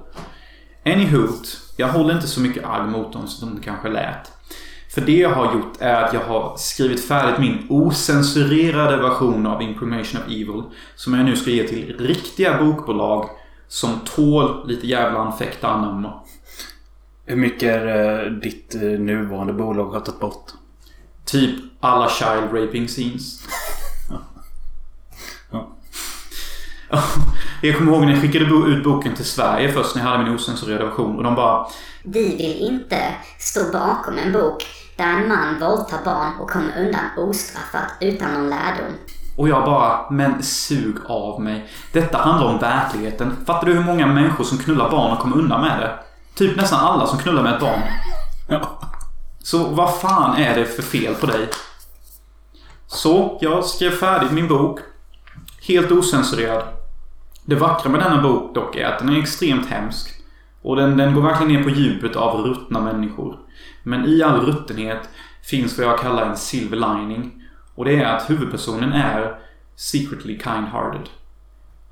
Anyhoot, 0.84 1.58
jag 1.76 1.88
håller 1.88 2.14
inte 2.14 2.26
så 2.26 2.40
mycket 2.40 2.64
agg 2.64 2.88
mot 2.88 3.12
dem 3.12 3.26
som 3.28 3.54
det 3.54 3.62
kanske 3.62 3.88
lät. 3.88 4.32
För 4.94 5.00
det 5.00 5.16
jag 5.16 5.30
har 5.30 5.54
gjort 5.54 5.76
är 5.78 6.02
att 6.02 6.12
jag 6.12 6.20
har 6.20 6.56
skrivit 6.56 7.04
färdigt 7.04 7.38
min 7.38 7.66
osensurerade 7.68 8.96
version 8.96 9.46
av 9.46 9.62
Impregnation 9.62 10.20
of 10.20 10.26
Evil. 10.26 10.62
Som 10.94 11.14
jag 11.14 11.24
nu 11.24 11.36
ska 11.36 11.50
ge 11.50 11.68
till 11.68 11.96
riktiga 11.98 12.58
bokbolag 12.64 13.28
som 13.68 14.00
tål 14.04 14.68
lite 14.68 14.86
jävla 14.86 15.18
anfäkta 15.18 15.68
anamma. 15.68 16.20
Hur 17.26 17.36
mycket 17.36 17.62
är 17.62 17.86
det 17.86 18.30
ditt 18.40 18.74
eh, 18.74 18.80
nuvarande 18.80 19.52
bolag 19.52 19.90
har 19.90 20.00
tagit 20.00 20.20
bort? 20.20 20.50
Typ 21.24 21.54
alla 21.80 22.08
child 22.10 22.52
raping 22.52 22.88
scenes. 22.88 23.48
Ja. 25.50 25.76
Jag 27.64 27.78
kommer 27.78 27.92
ihåg 27.92 28.02
när 28.02 28.12
jag 28.12 28.20
skickade 28.20 28.44
ut 28.44 28.84
boken 28.84 29.14
till 29.14 29.24
Sverige 29.24 29.72
först 29.72 29.94
när 29.94 30.02
jag 30.02 30.10
hade 30.10 30.24
min 30.24 30.34
osensurerade 30.34 30.84
version. 30.84 31.16
Och 31.16 31.22
de 31.22 31.34
bara 31.34 31.66
Vi 32.04 32.36
vill 32.36 32.72
inte 32.72 33.02
stå 33.38 33.60
bakom 33.72 34.18
en 34.18 34.32
bok 34.32 34.66
där 34.96 35.04
en 35.04 35.28
man 35.28 35.60
våldtar 35.60 35.98
barn 36.04 36.32
och 36.40 36.50
kommer 36.50 36.78
undan 36.78 37.04
ostraffat 37.16 37.92
utan 38.00 38.34
någon 38.34 38.50
lärdom. 38.50 38.92
Och 39.36 39.48
jag 39.48 39.64
bara, 39.64 40.10
men 40.10 40.42
sug 40.42 40.96
av 41.06 41.40
mig. 41.40 41.68
Detta 41.92 42.18
handlar 42.18 42.46
om 42.46 42.58
verkligheten. 42.58 43.36
Fattar 43.46 43.66
du 43.66 43.74
hur 43.74 43.84
många 43.84 44.06
människor 44.06 44.44
som 44.44 44.58
knullar 44.58 44.90
barn 44.90 45.12
och 45.12 45.18
kommer 45.18 45.36
undan 45.36 45.60
med 45.60 45.80
det? 45.80 45.98
Typ 46.34 46.56
nästan 46.56 46.80
alla 46.80 47.06
som 47.06 47.18
knullar 47.18 47.42
med 47.42 47.54
ett 47.54 47.60
barn. 47.60 47.80
Ja. 48.48 48.80
Så 49.38 49.64
vad 49.64 50.00
fan 50.00 50.36
är 50.36 50.58
det 50.58 50.64
för 50.64 50.82
fel 50.82 51.14
på 51.14 51.26
dig? 51.26 51.48
Så, 52.86 53.38
jag 53.40 53.64
skrev 53.64 53.90
färdigt 53.90 54.32
min 54.32 54.48
bok. 54.48 54.80
Helt 55.68 55.90
osensurerad. 55.92 56.81
Det 57.44 57.54
vackra 57.54 57.90
med 57.90 58.00
denna 58.00 58.22
bok 58.22 58.54
dock 58.54 58.76
är 58.76 58.86
att 58.86 58.98
den 58.98 59.08
är 59.08 59.18
extremt 59.18 59.66
hemsk. 59.66 60.08
Och 60.62 60.76
den, 60.76 60.96
den 60.96 61.14
går 61.14 61.22
verkligen 61.22 61.52
ner 61.52 61.62
på 61.62 61.70
djupet 61.70 62.16
av 62.16 62.40
ruttna 62.40 62.80
människor. 62.80 63.38
Men 63.82 64.04
i 64.04 64.22
all 64.22 64.40
ruttenhet 64.40 65.08
finns 65.42 65.78
vad 65.78 65.86
jag 65.86 65.98
kallar 65.98 66.26
en 66.26 66.36
silver 66.36 66.76
lining. 66.76 67.42
Och 67.74 67.84
det 67.84 67.96
är 67.96 68.16
att 68.16 68.30
huvudpersonen 68.30 68.92
är 68.92 69.38
secretly 69.76 70.38
kind-hearted. 70.38 71.08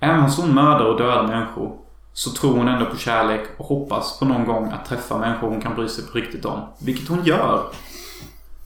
Även 0.00 0.20
om 0.20 0.30
hon 0.36 0.54
mördar 0.54 0.84
och 0.84 0.98
dödar 0.98 1.26
människor 1.26 1.76
så 2.12 2.30
tror 2.30 2.56
hon 2.56 2.68
ändå 2.68 2.86
på 2.86 2.96
kärlek 2.96 3.40
och 3.56 3.66
hoppas 3.66 4.18
på 4.18 4.24
någon 4.24 4.44
gång 4.44 4.72
att 4.72 4.84
träffa 4.84 5.18
människor 5.18 5.48
hon 5.48 5.60
kan 5.60 5.74
bry 5.74 5.88
sig 5.88 6.06
på 6.06 6.18
riktigt 6.18 6.44
om. 6.44 6.60
Vilket 6.78 7.08
hon 7.08 7.24
gör. 7.24 7.62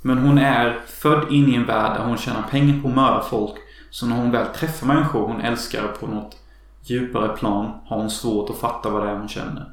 Men 0.03 0.19
hon 0.19 0.39
är 0.39 0.81
född 0.87 1.33
in 1.33 1.49
i 1.49 1.55
en 1.55 1.67
värld 1.67 1.97
där 1.99 2.05
hon 2.05 2.19
tjänar 2.19 2.43
pengar 2.43 2.83
på 2.83 2.89
att 2.89 2.95
mörda 2.95 3.23
folk. 3.23 3.55
Så 3.91 4.07
när 4.07 4.17
hon 4.17 4.31
väl 4.31 4.47
träffar 4.47 4.87
människor 4.87 5.27
hon 5.27 5.41
älskar 5.41 5.89
på 6.01 6.07
något 6.07 6.37
djupare 6.85 7.37
plan 7.37 7.73
har 7.87 7.97
hon 7.97 8.11
svårt 8.11 8.51
att 8.51 8.57
fatta 8.57 8.91
vad 8.91 9.03
det 9.03 9.11
är 9.11 9.17
hon 9.17 9.29
känner. 9.29 9.71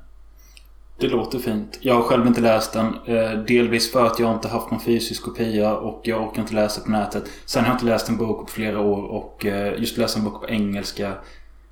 Det 1.02 1.08
låter 1.08 1.40
fint. 1.40 1.78
Jag 1.82 1.96
har 1.96 2.02
själv 2.02 2.28
inte 2.28 2.42
läst 2.42 2.74
den. 2.74 2.96
Eh, 3.06 3.32
delvis 3.32 3.92
för 3.92 4.06
att 4.06 4.20
jag 4.20 4.34
inte 4.34 4.48
haft 4.48 4.72
någon 4.72 4.80
fysisk 4.80 5.24
kopia 5.24 5.76
och 5.76 6.02
jag 6.04 6.24
orkar 6.24 6.42
inte 6.42 6.54
läsa 6.54 6.82
på 6.82 6.92
nätet. 6.92 7.24
Sen 7.46 7.64
har 7.64 7.70
jag 7.70 7.76
inte 7.76 7.86
läst 7.86 8.10
en 8.10 8.18
bok 8.18 8.46
på 8.48 8.52
flera 8.52 8.80
år 8.80 9.04
och 9.04 9.46
eh, 9.46 9.80
just 9.80 9.98
läsa 9.98 10.20
en 10.20 10.26
bok 10.26 10.42
på 10.42 10.50
engelska. 10.50 11.14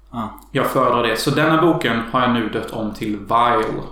Ah. 0.09 0.27
Jag 0.51 0.67
föredrar 0.67 1.03
det. 1.03 1.17
Så 1.17 1.31
denna 1.31 1.61
boken 1.61 2.01
har 2.11 2.21
jag 2.21 2.33
nu 2.33 2.49
döpt 2.49 2.71
om 2.71 2.93
till 2.93 3.17
Vile. 3.17 3.83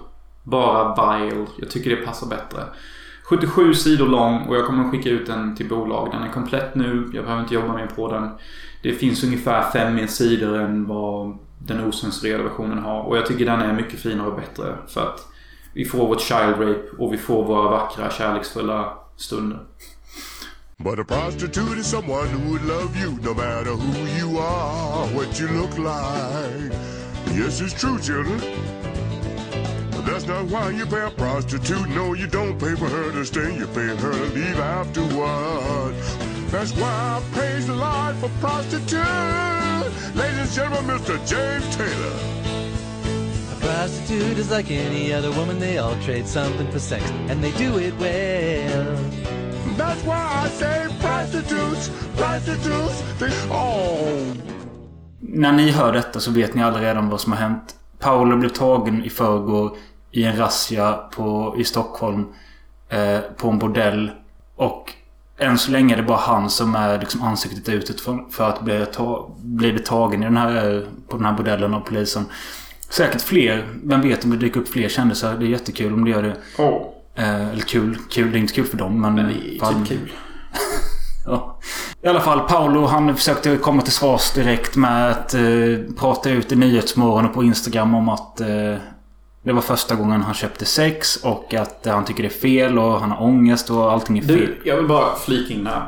Bara 0.43 0.95
Vile. 0.95 1.45
Jag 1.57 1.69
tycker 1.69 1.89
det 1.89 1.95
passar 1.95 2.27
bättre. 2.27 2.63
77 3.23 3.73
sidor 3.73 4.07
lång 4.07 4.41
och 4.41 4.55
jag 4.55 4.65
kommer 4.65 4.85
att 4.85 4.91
skicka 4.91 5.09
ut 5.09 5.27
den 5.27 5.55
till 5.55 5.69
bolag. 5.69 6.09
Den 6.11 6.23
är 6.23 6.31
komplett 6.31 6.75
nu. 6.75 7.11
Jag 7.13 7.23
behöver 7.23 7.41
inte 7.41 7.55
jobba 7.55 7.73
mer 7.73 7.87
på 7.87 8.11
den. 8.11 8.29
Det 8.81 8.93
finns 8.93 9.23
ungefär 9.23 9.71
fem 9.71 9.95
mer 9.95 10.07
sidor 10.07 10.59
än 10.59 10.87
vad 10.87 11.37
den 11.59 11.83
osensurerade 11.83 12.43
versionen 12.43 12.77
har. 12.77 13.01
Och 13.01 13.17
jag 13.17 13.25
tycker 13.25 13.45
den 13.45 13.61
är 13.61 13.73
mycket 13.73 13.99
finare 13.99 14.27
och 14.27 14.35
bättre. 14.35 14.77
För 14.87 15.01
att 15.01 15.27
vi 15.73 15.85
får 15.85 16.07
vårt 16.07 16.21
child 16.21 16.55
rape 16.59 16.83
och 16.97 17.13
vi 17.13 17.17
får 17.17 17.43
våra 17.43 17.69
vackra 17.69 18.11
kärleksfulla 18.11 18.93
stunder. 19.15 19.59
But 20.79 20.99
a 20.99 21.03
prostitute 21.03 21.79
is 21.79 21.87
someone 21.87 22.27
who 22.27 22.51
would 22.51 22.61
love 22.61 22.95
you 23.01 23.11
no 23.23 23.33
matter 23.33 23.73
who 23.73 24.05
you 24.19 24.37
are, 24.37 25.07
what 25.15 25.39
you 25.39 25.47
look 25.47 25.77
like. 25.77 26.71
Yes, 27.35 27.61
it's 27.61 27.73
true, 27.73 27.97
children. 27.99 28.39
But 29.91 30.05
that's 30.05 30.27
not 30.27 30.45
why 30.51 30.69
you 30.69 30.85
pay 30.85 31.01
a 31.01 31.09
prostitute. 31.09 31.89
No, 31.89 32.13
you 32.13 32.27
don't 32.27 32.59
pay 32.59 32.75
for 32.75 32.89
her 32.89 33.11
to 33.11 33.25
stay. 33.25 33.55
You 33.55 33.65
pay 33.67 33.87
her 33.87 34.13
to 34.13 34.25
leave 34.35 34.59
afterward. 34.59 35.95
That's 36.51 36.71
why 36.71 36.87
I 36.87 37.21
praise 37.33 37.67
the 37.67 37.75
Lord 37.75 38.15
for 38.15 38.29
prostitute. 38.39 39.03
Ladies 40.15 40.39
and 40.39 40.51
gentlemen, 40.51 40.97
Mr. 40.97 41.17
James 41.27 41.75
Taylor. 41.75 42.15
A 43.51 43.55
prostitute 43.59 44.37
is 44.39 44.49
like 44.49 44.71
any 44.71 45.13
other 45.13 45.31
woman. 45.31 45.59
They 45.59 45.77
all 45.77 45.95
trade 46.05 46.25
something 46.25 46.71
for 46.71 46.79
sex, 46.79 47.03
and 47.29 47.43
they 47.43 47.51
do 47.51 47.77
it 47.79 47.93
well. 47.99 48.95
That's 49.75 50.01
why 50.05 50.45
I 50.45 50.49
say 50.49 50.87
prostitutes, 51.01 51.89
prostitutes. 52.15 53.03
They, 53.19 53.29
oh. 53.51 54.33
När 55.19 55.51
ni 55.51 55.71
hör 55.71 55.93
detta 55.93 56.19
så 56.19 56.31
vet 56.31 56.55
ni 56.55 56.63
alla 56.63 56.81
redan 56.81 57.09
vad 57.09 57.21
som 57.21 57.31
har 57.31 57.39
hänt. 57.39 57.75
Paolo 57.99 58.37
blev 58.37 58.49
tagen 58.49 59.03
i 59.03 59.09
förrgår 59.09 59.77
i 60.11 60.23
en 60.23 60.37
razzia 60.37 60.93
på, 60.93 61.55
i 61.57 61.63
Stockholm. 61.63 62.25
Eh, 62.89 63.19
på 63.37 63.49
en 63.49 63.59
bordell. 63.59 64.11
Och 64.55 64.93
än 65.37 65.57
så 65.57 65.71
länge 65.71 65.93
är 65.93 65.97
det 65.97 66.03
bara 66.03 66.17
han 66.17 66.49
som 66.49 66.75
är 66.75 66.99
liksom 66.99 67.23
ansiktet 67.23 67.69
utåt 67.69 68.01
för, 68.01 68.25
för 68.31 68.49
att 68.49 68.61
bli, 68.61 68.85
ta, 68.85 69.35
bli 69.39 69.79
tagen 69.79 70.21
i 70.21 70.25
den 70.25 70.37
här, 70.37 70.87
på 71.07 71.17
den 71.17 71.25
här 71.25 71.33
bordellen 71.33 71.73
av 71.73 71.79
polisen. 71.79 72.25
Säkert 72.89 73.21
fler. 73.21 73.67
Vem 73.83 74.01
vet 74.01 74.23
om 74.23 74.29
det 74.29 74.37
dyker 74.37 74.59
upp 74.59 74.69
fler 74.69 74.89
kändisar. 74.89 75.37
Det 75.37 75.45
är 75.45 75.49
jättekul 75.49 75.93
om 75.93 76.05
det 76.05 76.11
gör 76.11 76.23
det. 76.23 76.37
Åh, 76.57 76.93
Eh, 77.17 77.49
eller 77.49 77.61
kul. 77.61 77.97
Kul. 78.09 78.31
Det 78.31 78.37
är 78.37 78.39
inte 78.39 78.53
kul 78.53 78.65
för 78.65 78.77
dem 78.77 79.01
men... 79.01 79.15
men 79.15 79.27
det 79.27 79.55
är 79.55 79.59
fan. 79.59 79.85
typ 79.85 79.99
kul. 79.99 80.11
Ja. 81.25 81.59
I 82.01 82.07
alla 82.07 82.19
fall, 82.19 82.39
Paolo 82.39 82.85
han 82.85 83.15
försökte 83.15 83.57
komma 83.57 83.81
till 83.81 83.93
svars 83.93 84.31
direkt 84.31 84.75
med 84.75 85.11
att 85.11 85.33
eh, 85.33 85.41
prata 85.99 86.29
ut 86.29 86.51
i 86.51 86.55
Nyhetsmorgon 86.55 87.25
och 87.25 87.33
på 87.33 87.43
Instagram 87.43 87.93
om 87.95 88.09
att 88.09 88.41
eh, 88.41 88.75
det 89.47 89.53
var 89.53 89.61
första 89.61 89.95
gången 89.95 90.21
han 90.21 90.33
köpte 90.33 90.65
sex 90.65 91.15
och 91.15 91.53
att 91.53 91.85
han 91.85 92.05
tycker 92.05 92.23
det 92.23 92.29
är 92.29 92.39
fel 92.39 92.79
och 92.79 92.99
han 92.99 93.11
har 93.11 93.23
ångest 93.23 93.69
och 93.69 93.91
allting 93.91 94.17
är 94.17 94.21
fel. 94.21 94.37
Du, 94.37 94.61
jag 94.65 94.77
vill 94.77 94.87
bara 94.87 95.15
flika 95.15 95.53
in 95.53 95.67
här. 95.67 95.87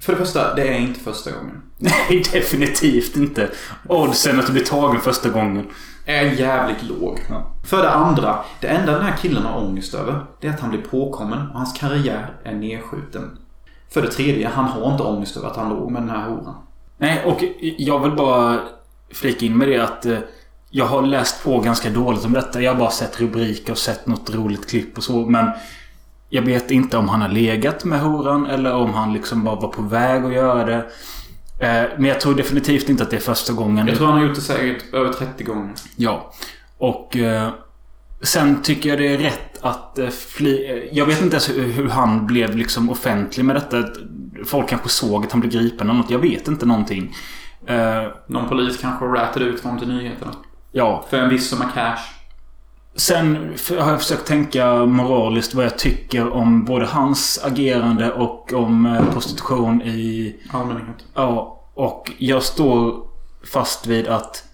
För 0.00 0.12
det 0.12 0.18
första, 0.18 0.54
det 0.54 0.68
är 0.68 0.78
inte 0.78 1.00
första 1.00 1.30
gången. 1.30 1.62
Nej, 1.78 2.22
definitivt 2.32 3.16
inte. 3.16 3.50
Oddsen 3.88 4.40
att 4.40 4.46
du 4.46 4.52
blir 4.52 4.64
tagen 4.64 5.00
första 5.00 5.28
gången. 5.28 5.66
är 6.06 6.22
jävligt 6.22 6.82
låg. 6.82 7.20
Ja. 7.28 7.50
För 7.66 7.82
det 7.82 7.90
andra, 7.90 8.44
det 8.60 8.66
enda 8.66 8.92
den 8.92 9.02
här 9.02 9.16
killen 9.16 9.42
har 9.42 9.64
ångest 9.64 9.94
över, 9.94 10.24
det 10.40 10.46
är 10.46 10.50
att 10.50 10.60
han 10.60 10.70
blir 10.70 10.82
påkommen 10.82 11.48
och 11.48 11.58
hans 11.58 11.78
karriär 11.78 12.34
är 12.44 12.54
nedskjuten. 12.54 13.38
För 13.90 14.02
det 14.02 14.08
tredje, 14.08 14.48
han 14.48 14.64
har 14.64 14.92
inte 14.92 15.02
ångest 15.02 15.36
över 15.36 15.48
att 15.48 15.56
han 15.56 15.68
låg 15.68 15.90
med 15.90 16.02
den 16.02 16.10
här 16.10 16.28
horan. 16.28 16.54
Nej, 16.98 17.24
och 17.24 17.44
jag 17.60 18.00
vill 18.00 18.12
bara 18.12 18.58
flika 19.12 19.46
in 19.46 19.58
med 19.58 19.68
det 19.68 19.78
att 19.78 20.06
eh, 20.06 20.18
jag 20.70 20.86
har 20.86 21.02
läst 21.02 21.44
på 21.44 21.60
ganska 21.60 21.90
dåligt 21.90 22.24
om 22.24 22.32
detta. 22.32 22.62
Jag 22.62 22.72
har 22.72 22.78
bara 22.78 22.90
sett 22.90 23.20
rubriker 23.20 23.72
och 23.72 23.78
sett 23.78 24.06
något 24.06 24.34
roligt 24.34 24.70
klipp 24.70 24.96
och 24.98 25.04
så. 25.04 25.26
Men 25.26 25.50
jag 26.28 26.42
vet 26.42 26.70
inte 26.70 26.96
om 26.96 27.08
han 27.08 27.20
har 27.22 27.28
legat 27.28 27.84
med 27.84 28.00
horan 28.00 28.46
eller 28.46 28.74
om 28.74 28.94
han 28.94 29.12
liksom 29.12 29.44
bara 29.44 29.54
var 29.56 29.68
på 29.68 29.82
väg 29.82 30.24
att 30.24 30.32
göra 30.32 30.64
det. 30.64 30.86
Eh, 31.60 31.84
Men 31.96 32.04
jag 32.04 32.20
tror 32.20 32.34
definitivt 32.34 32.88
inte 32.88 33.02
att 33.02 33.10
det 33.10 33.16
är 33.16 33.20
första 33.20 33.52
gången. 33.52 33.86
Jag 33.86 33.96
tror 33.96 34.06
han 34.06 34.18
har 34.18 34.26
gjort 34.26 34.34
det 34.34 34.40
säkert 34.40 34.94
över 34.94 35.12
30 35.12 35.44
gånger. 35.44 35.74
Ja. 35.96 36.32
Och 36.78 37.16
eh, 37.16 37.48
sen 38.22 38.62
tycker 38.62 38.88
jag 38.88 38.98
det 38.98 39.08
är 39.14 39.18
rätt 39.18 39.58
att 39.60 39.98
eh, 39.98 40.08
fly... 40.08 40.82
Jag 40.92 41.06
vet 41.06 41.22
inte 41.22 41.34
ens 41.36 41.48
hur, 41.48 41.88
han 41.88 42.26
blev 42.26 42.56
liksom 42.56 42.90
offentlig 42.90 43.44
med 43.44 43.56
detta. 43.56 43.84
Folk 44.46 44.68
kanske 44.68 44.88
såg 44.88 45.24
att 45.24 45.32
han 45.32 45.40
blev 45.40 45.52
gripen 45.52 45.90
eller 45.90 46.00
något. 46.00 46.10
Jag 46.10 46.18
vet 46.18 46.48
inte 46.48 46.66
någonting. 46.66 47.14
Någon 48.26 48.48
polis 48.48 48.78
kanske 48.80 49.04
ratade 49.04 49.44
ut 49.44 49.62
honom 49.64 49.78
till 49.78 49.88
nyheterna. 49.88 50.32
Ja, 50.72 51.04
För 51.10 51.16
en 51.18 51.28
viss 51.28 51.48
summa 51.50 51.64
cash. 51.74 51.98
Sen 52.96 53.54
har 53.78 53.90
jag 53.90 53.98
försökt 54.00 54.26
tänka 54.26 54.86
moraliskt 54.86 55.54
vad 55.54 55.64
jag 55.64 55.78
tycker 55.78 56.32
om 56.32 56.64
både 56.64 56.86
hans 56.86 57.40
agerande 57.44 58.12
och 58.12 58.52
om 58.52 58.86
eh, 58.86 59.12
prostitution 59.12 59.82
i... 59.82 60.36
Allmänhet. 60.52 60.96
Ja, 61.14 61.60
och 61.74 62.12
jag 62.18 62.42
står 62.42 62.94
fast 63.52 63.86
vid 63.86 64.08
att 64.08 64.44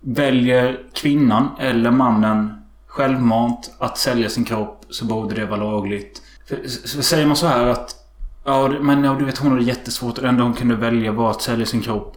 väljer 0.00 0.78
kvinnan 0.94 1.48
eller 1.58 1.90
mannen 1.90 2.62
självmant 2.86 3.70
att 3.78 3.98
sälja 3.98 4.28
sin 4.28 4.44
kropp 4.44 4.84
så 4.90 5.04
borde 5.04 5.34
det 5.34 5.46
vara 5.46 5.60
lagligt. 5.60 6.22
För, 6.48 6.60
s- 6.64 7.06
säger 7.06 7.26
man 7.26 7.36
så 7.36 7.46
här 7.46 7.66
att 7.66 8.02
Ja, 8.44 8.68
men 8.80 9.04
ja, 9.04 9.14
du 9.18 9.24
vet 9.24 9.38
hon 9.38 9.50
hade 9.52 9.62
jättesvårt 9.64 10.16
och 10.18 10.22
det 10.22 10.28
enda 10.28 10.42
hon 10.42 10.54
kunde 10.54 10.76
välja 10.76 11.12
var 11.12 11.30
att 11.30 11.42
sälja 11.42 11.66
sin 11.66 11.82
kropp. 11.82 12.16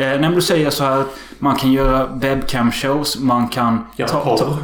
Eh, 0.00 0.20
men 0.20 0.34
då 0.34 0.40
säger 0.40 0.70
så 0.70 0.84
här 0.84 1.00
att 1.00 1.16
man 1.38 1.56
kan 1.56 1.72
göra 1.72 2.06
webcam-shows, 2.06 3.20
man 3.20 3.48
kan... 3.48 3.86
Göra 3.96 4.08
ta- 4.08 4.20
porr. 4.24 4.36
ta- 4.36 4.56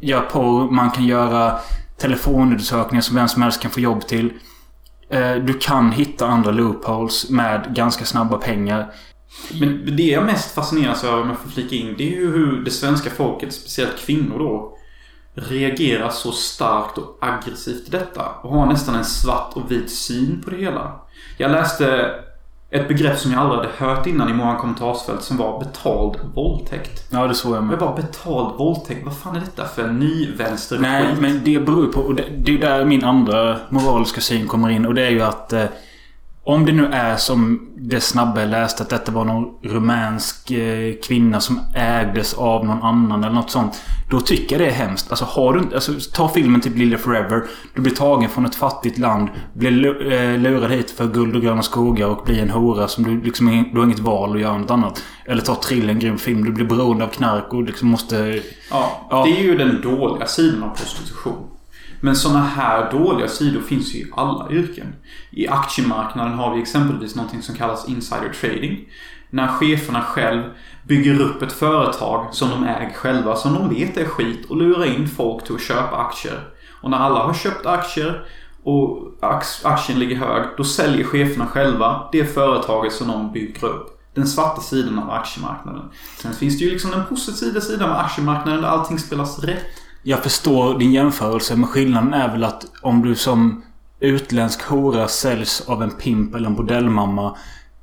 Göra 0.00 0.20
porr, 0.20 0.70
man 0.70 0.90
kan 0.90 1.04
göra 1.04 1.58
telefonundersökningar 1.98 3.02
som 3.02 3.16
vem 3.16 3.28
som 3.28 3.42
helst 3.42 3.60
kan 3.62 3.70
få 3.70 3.80
jobb 3.80 4.06
till. 4.06 4.32
Eh, 5.10 5.34
du 5.34 5.52
kan 5.54 5.92
hitta 5.92 6.26
andra 6.26 6.50
loopholes 6.50 7.30
med 7.30 7.74
ganska 7.74 8.04
snabba 8.04 8.36
pengar. 8.36 8.92
Men 9.60 9.96
det 9.96 10.02
jag 10.02 10.24
mest 10.26 10.54
fascineras 10.54 11.04
över, 11.04 11.22
om 11.22 11.28
jag 11.28 11.38
får 11.38 11.50
flika 11.50 11.76
in, 11.76 11.94
det 11.98 12.04
är 12.16 12.20
ju 12.20 12.32
hur 12.32 12.64
det 12.64 12.70
svenska 12.70 13.10
folket, 13.10 13.54
speciellt 13.54 13.98
kvinnor 13.98 14.38
då, 14.38 14.76
reagerar 15.34 16.08
så 16.10 16.32
starkt 16.32 16.98
och 16.98 17.18
aggressivt 17.20 17.88
i 17.88 17.90
detta. 17.90 18.22
Och 18.42 18.50
har 18.54 18.66
nästan 18.66 18.94
en 18.94 19.04
svart 19.04 19.52
och 19.54 19.70
vit 19.70 19.90
syn 19.90 20.42
på 20.44 20.50
det 20.50 20.56
hela. 20.56 20.92
Jag 21.38 21.50
läste 21.50 22.10
ett 22.70 22.88
begrepp 22.88 23.18
som 23.18 23.32
jag 23.32 23.40
aldrig 23.40 23.58
hade 23.58 23.92
hört 23.94 24.06
innan 24.06 24.30
i 24.30 24.32
många 24.32 24.56
kommentarsfält 24.56 25.22
som 25.22 25.36
var 25.36 25.58
betald 25.58 26.16
våldtäkt. 26.34 27.06
Ja, 27.10 27.26
det 27.26 27.34
såg 27.34 27.52
jag 27.56 27.60
Men 27.62 27.68
med. 27.70 27.78
bara 27.78 27.96
betald 27.96 28.58
våldtäkt, 28.58 29.04
vad 29.04 29.16
fan 29.16 29.36
är 29.36 29.40
detta 29.40 29.64
för 29.64 29.82
en 29.82 29.98
ny 29.98 30.32
vänster 30.36 30.78
Nej, 30.78 31.06
men 31.18 31.40
det 31.44 31.58
beror 31.58 31.86
på... 31.86 32.12
Det, 32.12 32.24
det 32.38 32.54
är 32.54 32.58
där 32.58 32.84
min 32.84 33.04
andra 33.04 33.56
moraliska 33.68 34.20
syn 34.20 34.48
kommer 34.48 34.68
in. 34.70 34.86
Och 34.86 34.94
det 34.94 35.06
är 35.06 35.10
ju 35.10 35.22
att... 35.22 35.52
Om 36.50 36.66
det 36.66 36.72
nu 36.72 36.86
är 36.86 37.16
som 37.16 37.68
det 37.76 38.00
snabba 38.00 38.40
jag 38.40 38.50
läste 38.50 38.82
att 38.82 38.88
detta 38.88 39.12
var 39.12 39.24
någon 39.24 39.44
rumänsk 39.62 40.50
eh, 40.50 40.94
kvinna 41.04 41.40
som 41.40 41.60
ägdes 41.74 42.34
av 42.34 42.64
någon 42.66 42.82
annan 42.82 43.24
eller 43.24 43.34
något 43.34 43.50
sånt. 43.50 43.82
Då 44.10 44.20
tycker 44.20 44.56
jag 44.58 44.66
det 44.66 44.70
är 44.70 44.86
hemskt. 44.86 45.10
Alltså 45.10 45.24
har 45.24 45.52
du. 45.52 45.74
Alltså, 45.74 45.92
ta 46.12 46.28
filmen 46.28 46.60
typ 46.60 46.76
Lilja 46.76 46.98
Forever. 46.98 47.44
Du 47.74 47.82
blir 47.82 47.94
tagen 47.94 48.30
från 48.30 48.44
ett 48.46 48.54
fattigt 48.54 48.98
land. 48.98 49.28
Blir 49.54 50.12
eh, 50.12 50.38
lurad 50.38 50.70
hit 50.70 50.90
för 50.90 51.06
guld 51.06 51.36
och 51.36 51.42
gröna 51.42 51.62
skogar 51.62 52.06
och 52.06 52.24
blir 52.24 52.42
en 52.42 52.50
hora 52.50 52.88
som 52.88 53.04
du 53.04 53.20
liksom... 53.22 53.64
Du 53.72 53.78
har 53.78 53.86
inget 53.86 53.98
val 53.98 54.34
att 54.34 54.40
göra 54.40 54.58
något 54.58 54.70
annat. 54.70 55.02
Eller 55.26 55.42
ta 55.42 55.54
Trill, 55.54 55.90
en 55.90 55.98
grym 55.98 56.18
film. 56.18 56.44
Du 56.44 56.52
blir 56.52 56.66
beroende 56.66 57.04
av 57.04 57.08
knark 57.08 57.54
och 57.54 57.62
liksom 57.62 57.88
måste... 57.88 58.42
Ja, 58.70 59.06
Ja. 59.10 59.24
det 59.24 59.40
är 59.40 59.42
ju 59.42 59.56
den 59.56 59.80
dåliga 59.82 60.26
sidan 60.26 60.62
av 60.62 60.76
prostitution. 60.76 61.46
Men 62.00 62.16
sådana 62.16 62.40
här 62.40 62.90
dåliga 62.90 63.28
sidor 63.28 63.60
finns 63.60 63.94
ju 63.94 63.98
i 63.98 64.10
alla 64.16 64.50
yrken. 64.50 64.94
I 65.30 65.48
aktiemarknaden 65.48 66.32
har 66.32 66.54
vi 66.54 66.62
exempelvis 66.62 67.14
någonting 67.14 67.42
som 67.42 67.54
kallas 67.54 67.88
insider 67.88 68.32
trading. 68.40 68.88
När 69.30 69.48
cheferna 69.48 70.02
själv 70.02 70.42
bygger 70.82 71.20
upp 71.20 71.42
ett 71.42 71.52
företag 71.52 72.34
som 72.34 72.50
de 72.50 72.64
äger 72.64 72.94
själva, 72.94 73.36
som 73.36 73.54
de 73.54 73.68
vet 73.68 73.96
är 73.96 74.04
skit 74.04 74.50
och 74.50 74.56
lurar 74.56 74.84
in 74.84 75.08
folk 75.08 75.44
till 75.44 75.54
att 75.54 75.60
köpa 75.60 75.96
aktier. 75.96 76.48
Och 76.82 76.90
när 76.90 76.98
alla 76.98 77.22
har 77.22 77.34
köpt 77.34 77.66
aktier 77.66 78.26
och 78.62 79.18
aktien 79.62 79.98
ligger 79.98 80.16
hög, 80.16 80.44
då 80.56 80.64
säljer 80.64 81.04
cheferna 81.04 81.46
själva 81.46 82.08
det 82.12 82.24
företaget 82.24 82.92
som 82.92 83.08
de 83.08 83.32
bygger 83.32 83.64
upp. 83.64 84.00
Den 84.14 84.26
svarta 84.26 84.60
sidan 84.60 84.98
av 84.98 85.10
aktiemarknaden. 85.10 85.82
Sen 86.18 86.32
finns 86.32 86.58
det 86.58 86.64
ju 86.64 86.70
liksom 86.70 86.90
den 86.90 87.06
positiva 87.06 87.60
sidan 87.60 87.90
av 87.90 87.96
aktiemarknaden 87.96 88.62
där 88.62 88.68
allting 88.68 88.98
spelas 88.98 89.38
rätt. 89.38 89.66
Jag 90.02 90.22
förstår 90.22 90.78
din 90.78 90.92
jämförelse, 90.92 91.56
men 91.56 91.68
skillnaden 91.68 92.14
är 92.14 92.28
väl 92.28 92.44
att 92.44 92.64
om 92.82 93.02
du 93.02 93.14
som 93.14 93.62
utländsk 94.00 94.62
hora 94.62 95.08
säljs 95.08 95.60
av 95.68 95.82
en 95.82 95.90
pimp 95.90 96.34
eller 96.34 96.46
en 96.46 96.54
bordellmamma 96.54 97.36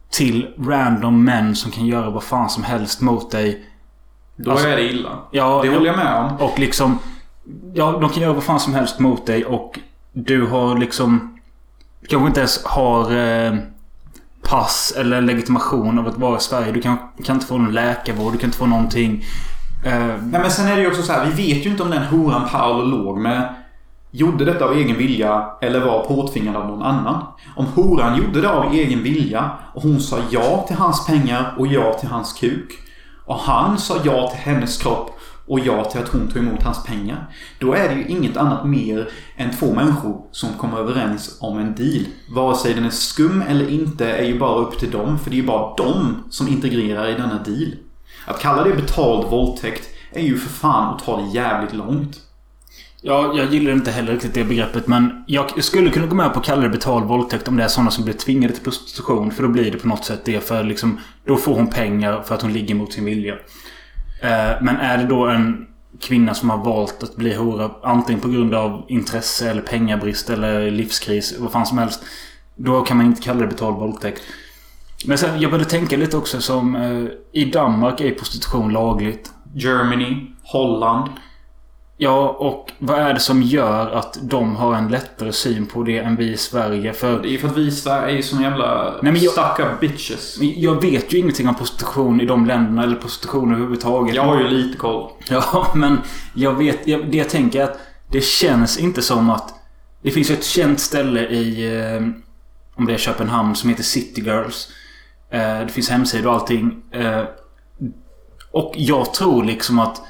till 0.09 0.47
random 0.59 1.23
män 1.23 1.55
som 1.55 1.71
kan 1.71 1.85
göra 1.85 2.09
vad 2.09 2.23
fan 2.23 2.49
som 2.49 2.63
helst 2.63 3.01
mot 3.01 3.31
dig. 3.31 3.65
Då 4.35 4.51
Alltså- 4.51 4.67
är 4.67 4.75
det 4.75 4.83
illa. 4.91 5.19
Ja, 5.31 5.61
det 5.63 5.69
håller 5.69 5.85
jag 5.85 5.97
med 5.97 6.15
om. 6.15 6.37
Och 6.47 6.59
liksom... 6.59 6.99
Ja, 7.73 7.91
de 8.01 8.09
kan 8.09 8.23
göra 8.23 8.33
vad 8.33 8.43
fan 8.43 8.59
som 8.59 8.73
helst 8.73 8.99
mot 8.99 9.25
dig 9.25 9.45
och 9.45 9.79
du 10.13 10.45
har 10.45 10.77
liksom... 10.77 11.37
Du 12.01 12.07
kanske 12.07 12.27
inte 12.27 12.39
ens 12.39 12.65
har 12.65 13.15
eh, 13.17 13.55
pass 14.41 14.93
eller 14.97 15.21
legitimation 15.21 15.99
av 15.99 16.07
att 16.07 16.17
vara 16.17 16.37
i 16.37 16.41
Sverige. 16.41 16.71
Du 16.71 16.81
kan, 16.81 16.97
kan 17.23 17.35
inte 17.35 17.47
få 17.47 17.57
någon 17.57 17.73
läkarvård, 17.73 18.33
du 18.33 18.37
kan 18.39 18.47
inte 18.47 18.57
få 18.57 18.65
någonting. 18.65 19.23
Ehm. 19.85 20.31
Nej, 20.31 20.41
men 20.41 20.51
sen 20.51 20.67
är 20.67 20.75
det 20.75 20.81
ju 20.81 20.87
också 20.87 21.01
så 21.01 21.13
här, 21.13 21.25
vi 21.25 21.53
vet 21.53 21.65
ju 21.65 21.69
inte 21.69 21.83
om 21.83 21.89
den 21.89 22.03
horan 22.03 22.49
Paolo 22.49 22.83
låg 22.83 23.17
med 23.17 23.55
gjorde 24.11 24.45
detta 24.45 24.65
av 24.65 24.73
egen 24.73 24.97
vilja 24.97 25.49
eller 25.61 25.85
var 25.85 26.05
påtvingad 26.05 26.55
av 26.55 26.67
någon 26.67 26.83
annan. 26.83 27.25
Om 27.55 27.65
horan 27.65 28.17
gjorde 28.17 28.41
det 28.41 28.49
av 28.49 28.73
egen 28.73 29.03
vilja 29.03 29.51
och 29.73 29.81
hon 29.81 29.99
sa 29.99 30.17
ja 30.31 30.65
till 30.67 30.75
hans 30.75 31.05
pengar 31.05 31.53
och 31.57 31.67
ja 31.67 31.93
till 31.93 32.09
hans 32.09 32.33
kuk. 32.33 32.71
Och 33.25 33.39
han 33.39 33.77
sa 33.77 33.95
ja 34.03 34.29
till 34.29 34.39
hennes 34.39 34.77
kropp 34.77 35.19
och 35.47 35.59
ja 35.59 35.83
till 35.83 36.01
att 36.01 36.09
hon 36.09 36.27
tog 36.27 36.43
emot 36.43 36.63
hans 36.63 36.83
pengar. 36.83 37.29
Då 37.59 37.73
är 37.73 37.89
det 37.89 37.95
ju 37.95 38.07
inget 38.07 38.37
annat 38.37 38.65
mer 38.65 39.09
än 39.35 39.51
två 39.51 39.73
människor 39.73 40.21
som 40.31 40.49
kommer 40.53 40.77
överens 40.77 41.37
om 41.41 41.59
en 41.59 41.75
deal. 41.75 42.05
Vare 42.35 42.55
sig 42.55 42.73
den 42.73 42.85
är 42.85 42.89
skum 42.89 43.41
eller 43.41 43.69
inte 43.69 44.11
är 44.11 44.25
ju 44.25 44.39
bara 44.39 44.55
upp 44.55 44.79
till 44.79 44.91
dem. 44.91 45.19
För 45.19 45.29
det 45.29 45.35
är 45.35 45.41
ju 45.41 45.47
bara 45.47 45.75
de 45.75 46.23
som 46.29 46.47
integrerar 46.47 47.07
i 47.07 47.13
denna 47.13 47.43
deal. 47.43 47.71
Att 48.27 48.39
kalla 48.39 48.63
det 48.63 48.73
betald 48.73 49.29
våldtäkt 49.29 49.89
är 50.11 50.21
ju 50.21 50.37
för 50.37 50.49
fan 50.49 50.95
att 50.95 51.03
ta 51.03 51.21
det 51.21 51.27
jävligt 51.27 51.73
långt. 51.73 52.21
Ja, 53.01 53.33
jag 53.35 53.53
gillar 53.53 53.71
inte 53.71 53.91
heller 53.91 54.13
riktigt 54.13 54.33
det 54.33 54.43
begreppet 54.43 54.87
men 54.87 55.23
jag 55.27 55.63
skulle 55.63 55.89
kunna 55.89 56.05
gå 56.07 56.15
med 56.15 56.33
på 56.33 56.39
att 56.39 56.45
kalla 56.45 56.61
det 56.61 56.69
betald 56.69 57.05
våldtäkt 57.05 57.47
om 57.47 57.57
det 57.57 57.63
är 57.63 57.67
sådana 57.67 57.91
som 57.91 58.03
blir 58.03 58.13
tvingade 58.13 58.53
till 58.53 58.63
prostitution. 58.63 59.31
För 59.31 59.43
då 59.43 59.49
blir 59.49 59.71
det 59.71 59.77
på 59.77 59.87
något 59.87 60.05
sätt 60.05 60.25
det 60.25 60.47
för 60.47 60.63
liksom... 60.63 60.99
Då 61.25 61.35
får 61.35 61.55
hon 61.55 61.67
pengar 61.67 62.21
för 62.21 62.35
att 62.35 62.41
hon 62.41 62.53
ligger 62.53 62.75
mot 62.75 62.93
sin 62.93 63.05
vilja. 63.05 63.33
Eh, 64.21 64.61
men 64.61 64.77
är 64.77 64.97
det 64.97 65.03
då 65.03 65.27
en 65.27 65.67
kvinna 65.99 66.33
som 66.33 66.49
har 66.49 66.57
valt 66.57 67.03
att 67.03 67.15
bli 67.15 67.33
hora 67.33 67.71
antingen 67.83 68.21
på 68.21 68.29
grund 68.29 68.53
av 68.53 68.85
intresse 68.87 69.49
eller 69.51 69.61
pengabrist 69.61 70.29
eller 70.29 70.71
livskris, 70.71 71.35
vad 71.39 71.51
fan 71.51 71.65
som 71.65 71.77
helst. 71.77 72.03
Då 72.55 72.81
kan 72.81 72.97
man 72.97 73.05
inte 73.05 73.21
kalla 73.21 73.39
det 73.39 73.47
betald 73.47 73.75
våldtäkt. 73.75 74.21
Men 75.05 75.17
sen, 75.17 75.41
jag 75.41 75.51
började 75.51 75.69
tänka 75.69 75.97
lite 75.97 76.17
också 76.17 76.41
som... 76.41 76.75
Eh, 76.75 77.05
I 77.41 77.45
Danmark 77.45 78.01
är 78.01 78.11
prostitution 78.11 78.73
lagligt. 78.73 79.31
Germany, 79.55 80.31
Holland. 80.43 81.09
Ja, 81.99 82.29
och 82.29 82.71
vad 82.79 82.99
är 82.99 83.13
det 83.13 83.19
som 83.19 83.41
gör 83.41 83.91
att 83.91 84.17
de 84.21 84.55
har 84.55 84.75
en 84.75 84.87
lättare 84.87 85.31
syn 85.31 85.65
på 85.65 85.83
det 85.83 85.97
än 85.99 86.15
vi 86.15 86.31
i 86.31 86.37
Sverige? 86.37 86.93
För 86.93 87.19
Det 87.19 87.27
är 87.27 87.31
ju 87.31 87.37
för 87.37 87.47
att 87.47 87.57
vi 87.57 87.67
i 87.67 87.71
Sverige 87.71 88.11
är 88.13 88.15
ju 88.15 88.21
såna 88.23 88.41
jävla 88.41 88.93
Nej, 89.01 89.11
men 89.13 89.21
jag- 89.21 89.31
stuck-up 89.31 89.79
bitches. 89.79 90.37
jag 90.41 90.81
vet 90.81 91.13
ju 91.13 91.17
ingenting 91.17 91.47
om 91.49 91.55
prostitution 91.55 92.21
i 92.21 92.25
de 92.25 92.45
länderna, 92.45 92.83
eller 92.83 92.95
prostitution 92.95 93.51
överhuvudtaget. 93.51 94.15
Jag 94.15 94.23
har 94.23 94.39
ju 94.41 94.47
lite 94.47 94.77
koll. 94.77 95.11
Ja, 95.29 95.71
men 95.75 95.97
jag 96.33 96.53
vet... 96.53 96.87
Jag, 96.87 97.11
det 97.11 97.17
jag 97.17 97.29
tänker 97.29 97.59
är 97.59 97.63
att 97.63 97.79
det 98.11 98.21
känns 98.21 98.77
inte 98.79 99.01
som 99.01 99.29
att... 99.29 99.53
Det 100.01 100.11
finns 100.11 100.29
ju 100.29 100.33
ett 100.33 100.45
känt 100.45 100.79
ställe 100.79 101.21
i... 101.27 101.75
Eh, 101.81 102.07
om 102.75 102.85
det 102.85 102.93
är 102.93 102.97
Köpenhamn 102.97 103.55
som 103.55 103.69
heter 103.69 103.83
City 103.83 104.21
Girls. 104.21 104.67
Eh, 105.29 105.59
det 105.59 105.69
finns 105.69 105.89
hemsidor 105.89 106.27
och 106.29 106.33
allting. 106.33 106.83
Eh, 106.91 107.23
och 108.51 108.73
jag 108.75 109.13
tror 109.13 109.43
liksom 109.43 109.79
att 109.79 110.01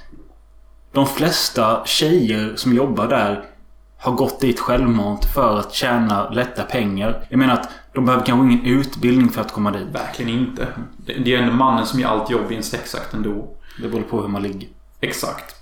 de 0.91 1.07
flesta 1.07 1.85
tjejer 1.85 2.53
som 2.55 2.73
jobbar 2.73 3.07
där 3.07 3.45
har 3.97 4.11
gått 4.11 4.39
dit 4.39 4.59
självmant 4.59 5.25
för 5.25 5.59
att 5.59 5.73
tjäna 5.73 6.29
lätta 6.29 6.63
pengar. 6.63 7.25
Jag 7.29 7.37
menar 7.37 7.53
att 7.53 7.69
de 7.93 8.05
behöver 8.05 8.25
kanske 8.25 8.53
ingen 8.53 8.65
utbildning 8.65 9.29
för 9.29 9.41
att 9.41 9.51
komma 9.51 9.71
dit. 9.71 9.87
Verkligen 9.91 10.39
inte. 10.39 10.67
Det 10.97 11.35
är 11.35 11.41
ändå 11.41 11.53
mannen 11.53 11.85
som 11.85 11.99
gör 11.99 12.09
allt 12.09 12.29
jobb 12.29 12.51
i 12.51 12.55
en 12.55 12.63
sexakt 12.63 13.13
ändå. 13.13 13.47
Det 13.81 13.87
beror 13.87 14.01
på 14.03 14.21
hur 14.21 14.27
man 14.27 14.43
ligger. 14.43 14.69
Exakt. 15.01 15.55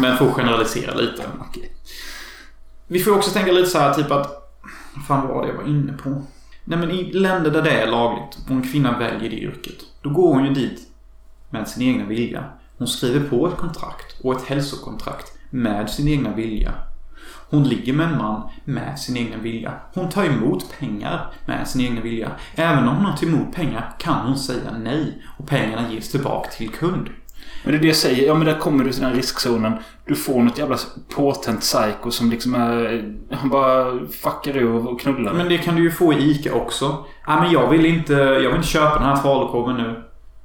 Men 0.00 0.16
får 0.18 0.30
generalisera 0.30 0.94
lite. 0.94 1.22
Vi 2.86 2.98
får 2.98 3.16
också 3.16 3.30
tänka 3.30 3.52
lite 3.52 3.68
så 3.68 3.78
här 3.78 3.94
typ 3.94 4.10
att... 4.10 4.36
Vad 4.94 5.04
fan 5.06 5.28
var 5.28 5.42
det 5.42 5.48
jag 5.48 5.56
var 5.56 5.68
inne 5.68 5.92
på? 5.92 6.22
Nej 6.70 6.78
men 6.78 6.90
i 6.90 7.12
länder 7.12 7.50
där 7.50 7.62
det 7.62 7.70
är 7.70 7.86
lagligt 7.86 8.38
och 8.44 8.50
en 8.50 8.62
kvinna 8.62 8.98
väljer 8.98 9.30
det 9.30 9.36
yrket. 9.36 9.84
Då 10.02 10.10
går 10.10 10.34
hon 10.34 10.44
ju 10.44 10.54
dit 10.54 10.80
med 11.50 11.68
sin 11.68 11.88
egna 11.88 12.04
vilja. 12.04 12.44
Hon 12.78 12.88
skriver 12.88 13.28
på 13.28 13.48
ett 13.48 13.56
kontrakt 13.56 14.20
och 14.22 14.36
ett 14.36 14.48
hälsokontrakt 14.48 15.32
med 15.50 15.90
sin 15.90 16.08
egna 16.08 16.34
vilja. 16.34 16.72
Hon 17.50 17.64
ligger 17.64 17.92
med 17.92 18.06
en 18.06 18.18
man 18.18 18.50
med 18.64 18.98
sin 18.98 19.16
egna 19.16 19.36
vilja. 19.36 19.72
Hon 19.94 20.08
tar 20.08 20.24
emot 20.24 20.78
pengar 20.78 21.32
med 21.46 21.68
sin 21.68 21.80
egna 21.80 22.00
vilja. 22.00 22.30
Även 22.54 22.88
om 22.88 22.96
hon 22.96 23.04
har 23.04 23.16
tagit 23.16 23.34
emot 23.34 23.54
pengar 23.54 23.94
kan 23.98 24.26
hon 24.26 24.38
säga 24.38 24.78
nej 24.78 25.22
och 25.38 25.46
pengarna 25.46 25.92
ges 25.92 26.10
tillbaka 26.10 26.50
till 26.50 26.70
kund. 26.70 27.08
Men 27.62 27.72
det 27.72 27.78
är 27.78 27.80
det 27.80 27.86
jag 27.86 27.96
säger. 27.96 28.26
Ja 28.26 28.34
men 28.34 28.46
där 28.46 28.58
kommer 28.58 28.84
du 28.84 28.92
till 28.92 29.00
den 29.00 29.10
här 29.10 29.16
riskzonen. 29.16 29.72
Du 30.06 30.14
får 30.14 30.42
något 30.42 30.58
jävla 30.58 30.78
påtänt 31.14 31.60
psycho 31.60 32.10
som 32.10 32.30
liksom 32.30 32.54
är... 32.54 33.14
Han 33.30 33.48
bara 33.48 33.98
fuckar 34.22 34.56
ur 34.56 34.88
och 34.88 35.00
knullar. 35.00 35.32
Men 35.32 35.48
det 35.48 35.58
kan 35.58 35.76
du 35.76 35.82
ju 35.82 35.90
få 35.90 36.12
i 36.12 36.30
ICA 36.30 36.54
också. 36.54 37.04
Nej 37.28 37.36
men 37.40 37.52
jag 37.52 37.70
vill 37.70 37.86
inte, 37.86 38.12
jag 38.12 38.40
vill 38.40 38.56
inte 38.56 38.68
köpa 38.68 38.94
den 38.94 39.08
här 39.08 39.16
falukorven 39.16 39.76
nu. 39.76 40.02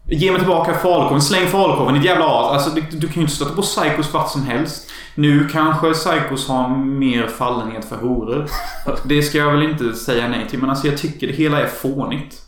Ge 0.07 0.31
mig 0.31 0.39
tillbaka 0.39 0.73
falukorven. 0.73 1.21
Släng 1.21 1.47
falukorven 1.47 1.93
ditt 1.93 2.03
jävla 2.03 2.25
as. 2.25 2.51
Alltså 2.51 2.69
du, 2.69 2.97
du 2.97 3.07
kan 3.07 3.15
ju 3.15 3.21
inte 3.21 3.33
stöta 3.33 3.55
på 3.55 3.61
psykos 3.61 4.13
vart 4.13 4.31
som 4.31 4.43
helst. 4.43 4.91
Nu 5.15 5.47
kanske 5.51 5.93
psykos 5.93 6.47
har 6.47 6.69
mer 6.77 7.27
fallenhet 7.27 7.85
för 7.85 7.95
horor. 7.95 8.45
Det 9.03 9.21
ska 9.21 9.37
jag 9.37 9.51
väl 9.51 9.63
inte 9.63 9.93
säga 9.93 10.27
nej 10.27 10.47
till. 10.49 10.59
Men 10.59 10.69
alltså 10.69 10.87
jag 10.87 10.97
tycker 10.97 11.27
det 11.27 11.33
hela 11.33 11.61
är 11.61 11.67
fånigt. 11.67 12.41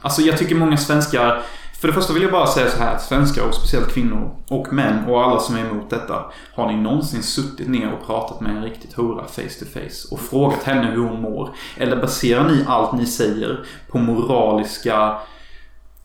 Alltså 0.00 0.22
jag 0.22 0.38
tycker 0.38 0.54
många 0.54 0.76
svenskar... 0.76 1.42
För 1.80 1.88
det 1.88 1.94
första 1.94 2.12
vill 2.12 2.22
jag 2.22 2.32
bara 2.32 2.46
säga 2.46 2.70
så 2.70 2.78
här. 2.78 2.94
att 2.94 3.02
Svenskar 3.02 3.42
och 3.48 3.54
speciellt 3.54 3.88
kvinnor 3.92 4.30
och 4.48 4.72
män 4.72 5.04
och 5.08 5.22
alla 5.24 5.40
som 5.40 5.56
är 5.56 5.60
emot 5.70 5.90
detta. 5.90 6.24
Har 6.54 6.66
ni 6.72 6.76
någonsin 6.76 7.22
suttit 7.22 7.68
ner 7.68 7.92
och 7.92 8.06
pratat 8.06 8.40
med 8.40 8.56
en 8.56 8.62
riktigt 8.62 8.92
hora 8.94 9.24
face 9.24 9.42
to 9.60 9.64
face 9.72 10.14
och 10.14 10.20
frågat 10.20 10.62
henne 10.62 10.90
hur 10.90 11.02
hon 11.08 11.20
mår? 11.22 11.50
Eller 11.76 11.96
baserar 11.96 12.48
ni 12.48 12.64
allt 12.66 12.92
ni 12.92 13.06
säger 13.06 13.64
på 13.90 13.98
moraliska 13.98 15.16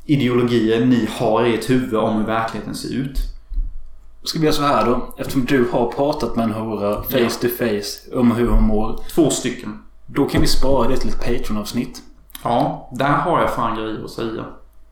ideologier 0.05 0.85
ni 0.85 1.09
har 1.19 1.45
i 1.45 1.55
ert 1.55 1.69
huvud 1.69 1.95
om 1.95 2.15
hur 2.17 2.25
verkligheten 2.25 2.75
ser 2.75 2.93
ut? 2.95 3.17
Ska 4.23 4.39
vi 4.39 4.45
göra 4.45 4.55
så 4.55 4.61
här 4.63 4.85
då? 4.85 5.13
Eftersom 5.17 5.45
du 5.45 5.69
har 5.71 5.91
pratat 5.91 6.35
med 6.35 6.43
en 6.43 6.51
hora 6.53 7.03
face 7.03 7.17
Ja. 7.19 7.29
to 7.41 7.47
face 7.47 8.17
om 8.19 8.31
hur 8.31 8.47
hon 8.47 8.63
mår. 8.63 8.99
Två 9.15 9.29
stycken. 9.29 9.79
Då 10.05 10.25
kan 10.25 10.41
vi 10.41 10.47
spara 10.47 10.87
det 10.87 10.97
till 10.97 11.09
ett 11.09 11.19
Patreon-avsnitt. 11.25 12.01
Ja, 12.43 12.89
där 12.93 13.11
har 13.11 13.41
jag 13.41 13.53
fan 13.53 13.75
grejer 13.77 14.03
att 14.05 14.11
säga. 14.11 14.45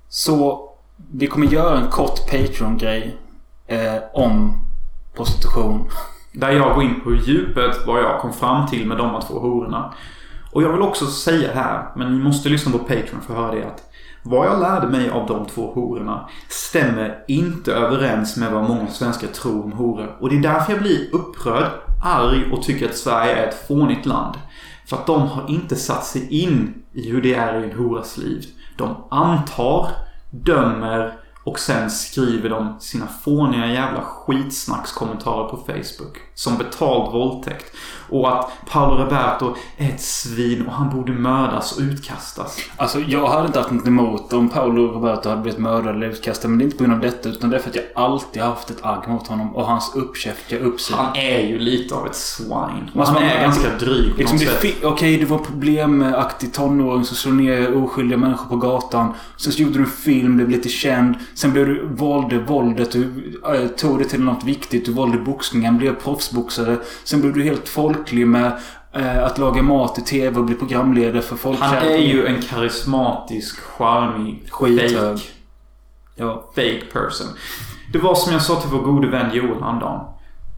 Så 0.10 0.70
vi 1.12 1.28
kommer 1.28 1.48
göra 1.48 1.78
en 1.78 1.88
kort 1.88 2.32
Patreon-grej 2.32 3.18
eh, 3.68 3.98
om 4.14 4.66
prostitution. 5.16 5.90
Där 6.34 6.52
jag 6.52 6.76
går 6.76 6.84
in 6.84 7.02
på 7.04 7.14
djupet 7.14 7.88
vad 7.88 8.00
jag 8.00 8.22
kom 8.22 8.34
fram 8.34 8.68
till 8.68 8.88
med 8.88 8.98
de 8.98 9.10
här 9.10 9.22
två 9.22 9.40
hororna. 9.40 9.94
Och 10.52 10.64
jag 10.64 10.72
vill 10.72 10.82
också 10.82 11.06
säga 11.06 11.54
här, 11.54 11.88
men 11.96 12.18
ni 12.18 12.24
måste 12.24 12.50
lyssna 12.50 12.72
på 12.72 12.78
Patreon 12.78 13.22
för 13.28 13.34
att 13.34 13.40
höra 13.40 13.56
det 13.56 13.68
att 13.68 13.84
vad 14.26 14.48
jag 14.48 14.60
lärde 14.60 14.88
mig 14.88 15.10
av 15.10 15.28
de 15.28 15.46
två 15.46 15.72
hororna 15.74 16.30
stämmer 16.50 17.24
inte 17.28 17.74
överens 17.74 18.38
med 18.38 18.52
vad 18.52 18.70
många 18.70 18.88
svenskar 18.88 19.28
tror 19.28 19.64
om 19.64 19.72
horor. 19.72 20.16
Och 20.20 20.30
det 20.30 20.36
är 20.36 20.42
därför 20.42 20.74
jag 20.74 20.82
blir 20.82 21.16
upprörd, 21.16 21.72
arg 22.04 22.52
och 22.52 22.64
tycker 22.64 22.90
att 22.90 22.98
Sverige 22.98 23.36
är 23.36 23.48
ett 23.48 23.68
fånigt 23.68 24.06
land. 24.06 24.36
För 24.86 24.98
att 24.98 25.06
de 25.06 25.28
har 25.28 25.50
inte 25.50 25.76
satt 25.76 26.06
sig 26.06 26.44
in 26.44 26.74
i 26.94 27.10
hur 27.10 27.22
det 27.22 27.34
är 27.34 27.60
i 27.60 27.72
en 27.72 27.78
horas 27.78 28.18
liv. 28.18 28.46
De 28.78 28.96
antar, 29.10 29.88
dömer 30.34 31.14
och 31.44 31.60
sen 31.60 31.92
skriver 31.92 32.50
de 32.50 32.80
sina 32.80 33.08
fåniga 33.08 33.68
jävla 33.68 34.02
skitsnackskommentarer 34.02 35.50
på 35.50 35.58
Facebook. 35.58 36.18
Som 36.34 36.58
betald 36.58 37.12
våldtäkt. 37.14 37.76
Och 38.10 38.38
att 38.38 38.52
Paolo 38.72 39.04
Roberto 39.04 39.56
är 39.78 39.90
ett 39.90 40.02
svin 40.02 40.66
och 40.68 40.74
han 40.74 40.90
borde 40.90 41.12
mördas 41.12 41.78
och 41.78 41.82
utkastas. 41.82 42.58
Alltså 42.78 43.00
jag 43.00 43.28
hade 43.28 43.48
inte 43.48 43.60
haft 43.60 43.72
något 43.72 43.88
emot 43.88 44.34
om 44.34 44.50
Paolo 44.50 44.88
Roberto 44.88 45.30
hade 45.30 45.42
blivit 45.42 45.60
mördad 45.60 45.96
eller 45.96 46.08
utkastad. 46.08 46.48
Men 46.48 46.58
det 46.58 46.64
är 46.64 46.66
inte 46.66 46.78
på 46.78 46.84
grund 46.84 46.96
av 46.96 47.02
detta 47.02 47.30
utan 47.30 47.50
det 47.50 47.56
är 47.56 47.62
för 47.62 47.70
att 47.70 47.76
jag 47.76 47.86
alltid 47.96 48.42
haft 48.42 48.70
ett 48.70 48.86
agg 48.86 49.08
mot 49.08 49.28
honom. 49.28 49.56
Och 49.56 49.66
hans 49.66 49.96
uppkäftiga 49.96 50.60
uppsyn. 50.60 50.98
Han 50.98 51.16
är 51.16 51.40
ju 51.40 51.60
lite 51.60 51.96
av 51.96 52.08
ett 52.08 52.16
swine. 52.16 52.90
Alltså, 52.96 53.14
han 53.14 53.24
är 53.24 53.42
ganska 53.42 53.70
dryg 53.80 54.12
på 54.12 54.20
Liksom 54.20 54.38
något 54.38 54.62
sätt. 54.62 54.84
Okej, 54.84 55.18
du 55.18 55.26
var 55.26 55.38
problemaktig 55.38 56.54
tonåring 56.54 57.04
som 57.06 57.18
slog 57.18 57.34
ner 57.34 57.84
oskyldiga 57.84 58.18
människor 58.18 58.50
på 58.50 58.56
gatan. 58.56 59.14
Sen 59.38 59.54
så 59.54 59.62
gjorde 59.62 59.74
du 59.74 59.80
en 59.80 59.90
film, 59.90 60.36
blev 60.36 60.50
lite 60.50 60.70
känd. 60.70 61.16
Sen 61.34 61.52
blev 61.54 61.66
du, 61.66 61.88
valde 61.92 62.40
våldet, 62.40 62.92
du 62.92 63.40
äh, 63.56 63.68
tog 63.68 64.00
det 64.00 64.06
till 64.06 64.22
något 64.22 64.44
viktigt. 64.44 64.86
Du 64.86 64.92
valde 64.92 65.18
boxningen, 65.18 65.78
blev 65.78 65.96
proffsboxare. 65.96 66.78
Sen 67.04 67.22
blev 67.22 67.34
du 67.34 67.44
helt 67.44 67.70
folklig 67.94 68.28
med 68.28 68.52
äh, 68.94 69.24
att 69.24 69.38
laga 69.38 69.62
mat 69.62 69.98
i 69.98 70.02
TV 70.02 70.38
och 70.40 70.46
bli 70.46 70.56
programledare 70.56 71.22
för 71.22 71.36
folk. 71.36 71.60
Han 71.60 71.78
är 71.78 71.98
ju 71.98 72.26
en 72.28 72.42
karismatisk, 72.42 73.60
charmig, 73.60 74.44
Skithög. 74.50 75.18
fake, 75.18 75.22
Ja. 76.16 76.52
fake 76.56 76.82
person. 76.94 77.28
Det 77.94 78.00
var 78.00 78.16
som 78.16 78.34
jag 78.34 78.42
sa 78.42 78.62
till 78.62 78.70
vår 78.70 78.80
gode 78.80 79.08
vän 79.08 79.30
Joel 79.34 79.64
häromdagen. 79.64 80.06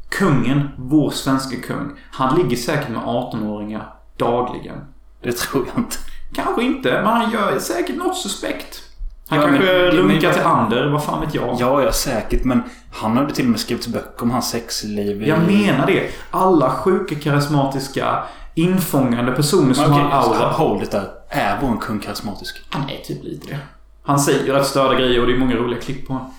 Kungen, 0.10 0.70
vår 0.78 1.10
svenska 1.12 1.56
kung, 1.68 1.92
han 2.12 2.38
ligger 2.38 2.58
säkert 2.58 2.90
med 2.90 3.02
18-åringar 3.02 3.94
dagligen. 4.18 4.78
Det 5.24 5.38
tror 5.38 5.66
jag 5.68 5.78
inte. 5.84 5.98
Kanske 6.34 6.64
inte, 6.64 6.92
men 6.92 7.06
han 7.06 7.32
gör 7.32 7.60
säkert 7.60 7.96
något 7.96 8.18
suspekt. 8.18 8.82
Han 9.30 9.40
Ja, 9.40 9.46
kanske 9.46 9.64
men- 9.66 9.92
runkar 9.92 10.34
till 10.34 10.42
Ander, 10.42 10.90
vad 10.90 11.04
fan 11.04 11.22
vet 11.22 11.36
jag. 11.36 11.56
Ja, 11.60 11.82
ja, 11.84 11.92
säkert. 11.92 12.44
Men 12.44 12.64
han 12.92 13.18
hade 13.18 13.34
till 13.34 13.46
och 13.46 13.52
med 13.52 13.60
skrivit 13.60 13.88
böcker 13.88 14.24
om 14.24 14.32
hans 14.32 14.50
sexliv. 14.50 15.24
i- 15.24 15.30
Jag 15.30 15.40
menar 15.40 15.88
det. 15.88 16.10
Alla 16.32 16.70
sjuka, 16.72 17.16
karismatiska, 17.16 18.24
infångande 18.56 19.32
personer 19.32 19.74
som 19.74 19.84
Men 19.92 19.94
har 20.02 20.12
aura. 20.12 20.48
hold 20.50 20.84
it 20.84 20.92
där. 20.92 21.10
Är 21.30 21.60
vår 21.62 21.78
kung 21.82 22.00
karismatisk? 22.00 22.62
Han 22.70 22.90
är 22.90 22.98
typ 23.04 23.24
lite 23.24 23.48
det. 23.48 23.60
Han 24.04 24.20
säger 24.20 24.46
ju 24.46 24.52
rätt 24.52 24.68
störda 24.68 24.96
grejer 24.96 25.22
och 25.22 25.28
det 25.28 25.34
är 25.34 25.38
många 25.38 25.56
roliga 25.56 25.82
klipp 25.82 26.08
på 26.08 26.14
honom. 26.14 26.32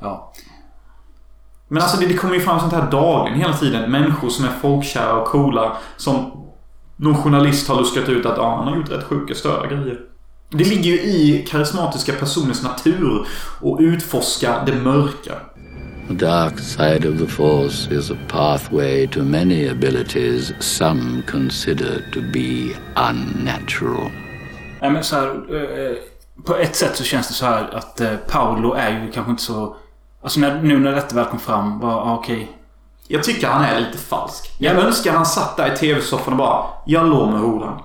Ja. 0.00 0.32
Men 1.68 1.82
alltså 1.82 2.00
det, 2.00 2.06
det 2.06 2.14
kommer 2.14 2.34
ju 2.34 2.40
fram 2.40 2.60
sånt 2.60 2.72
här 2.72 2.90
dagligen 2.90 3.40
hela 3.40 3.52
tiden. 3.56 3.90
Människor 3.90 4.28
som 4.28 4.44
är 4.44 4.50
folkkära 4.62 5.12
och 5.12 5.26
coola. 5.28 5.76
Som 5.96 6.30
någon 6.96 7.16
journalist 7.22 7.68
har 7.68 7.76
luskat 7.76 8.08
ut 8.08 8.26
att 8.26 8.36
ja, 8.36 8.56
han 8.56 8.68
har 8.68 8.76
gjort 8.76 8.90
rätt 8.90 9.04
sjuka 9.04 9.34
störda 9.34 9.66
grejer. 9.66 10.00
Det 10.50 10.64
ligger 10.64 10.90
ju 10.90 11.00
i 11.00 11.46
karismatiska 11.48 12.12
personers 12.12 12.62
natur 12.62 13.26
att 13.62 13.80
utforska 13.80 14.62
det 14.66 14.74
mörka. 14.74 15.32
The 16.08 16.14
dark 16.14 16.58
side 16.58 17.06
of 17.06 17.18
the 17.18 17.26
Force 17.26 17.94
is 17.94 18.10
a 18.10 18.16
pathway 18.28 19.06
to 19.08 19.22
many 19.22 19.68
abilities 19.68 20.52
some 20.60 21.22
consider 21.30 22.04
to 22.12 22.20
be 22.32 22.74
unnatural. 23.10 24.10
Nej 24.80 24.90
men 24.90 25.04
så 25.04 25.16
här, 25.16 25.26
eh, 25.26 25.96
På 26.44 26.56
ett 26.56 26.76
sätt 26.76 26.96
så 26.96 27.04
känns 27.04 27.28
det 27.28 27.34
så 27.34 27.46
här 27.46 27.74
att 27.74 28.00
eh, 28.00 28.16
Paolo 28.16 28.72
är 28.74 28.90
ju 28.90 29.12
kanske 29.12 29.30
inte 29.30 29.42
så... 29.42 29.76
Alltså 30.22 30.40
när, 30.40 30.62
nu 30.62 30.78
när 30.78 30.92
detta 30.92 31.14
väl 31.16 31.24
kom 31.24 31.38
fram, 31.38 31.80
var 31.80 31.92
ah, 31.92 32.14
okej. 32.14 32.52
Jag 33.08 33.24
tycker 33.24 33.48
han 33.48 33.64
är 33.64 33.80
lite 33.80 33.98
falsk. 33.98 34.54
Jag 34.58 34.76
önskar 34.76 35.12
han 35.12 35.26
satt 35.26 35.56
där 35.56 35.74
i 35.74 35.76
tv-soffan 35.76 36.32
och 36.32 36.38
bara 36.38 36.64
Jag 36.86 37.06
låg 37.06 37.28
med 37.28 37.40
horan. 37.40 37.80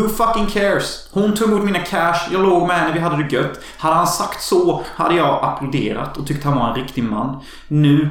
Who 0.00 0.08
fucking 0.08 0.46
cares? 0.46 1.08
Hon 1.12 1.34
tog 1.34 1.48
emot 1.48 1.64
mina 1.64 1.78
cash, 1.78 2.28
jag 2.32 2.42
låg 2.42 2.66
med 2.66 2.76
henne, 2.76 2.92
vi 2.92 3.00
hade 3.00 3.16
det 3.22 3.32
gött. 3.32 3.60
Hade 3.78 3.94
han 3.94 4.06
sagt 4.06 4.42
så 4.42 4.82
hade 4.96 5.14
jag 5.14 5.44
applåderat 5.44 6.16
och 6.16 6.26
tyckt 6.26 6.44
han 6.44 6.56
var 6.56 6.68
en 6.68 6.74
riktig 6.74 7.04
man. 7.04 7.40
Nu... 7.68 8.10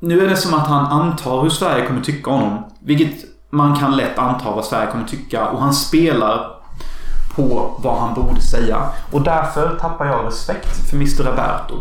Nu 0.00 0.24
är 0.24 0.28
det 0.28 0.36
som 0.36 0.54
att 0.54 0.66
han 0.66 0.86
antar 0.86 1.42
hur 1.42 1.50
Sverige 1.50 1.86
kommer 1.86 2.00
tycka 2.00 2.30
om 2.30 2.40
honom. 2.40 2.64
Vilket 2.80 3.24
man 3.50 3.76
kan 3.76 3.96
lätt 3.96 4.18
anta 4.18 4.50
vad 4.50 4.64
Sverige 4.64 4.90
kommer 4.90 5.04
tycka. 5.04 5.48
Och 5.48 5.60
han 5.60 5.74
spelar 5.74 6.50
på 7.36 7.74
vad 7.78 7.98
han 8.00 8.14
borde 8.14 8.40
säga. 8.40 8.82
Och 9.12 9.22
därför 9.22 9.78
tappar 9.80 10.06
jag 10.06 10.26
respekt 10.26 10.90
för 10.90 10.96
Mr. 10.96 11.22
Roberto. 11.22 11.74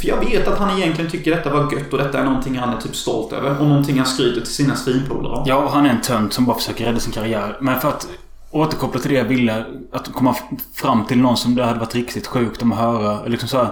För 0.00 0.08
jag 0.08 0.16
vet 0.16 0.48
att 0.48 0.58
han 0.58 0.78
egentligen 0.78 1.10
tycker 1.10 1.30
detta 1.30 1.50
var 1.50 1.72
gött 1.72 1.92
och 1.92 1.98
detta 1.98 2.18
är 2.18 2.24
någonting 2.24 2.58
han 2.58 2.74
är 2.76 2.80
typ 2.80 2.96
stolt 2.96 3.32
över. 3.32 3.60
Och 3.60 3.66
någonting 3.66 3.98
han 3.98 4.06
skryter 4.06 4.40
till 4.40 4.54
sina 4.54 4.76
svinpolare 4.76 5.32
om. 5.32 5.44
Ja, 5.46 5.68
han 5.72 5.86
är 5.86 5.90
en 5.90 6.00
tönt 6.00 6.32
som 6.32 6.44
bara 6.44 6.56
försöker 6.56 6.84
rädda 6.84 7.00
sin 7.00 7.12
karriär. 7.12 7.56
Men 7.60 7.80
för 7.80 7.88
att 7.88 8.08
återkoppla 8.50 9.00
till 9.00 9.10
det 9.10 9.16
jag 9.18 9.24
ville. 9.24 9.64
Att 9.92 10.12
komma 10.12 10.34
fram 10.74 11.04
till 11.04 11.18
någon 11.18 11.36
som 11.36 11.54
det 11.54 11.64
hade 11.64 11.78
varit 11.80 11.94
riktigt 11.94 12.26
sjukt 12.26 12.62
om 12.62 12.72
att 12.72 12.78
höra. 12.78 13.24
Liksom 13.26 13.48
så 13.48 13.58
här, 13.58 13.70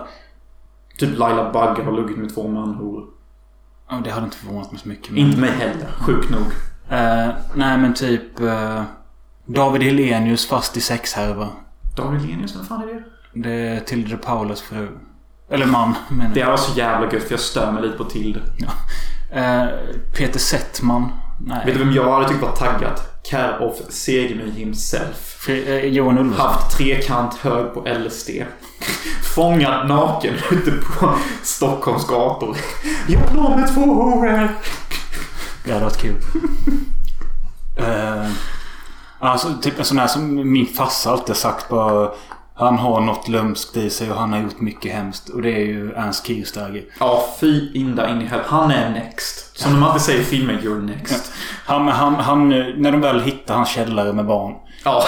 Typ 0.99 1.18
Laila 1.18 1.53
Bagge 1.53 1.83
har 1.83 1.93
luggit 1.93 2.16
med 2.16 2.35
två 2.35 2.49
manhoror. 2.49 3.05
ja, 3.91 4.01
det 4.05 4.11
hade 4.11 4.24
inte 4.24 4.37
förvånat 4.37 4.72
mig 4.72 4.81
så 4.81 4.89
mycket. 4.89 5.11
men- 5.11 5.18
Inte 5.18 5.41
mig 5.41 5.51
heller. 5.51 5.89
Sjukt 6.01 6.31
nog. 6.31 6.43
Eh, 6.89 7.29
nej 7.55 7.79
men 7.79 7.95
typ... 7.95 8.41
eh, 8.41 8.83
David 9.49 9.83
Helenius 9.83 10.47
fast 10.49 10.77
i 10.77 10.81
sexhärva. 10.81 11.49
David 11.97 12.22
Lenius, 12.22 12.57
vem 12.57 12.64
fan 12.64 12.83
är 12.83 12.87
det? 12.87 13.03
Det 13.35 13.51
är 13.68 13.81
Tilde 13.81 14.11
de 14.11 14.16
Paulas 14.16 14.61
fru. 14.61 14.89
Eller 15.51 15.66
man, 15.66 15.95
menar 16.09 16.35
Det 16.35 16.45
var 16.45 16.57
så 16.57 16.79
jävla 16.79 17.12
gött 17.12 17.22
för 17.22 17.31
jag 17.33 17.41
stör 17.41 17.72
mig 17.72 17.83
lite 17.83 17.97
på 17.99 18.05
Tilde. 18.05 18.41
Eh, 19.33 19.64
Peter 20.16 20.39
Settman. 20.39 21.12
Nej. 21.47 21.62
Vet 21.66 21.74
du 21.74 21.85
vem 21.85 21.93
jag 21.93 22.12
hade 22.12 22.29
tyckt 22.29 22.43
var 22.43 22.53
taggat? 22.53 23.16
Care 23.31 23.59
of 23.59 23.81
Segemyhr 23.89 24.51
himself. 24.51 25.37
Fre- 25.47 25.68
eh, 25.68 25.85
Johan 25.85 26.18
Ulveson. 26.18 26.47
Haft 26.47 26.77
trekant 26.77 27.35
hög 27.35 27.74
på 27.74 27.85
LSD. 27.87 28.31
Fångad 29.35 29.89
naken 29.89 30.35
ute 30.51 30.70
på 30.70 31.14
Stockholms 31.43 32.07
gator. 32.07 32.57
Jag 33.09 33.22
låg 33.35 33.51
med 33.59 33.74
två 33.74 33.81
horor. 33.81 34.49
Det 35.64 35.72
hade 35.72 35.85
varit 35.85 35.99
kul. 36.03 36.16
uh, 37.79 38.31
alltså 39.18 39.55
typ 39.62 39.79
en 39.79 39.85
sån 39.85 39.99
här 39.99 40.07
som 40.07 40.53
min 40.53 40.66
farsa 40.66 41.11
alltid 41.11 41.37
sagt 41.37 41.68
bara. 41.68 42.11
Han 42.59 42.79
har 42.79 43.01
något 43.01 43.29
lömskt 43.29 43.77
i 43.77 43.91
sig 43.91 44.11
och 44.11 44.17
han 44.17 44.33
har 44.33 44.41
gjort 44.41 44.61
mycket 44.61 44.93
hemskt. 44.93 45.29
Och 45.29 45.43
det 45.43 45.51
är 45.51 45.67
ju 45.67 45.93
Ernst 45.93 46.27
Kirchsteiger. 46.27 46.85
Ja, 47.01 47.25
fy 47.41 47.73
inda 47.73 48.11
in 48.11 48.23
i 48.23 48.25
helvete. 48.25 48.51
Han 48.51 48.71
är 48.71 48.91
next. 48.91 49.59
Som 49.59 49.73
de 49.73 49.83
alltid 49.83 50.03
säger 50.03 50.21
i 50.21 50.25
filmer, 50.25 50.55
you're 50.55 50.83
next. 50.83 51.33
Han, 51.67 51.85
men 51.85 51.95
han, 51.95 52.15
han, 52.15 52.49
när 52.49 52.93
de 52.93 53.01
väl 53.01 53.21
hittar 53.21 53.55
hans 53.55 53.69
källare 53.69 54.13
med 54.13 54.27
barn. 54.27 54.55
Ja. 54.85 55.03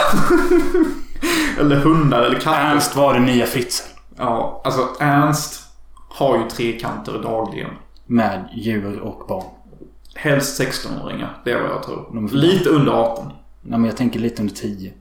eller 1.60 1.76
hundar 1.76 2.22
eller 2.22 2.40
katter. 2.40 2.60
Ernst 2.60 2.96
var 2.96 3.14
det 3.14 3.20
nya 3.20 3.46
Fritzl. 3.46 3.84
Ja, 4.16 4.60
alltså 4.64 4.88
Ernst 5.00 5.62
har 6.08 6.38
ju 6.38 6.48
trekanter 6.48 7.22
dagligen. 7.22 7.70
Med 8.06 8.48
djur 8.54 9.00
och 9.00 9.26
barn. 9.28 9.44
Helst 10.14 10.60
16-åringar. 10.60 11.40
Det 11.44 11.52
är 11.52 11.62
vad 11.62 11.70
jag 11.70 11.82
tror. 11.82 12.28
Lite 12.32 12.68
under 12.68 12.92
18. 12.92 13.26
Nej 13.62 13.78
men 13.78 13.84
jag 13.84 13.96
tänker 13.96 14.20
lite 14.20 14.42
under 14.42 14.54
10. 14.54 14.92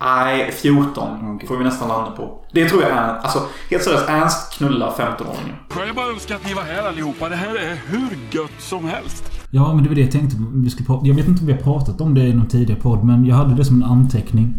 Nej, 0.00 0.52
14 0.52 1.40
får 1.48 1.56
vi 1.56 1.64
nästan 1.64 1.88
landa 1.88 2.10
på. 2.10 2.44
Det 2.52 2.68
tror 2.68 2.82
jag 2.82 2.90
är... 2.90 3.14
Alltså, 3.18 3.42
helt 3.70 3.82
seriöst. 3.82 4.08
Ernst 4.08 4.52
knullar 4.52 4.90
15-åringar. 4.90 5.86
Jag 5.86 5.96
bara 5.96 6.06
önskar 6.06 6.34
att 6.34 6.46
ni 6.46 6.54
var 6.54 6.62
här 6.62 6.88
allihopa. 6.88 7.28
Det 7.28 7.36
här 7.36 7.56
är 7.56 7.80
hur 7.86 8.18
gött 8.30 8.60
som 8.60 8.84
helst. 8.84 9.24
Ja, 9.50 9.74
men 9.74 9.82
det 9.82 9.88
var 9.88 9.94
det 9.96 10.00
jag 10.00 10.10
tänkte 10.10 10.36
vi 10.54 10.70
skulle 10.70 10.86
prata 10.86 11.06
Jag 11.06 11.14
vet 11.14 11.28
inte 11.28 11.40
om 11.40 11.46
vi 11.46 11.52
har 11.52 11.60
pratat 11.60 12.00
om 12.00 12.14
det 12.14 12.20
i 12.20 12.34
någon 12.34 12.48
tidigare 12.48 12.80
podd, 12.80 13.04
men 13.04 13.26
jag 13.26 13.36
hade 13.36 13.54
det 13.54 13.64
som 13.64 13.82
en 13.82 13.88
anteckning. 13.88 14.54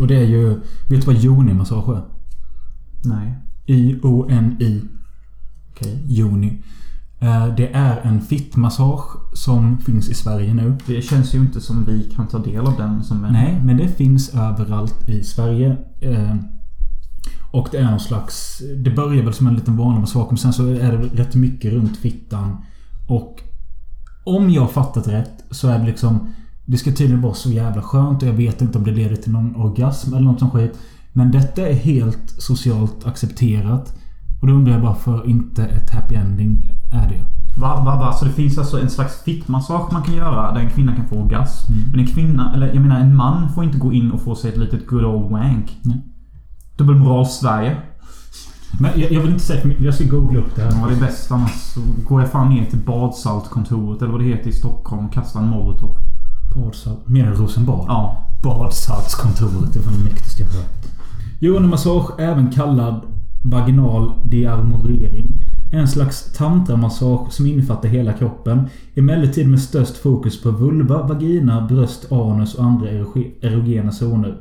Och 0.00 0.06
det 0.06 0.16
är 0.16 0.26
ju... 0.26 0.48
Vet 0.90 1.00
du 1.00 1.06
vad 1.06 1.16
Joni-massage 1.16 1.96
är? 1.96 2.02
Nej. 3.04 3.34
I-O-N-I. 3.66 4.82
Okej, 5.70 6.04
Joni. 6.08 6.62
Eh, 7.20 7.54
Det 7.56 7.72
är 7.72 8.00
en 8.00 8.20
fittmassage 8.20 9.16
som 9.34 9.78
finns 9.78 10.08
i 10.08 10.14
Sverige 10.14 10.54
nu. 10.54 10.76
Det 10.86 11.02
känns 11.02 11.34
ju 11.34 11.38
inte 11.38 11.60
som 11.60 11.84
vi 11.84 12.10
kan 12.16 12.26
ta 12.28 12.38
del 12.38 12.66
av 12.66 12.76
den 12.76 13.04
som 13.04 13.24
en... 13.24 13.32
Nej, 13.32 13.60
men 13.64 13.76
det 13.76 13.88
finns 13.88 14.34
överallt 14.34 15.08
i 15.08 15.22
Sverige. 15.24 15.76
Eh, 16.00 16.34
Och 17.52 17.68
det 17.72 17.78
är 17.78 17.90
någon 17.90 18.00
slags... 18.00 18.62
Det 18.84 18.90
börjar 18.90 19.24
väl 19.24 19.32
som 19.34 19.46
en 19.46 19.54
liten 19.54 19.76
vanlig 19.76 20.00
massage, 20.00 20.26
men 20.28 20.38
sen 20.38 20.52
så 20.52 20.66
är 20.66 20.92
det 20.92 21.22
rätt 21.22 21.34
mycket 21.34 21.72
runt 21.72 21.96
fittan. 21.96 22.56
Och 23.08 23.40
om 24.24 24.50
jag 24.50 24.62
har 24.62 24.68
fattat 24.68 25.08
rätt 25.08 25.44
så 25.50 25.68
är 25.68 25.78
det 25.78 25.84
liksom... 25.86 26.28
Det 26.66 26.76
ska 26.78 26.90
tydligen 26.92 27.22
vara 27.22 27.34
så 27.34 27.50
jävla 27.50 27.82
skönt 27.82 28.22
och 28.22 28.28
jag 28.28 28.32
vet 28.32 28.62
inte 28.62 28.78
om 28.78 28.84
det 28.84 28.90
leder 28.90 29.16
till 29.16 29.32
någon 29.32 29.56
orgasm 29.56 30.14
eller 30.14 30.24
något 30.24 30.38
sånt 30.38 30.52
skit. 30.52 30.78
Men 31.12 31.30
detta 31.30 31.68
är 31.68 31.74
helt 31.74 32.30
socialt 32.38 33.06
accepterat. 33.06 33.94
Och 34.40 34.46
då 34.46 34.52
undrar 34.52 34.72
jag 34.74 34.80
varför 34.80 35.26
inte 35.26 35.64
ett 35.64 35.90
happy 35.90 36.14
ending 36.14 36.70
är 36.90 37.08
det. 37.08 37.24
Va, 37.60 37.82
va, 37.84 37.96
va? 37.96 38.12
Så 38.12 38.24
det 38.24 38.30
finns 38.30 38.58
alltså 38.58 38.80
en 38.80 38.90
slags 38.90 39.22
fittmassage 39.22 39.92
man 39.92 40.02
kan 40.02 40.14
göra 40.14 40.52
där 40.54 40.60
en 40.60 40.70
kvinna 40.70 40.96
kan 40.96 41.06
få 41.06 41.16
orgasm. 41.16 41.72
Mm. 41.72 41.90
Men 41.90 42.00
en 42.00 42.06
kvinna, 42.06 42.54
eller 42.54 42.66
jag 42.66 42.82
menar 42.82 43.00
en 43.00 43.16
man 43.16 43.48
får 43.48 43.64
inte 43.64 43.78
gå 43.78 43.92
in 43.92 44.10
och 44.10 44.20
få 44.20 44.34
sig 44.34 44.50
ett 44.50 44.56
litet 44.56 44.86
good 44.86 45.04
old 45.04 45.30
wank. 45.30 45.78
Nej. 45.82 46.00
Dubbelmoral 46.76 47.26
Sverige. 47.26 47.76
Men 48.80 48.90
jag, 49.00 49.12
jag 49.12 49.20
vill 49.20 49.30
inte 49.30 49.44
säga 49.44 49.60
för 49.60 49.68
mycket. 49.68 49.84
Jag 49.84 49.94
ska 49.94 50.04
googla 50.04 50.38
upp 50.38 50.56
det 50.56 50.62
här. 50.62 50.72
Ja, 50.80 50.86
det 50.86 50.94
är 50.94 51.00
bäst 51.00 51.32
annars 51.32 51.50
så 51.50 51.80
går 52.08 52.20
jag 52.20 52.30
fan 52.30 52.48
ner 52.48 52.64
till 52.64 52.78
badsaltkontoret 52.78 54.02
eller 54.02 54.12
vad 54.12 54.20
det 54.20 54.26
heter 54.26 54.50
i 54.50 54.52
Stockholm 54.52 55.06
och 55.06 55.12
kastar 55.12 55.40
en 55.40 55.48
molotov. 55.48 55.96
Badsalt... 56.54 57.08
Menar 57.08 57.30
du 57.30 57.36
Rosenbad? 57.36 57.84
Ja. 57.88 58.26
Badsaltskontoret. 58.42 59.72
Det 59.72 59.78
är 59.78 59.82
fan 59.82 59.92
det 59.98 60.04
mäktigaste 60.04 60.42
jag 60.42 60.48
har 60.48 60.56
hört. 60.56 60.86
Yoni-massage, 61.40 62.20
även 62.20 62.50
kallad 62.50 63.00
vaginal 63.44 64.12
dearmorering. 64.24 65.40
En 65.72 65.88
slags 65.88 66.32
tantramassage 66.32 67.32
som 67.32 67.46
innefattar 67.46 67.88
hela 67.88 68.12
kroppen. 68.12 68.62
Emellertid 68.94 69.48
med 69.48 69.60
störst 69.60 69.96
fokus 69.96 70.42
på 70.42 70.50
vulva, 70.50 71.02
vagina, 71.02 71.66
bröst, 71.66 72.12
anus 72.12 72.54
och 72.54 72.64
andra 72.64 72.90
erogena 73.40 73.92
zoner. 73.92 74.36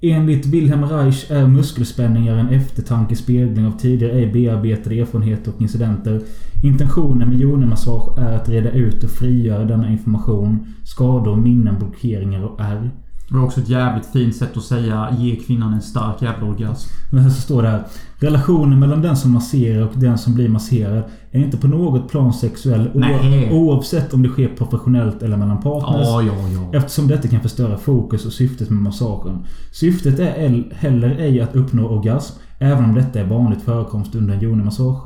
Enligt 0.00 0.46
Wilhelm 0.46 0.84
Reich 0.84 1.30
är 1.30 1.46
muskelspänningar 1.46 2.36
en 2.36 2.48
eftertanke, 2.48 3.16
spegling 3.16 3.66
av 3.66 3.78
tidigare 3.78 4.12
ej 4.12 4.32
bearbetade 4.32 5.00
erfarenheter 5.00 5.52
och 5.54 5.62
incidenter. 5.62 6.22
Intentionen 6.62 7.28
med 7.28 7.40
yoni-massage 7.40 8.18
är 8.18 8.36
att 8.36 8.48
reda 8.48 8.70
ut 8.70 9.04
och 9.04 9.10
frigöra 9.10 9.64
denna 9.64 9.90
information, 9.90 10.66
skador, 10.84 11.36
minnen, 11.36 11.78
blockeringar 11.78 12.44
och 12.44 12.60
ärr. 12.60 12.90
Det 13.28 13.34
var 13.36 13.44
också 13.44 13.60
ett 13.60 13.68
jävligt 13.68 14.06
fint 14.06 14.36
sätt 14.36 14.56
att 14.56 14.62
säga 14.62 15.08
ge 15.18 15.36
kvinnan 15.36 15.72
en 15.72 15.82
stark 15.82 16.22
jävla 16.22 16.46
orgasm. 16.46 16.88
Men 17.10 17.22
sen 17.22 17.30
så 17.32 17.40
står 17.40 17.62
det 17.62 17.68
här. 17.68 17.84
Relationen 18.18 18.78
mellan 18.78 19.02
den 19.02 19.16
som 19.16 19.32
masserar 19.32 19.82
och 19.82 19.92
den 19.94 20.18
som 20.18 20.34
blir 20.34 20.48
masserad 20.48 21.02
är 21.30 21.40
inte 21.40 21.56
på 21.56 21.66
något 21.68 22.08
plan 22.10 22.32
sexuell 22.32 22.90
Nej. 22.94 23.50
oavsett 23.52 24.14
om 24.14 24.22
det 24.22 24.28
sker 24.28 24.48
professionellt 24.48 25.22
eller 25.22 25.36
mellan 25.36 25.60
partners. 25.62 26.06
Ja, 26.06 26.22
ja, 26.22 26.34
ja. 26.72 26.78
Eftersom 26.78 27.08
detta 27.08 27.28
kan 27.28 27.40
förstöra 27.40 27.76
fokus 27.78 28.26
och 28.26 28.32
syftet 28.32 28.70
med 28.70 28.82
massagen. 28.82 29.44
Syftet 29.72 30.18
är 30.18 30.34
el- 30.44 30.72
heller 30.76 31.10
ej 31.18 31.40
att 31.40 31.56
uppnå 31.56 31.88
orgasm, 31.88 32.38
även 32.58 32.84
om 32.84 32.94
detta 32.94 33.20
är 33.20 33.24
vanligt 33.24 33.62
förekomst 33.62 34.14
under 34.14 34.34
en 34.34 34.40
yoni-massage. 34.42 35.00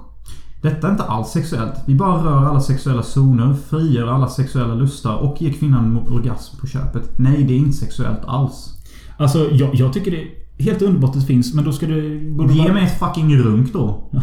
Detta 0.62 0.86
är 0.88 0.90
inte 0.92 1.02
alls 1.04 1.28
sexuellt. 1.28 1.74
Vi 1.86 1.94
bara 1.94 2.24
rör 2.24 2.44
alla 2.44 2.60
sexuella 2.60 3.02
zoner, 3.02 3.54
frigör 3.54 4.06
alla 4.06 4.28
sexuella 4.28 4.74
lustar 4.74 5.16
och 5.16 5.42
ger 5.42 5.52
kvinnan 5.52 5.98
orgasm 5.98 6.56
på 6.60 6.66
köpet. 6.66 7.18
Nej, 7.18 7.44
det 7.44 7.54
är 7.54 7.58
inte 7.58 7.76
sexuellt 7.76 8.20
alls. 8.24 8.74
Alltså, 9.16 9.48
jag, 9.52 9.74
jag 9.74 9.92
tycker 9.92 10.10
det 10.10 10.22
är 10.22 10.64
helt 10.64 10.82
underbart 10.82 11.10
att 11.10 11.20
det 11.20 11.26
finns, 11.26 11.54
men 11.54 11.64
då 11.64 11.72
ska 11.72 11.86
borde 11.86 12.52
Ge 12.54 12.62
vara- 12.62 12.72
mig 12.72 12.84
ett 12.84 12.98
fucking 12.98 13.36
runk 13.38 13.72
då. 13.72 14.10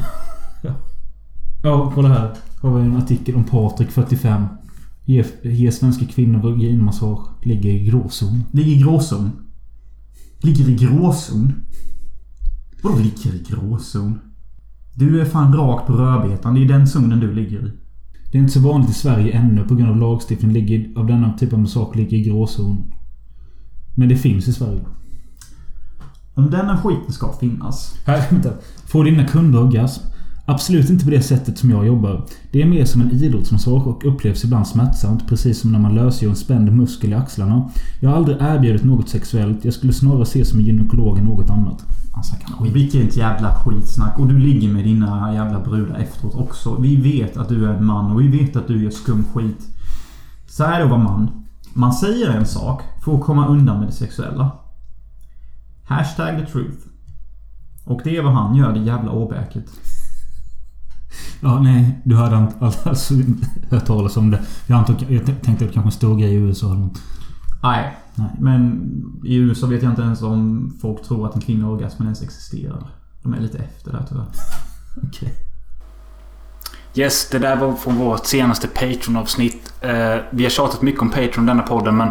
Ja, 1.64 1.92
kolla 1.96 2.08
här. 2.10 2.34
Har 2.62 2.76
vi 2.80 2.82
en 2.86 2.98
artikel 2.98 3.36
om 3.36 3.44
Patrik, 3.44 3.92
45. 3.92 4.46
Ge, 5.06 5.26
ge 5.44 5.72
svenska 5.72 6.06
kvinnor 6.06 6.40
vaginmassage. 6.42 7.28
Ligger 7.44 7.70
i 7.70 7.86
gråzon. 7.86 8.44
Ligger 8.52 8.72
i 8.72 8.78
gråzon. 8.78 9.32
Ligger 10.42 10.70
i 10.70 10.76
gråzon? 10.76 11.54
Vadå 12.84 12.96
ligger 12.98 13.36
i 13.36 13.44
gråzon? 13.50 14.20
Du 14.94 15.22
är 15.22 15.26
fan 15.26 15.54
rak 15.54 15.88
på 15.88 15.94
rödbetan. 15.94 16.56
Det 16.56 16.64
är 16.64 16.68
den 16.68 16.88
zonen 16.88 17.20
du 17.20 17.34
ligger 17.34 17.60
i. 17.68 17.72
Det 18.32 18.38
är 18.38 18.42
inte 18.42 18.54
så 18.54 18.60
vanligt 18.60 18.90
i 18.90 18.94
Sverige 18.94 19.32
ännu 19.34 19.64
på 19.64 19.76
grund 19.76 19.90
av 19.90 19.98
lagstiftning 19.98 20.52
ligger, 20.52 21.00
av 21.00 21.08
denna 21.08 21.34
typ 21.34 21.54
av 21.54 21.60
massage 21.60 21.96
ligger 21.96 22.18
i 22.18 22.22
gråzon. 22.22 22.94
Men 23.96 24.10
det 24.10 24.16
finns 24.16 24.48
i 24.48 24.54
Sverige. 24.54 24.82
Om 26.34 26.50
denna 26.50 26.78
skiten 26.78 27.14
ska 27.14 27.34
finnas. 27.34 27.96
Här, 28.06 28.32
vänta. 28.32 28.50
Får 28.86 29.04
dina 29.04 29.28
kunder 29.28 29.64
orgasm? 29.64 30.04
Absolut 30.46 30.90
inte 30.90 31.06
på 31.06 31.12
det 31.12 31.22
sättet 31.22 31.58
som 31.58 31.70
jag 31.70 31.88
jobbar. 31.88 32.26
Det 32.52 32.62
är 32.62 32.66
mer 32.66 32.86
som 32.86 33.02
en 33.02 33.12
idrottsmassage 33.12 33.88
och 33.88 34.06
upplevs 34.06 34.44
ibland 34.44 34.68
smärtsamt. 34.68 35.28
Precis 35.28 35.60
som 35.60 35.72
när 35.72 35.80
man 35.80 35.96
lösgör 35.96 36.30
en 36.30 36.36
spänd 36.36 36.72
muskel 36.72 37.12
i 37.12 37.16
axlarna. 37.16 37.70
Jag 38.00 38.10
har 38.10 38.18
aldrig 38.18 38.38
erbjudit 38.40 38.84
något 38.84 39.10
sexuellt. 39.10 39.66
Jag 39.66 39.74
skulle 39.74 39.94
snarare 39.94 40.26
se 40.26 40.46
som 40.46 40.60
en 40.60 40.66
gynekolog 40.66 41.18
än 41.18 41.26
något 41.26 41.50
annat. 41.50 41.86
Alltså, 42.20 42.64
Vilket 42.74 43.18
jävla 43.18 43.56
skitsnack. 43.56 44.20
Och 44.20 44.28
du 44.28 44.40
ligger 44.40 44.74
med 44.74 44.84
dina 44.84 45.34
jävla 45.34 45.60
brudar 45.60 45.96
efteråt 45.96 46.36
också. 46.36 46.76
Vi 46.76 46.96
vet 46.96 47.38
att 47.38 47.50
du 47.50 47.66
är 47.66 47.74
en 47.74 47.86
man 47.86 48.12
och 48.12 48.22
vi 48.22 48.28
vet 48.28 48.56
att 48.56 48.68
du 48.68 48.84
gör 48.84 48.92
skum 48.92 49.26
skit. 49.34 49.68
Så 50.48 50.64
här 50.64 50.74
är 50.74 50.78
det 50.78 50.84
att 50.84 50.90
vara 50.90 51.04
man. 51.04 51.46
Man 51.74 51.94
säger 51.94 52.30
en 52.30 52.46
sak 52.46 52.84
för 53.04 53.16
att 53.16 53.22
komma 53.22 53.48
undan 53.48 53.80
med 53.80 53.88
det 53.88 53.92
sexuella. 53.92 54.52
Hashtag 55.84 56.40
the 56.40 56.46
truth. 56.46 56.78
Och 57.86 58.02
det 58.04 58.18
är 58.18 58.24
vad 58.24 58.34
han 58.34 58.56
gör, 58.56 58.74
det 58.74 58.80
jävla 58.80 59.12
åbäket. 59.12 59.66
Ja, 61.42 61.60
nej. 61.60 62.00
Du 62.04 62.16
hade 62.16 62.38
inte 62.38 62.66
alltså 62.90 63.14
inte 63.14 63.48
hört 63.70 63.86
talas 63.86 64.18
om 64.18 64.32
det. 64.32 64.40
Jag, 64.68 64.78
antar, 64.78 64.96
jag 65.10 65.26
tänkte 65.26 65.52
att 65.52 65.60
det 65.60 65.68
kanske 65.68 65.88
en 65.88 65.92
stor 65.92 66.18
grej 66.18 66.32
i 66.32 66.36
USA 66.36 66.68
eller 66.68 66.82
något. 66.82 67.02
Nej. 67.64 67.98
Nej. 68.20 68.30
Men 68.40 68.92
i 69.26 69.36
USA 69.36 69.68
vet 69.68 69.84
jag 69.84 69.92
inte 69.92 70.02
ens 70.02 70.22
om 70.22 70.72
folk 70.82 71.04
tror 71.04 71.26
att 71.26 71.36
en 71.36 71.42
kvinnoorgasm 71.42 72.04
ens 72.04 72.22
existerar. 72.22 72.88
De 73.24 73.34
är 73.34 73.40
lite 73.40 73.58
efter 73.58 73.92
där 73.92 74.06
tyvärr. 74.10 74.28
Okej. 75.08 75.34
Yes, 76.96 77.30
det 77.30 77.40
där 77.40 77.56
var 77.56 77.74
från 77.74 77.96
vårt 77.96 78.26
senaste 78.26 78.68
Patreon-avsnitt. 78.68 79.74
Eh, 79.82 80.16
vi 80.30 80.44
har 80.44 80.50
tjatat 80.50 80.82
mycket 80.82 81.02
om 81.02 81.10
Patreon 81.10 81.46
denna 81.46 81.62
podden 81.62 81.98
men... 81.98 82.10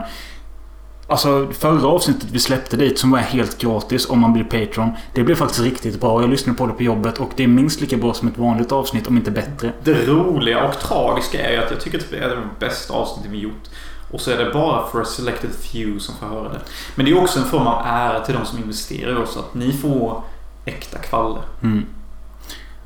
Alltså 1.10 1.48
förra 1.52 1.88
avsnittet 1.88 2.30
vi 2.32 2.38
släppte 2.38 2.76
dit 2.76 2.98
som 2.98 3.10
var 3.10 3.18
helt 3.18 3.58
gratis 3.58 4.10
om 4.10 4.20
man 4.20 4.32
blir 4.32 4.44
Patreon. 4.44 4.90
Det 5.14 5.22
blev 5.22 5.34
faktiskt 5.34 5.60
riktigt 5.60 6.00
bra. 6.00 6.20
Jag 6.20 6.30
lyssnade 6.30 6.58
på 6.58 6.66
det 6.66 6.72
på 6.72 6.82
jobbet 6.82 7.18
och 7.18 7.30
det 7.36 7.44
är 7.44 7.48
minst 7.48 7.80
lika 7.80 7.96
bra 7.96 8.14
som 8.14 8.28
ett 8.28 8.38
vanligt 8.38 8.72
avsnitt 8.72 9.06
om 9.06 9.16
inte 9.16 9.30
bättre. 9.30 9.72
Det 9.84 10.06
roliga 10.06 10.64
och 10.64 10.78
tragiska 10.80 11.46
är 11.48 11.52
ju 11.52 11.58
att 11.58 11.70
jag 11.70 11.80
tycker 11.80 11.98
att 11.98 12.10
det 12.10 12.18
är 12.18 12.28
det 12.28 12.42
bästa 12.60 12.94
avsnittet 12.94 13.32
vi 13.32 13.38
gjort. 13.38 13.68
Och 14.10 14.20
så 14.20 14.30
är 14.30 14.44
det 14.44 14.50
bara 14.52 14.86
för 14.86 15.00
a 15.00 15.04
selected 15.04 15.50
few 15.50 16.00
som 16.00 16.14
får 16.14 16.26
höra 16.26 16.48
det. 16.48 16.60
Men 16.94 17.06
det 17.06 17.12
är 17.12 17.22
också 17.22 17.38
en 17.40 17.44
form 17.46 17.66
av 17.66 17.86
ära 17.86 18.20
till 18.20 18.34
de 18.34 18.46
som 18.46 18.58
investerar 18.58 19.12
i 19.12 19.22
oss. 19.22 19.36
Att 19.36 19.54
ni 19.54 19.72
får 19.72 20.22
äkta 20.64 20.98
kvaller. 20.98 21.42
Mm. 21.62 21.86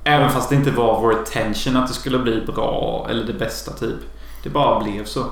Även 0.04 0.30
fast 0.30 0.48
det 0.48 0.54
inte 0.54 0.70
var 0.70 1.00
vår 1.00 1.12
attention 1.12 1.76
att 1.76 1.88
det 1.88 1.94
skulle 1.94 2.18
bli 2.18 2.40
bra 2.46 3.06
eller 3.10 3.24
det 3.24 3.32
bästa 3.32 3.72
typ. 3.72 3.96
Det 4.42 4.50
bara 4.50 4.84
blev 4.84 5.04
så. 5.04 5.24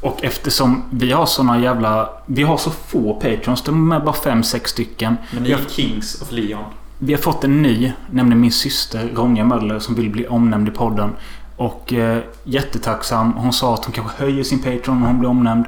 Och 0.00 0.24
eftersom 0.24 0.84
vi 0.90 1.12
har 1.12 1.26
såna 1.26 1.58
jävla... 1.60 2.08
Vi 2.26 2.42
har 2.42 2.56
så 2.56 2.70
få 2.70 3.14
Patreons. 3.14 3.62
De 3.62 3.92
är 3.92 4.00
bara 4.00 4.14
fem 4.14 4.42
sex 4.42 4.70
stycken. 4.70 5.16
Men 5.30 5.42
ni 5.42 5.48
Vi 5.48 5.54
är 5.54 5.60
Kings 5.68 6.22
of 6.22 6.32
Leon. 6.32 6.64
vi 6.98 7.12
har 7.12 7.20
fått 7.20 7.44
en 7.44 7.62
ny, 7.62 7.92
nämligen 8.10 8.40
min 8.40 8.52
syster 8.52 9.10
Ronja 9.14 9.44
Möller 9.44 9.78
som 9.78 9.94
vill 9.94 10.10
bli 10.10 10.26
omnämnd 10.26 10.68
i 10.68 10.70
podden. 10.70 11.10
Och 11.56 11.92
eh, 11.92 12.22
jättetacksam. 12.44 13.32
Hon 13.32 13.52
sa 13.52 13.74
att 13.74 13.84
hon 13.84 13.92
kanske 13.92 14.22
höjer 14.24 14.44
sin 14.44 14.58
Patreon 14.62 15.00
när 15.00 15.06
hon 15.06 15.18
blir 15.18 15.28
omnämnd. 15.30 15.66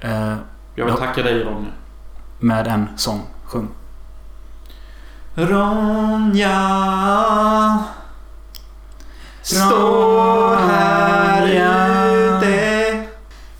Eh, 0.00 0.34
Jag 0.74 0.84
vill 0.84 0.94
tacka 0.94 1.22
dig 1.22 1.44
Ronja. 1.44 1.70
med 2.38 2.66
en 2.66 2.88
sång. 2.96 3.20
Sjung. 3.44 3.68
Ronja 5.34 6.58
Står 9.42 10.56
här 10.56 11.46
ute 12.36 13.06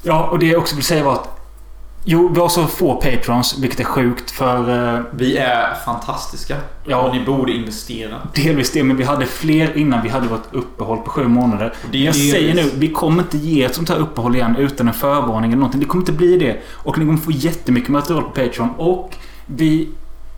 Ja, 0.03 0.26
och 0.29 0.39
det 0.39 0.47
jag 0.47 0.61
också 0.61 0.74
vill 0.74 0.85
säga 0.85 1.05
var 1.05 1.12
att... 1.12 1.38
Jo, 2.11 2.30
vi 2.34 2.40
har 2.40 2.48
så 2.48 2.66
få 2.66 2.94
Patrons, 3.00 3.59
vilket 3.59 3.80
är 3.80 3.84
sjukt 3.84 4.30
för... 4.30 4.94
Eh, 4.96 5.00
Vi 5.12 5.36
är 5.36 5.74
fantastiska. 5.84 6.56
Ja. 6.86 6.96
Och 7.02 7.14
ni 7.16 7.24
borde 7.24 7.52
investera. 7.52 8.14
delvis 8.34 8.72
det, 8.72 8.82
men 8.84 8.96
vi 8.96 9.04
hade 9.04 9.26
fler 9.26 9.76
innan 9.76 10.02
vi 10.02 10.09
hade 10.09 10.28
vårt 10.28 10.54
uppehåll 10.54 10.98
på 10.98 11.11
sju 11.11 11.28
månader. 11.28 11.74
det 11.92 11.98
jag 11.98 12.14
delvis- 12.14 12.30
säger 12.32 12.54
nu, 12.54 12.70
vi 12.74 12.88
kommer 12.92 13.22
inte 13.22 13.38
ge 13.38 13.64
ett 13.64 13.74
sånt 13.74 13.88
här 13.88 13.96
uppehåll 13.96 14.36
igen 14.36 14.56
utan 14.56 14.88
en 14.88 14.94
förvarning 14.94 15.50
eller 15.50 15.59
någonting. 15.61 15.80
Det 15.80 15.86
kommer 15.86 16.02
inte 16.02 16.12
bli 16.12 16.38
det. 16.38 16.61
Och 16.70 16.98
ni 16.98 17.04
kommer 17.04 17.18
få 17.18 17.30
jättemycket 17.30 17.88
material 17.90 18.22
på 18.24 18.30
Patreon. 18.30 18.70
Och 18.76 19.14
Vi... 19.46 19.88